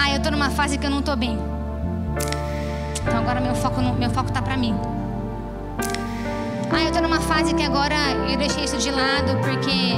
Ah, 0.10 0.16
eu 0.16 0.20
tô 0.24 0.32
numa 0.32 0.50
fase 0.50 0.76
que 0.76 0.88
eu 0.88 0.90
não 0.90 1.04
tô 1.04 1.16
bem. 1.16 1.38
Então 3.00 3.16
agora 3.16 3.40
meu 3.40 3.54
foco, 3.54 3.80
meu 3.80 4.10
foco 4.10 4.32
tá 4.32 4.42
para 4.42 4.58
mim. 4.58 4.74
Ah, 6.72 6.84
eu 6.84 6.92
tô 6.92 7.00
numa 7.00 7.20
fase 7.20 7.54
que 7.54 7.62
agora 7.62 7.96
eu 8.28 8.36
deixei 8.36 8.64
isso 8.64 8.78
de 8.78 8.90
lado 8.90 9.38
porque 9.38 9.94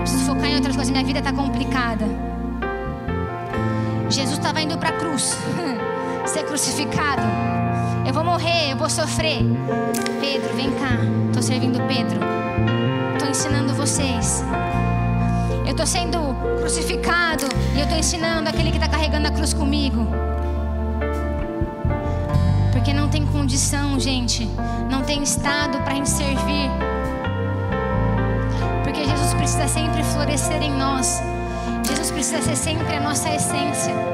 preciso 0.00 0.24
focar 0.24 0.46
em 0.46 0.56
outras 0.56 0.74
coisas. 0.74 0.90
Minha 0.90 1.04
vida 1.04 1.22
tá 1.22 1.32
complicada. 1.32 2.04
Jesus 4.10 4.38
estava 4.38 4.60
indo 4.60 4.76
para 4.76 4.88
a 4.88 4.92
cruz, 4.92 5.38
ser 6.26 6.42
crucificado. 6.42 7.22
Eu 8.04 8.12
vou 8.12 8.24
morrer, 8.24 8.72
eu 8.72 8.76
vou 8.76 8.90
sofrer. 8.90 9.38
Pedro, 10.20 10.52
vem 10.56 10.72
cá. 10.72 10.98
Estou 11.28 11.44
servindo 11.44 11.78
Pedro. 11.86 12.18
Estou 13.14 13.30
ensinando 13.30 13.72
vocês. 13.74 14.42
Eu 15.64 15.70
estou 15.70 15.86
sendo 15.86 16.18
crucificado 16.68 17.44
e 17.74 17.78
eu 17.78 17.84
estou 17.84 17.98
ensinando 17.98 18.46
aquele 18.46 18.70
que 18.70 18.76
está 18.76 18.86
carregando 18.86 19.26
a 19.26 19.30
cruz 19.30 19.54
comigo. 19.54 20.06
Porque 22.70 22.92
não 22.92 23.08
tem 23.08 23.24
condição, 23.24 23.98
gente. 23.98 24.44
Não 24.90 25.02
tem 25.02 25.22
estado 25.22 25.78
para 25.78 26.04
servir. 26.04 26.68
Porque 28.84 29.02
Jesus 29.02 29.32
precisa 29.32 29.66
sempre 29.66 30.02
florescer 30.04 30.62
em 30.62 30.72
nós. 30.72 31.22
Jesus 31.86 32.10
precisa 32.10 32.42
ser 32.42 32.56
sempre 32.56 32.96
a 32.96 33.00
nossa 33.00 33.30
essência. 33.30 34.08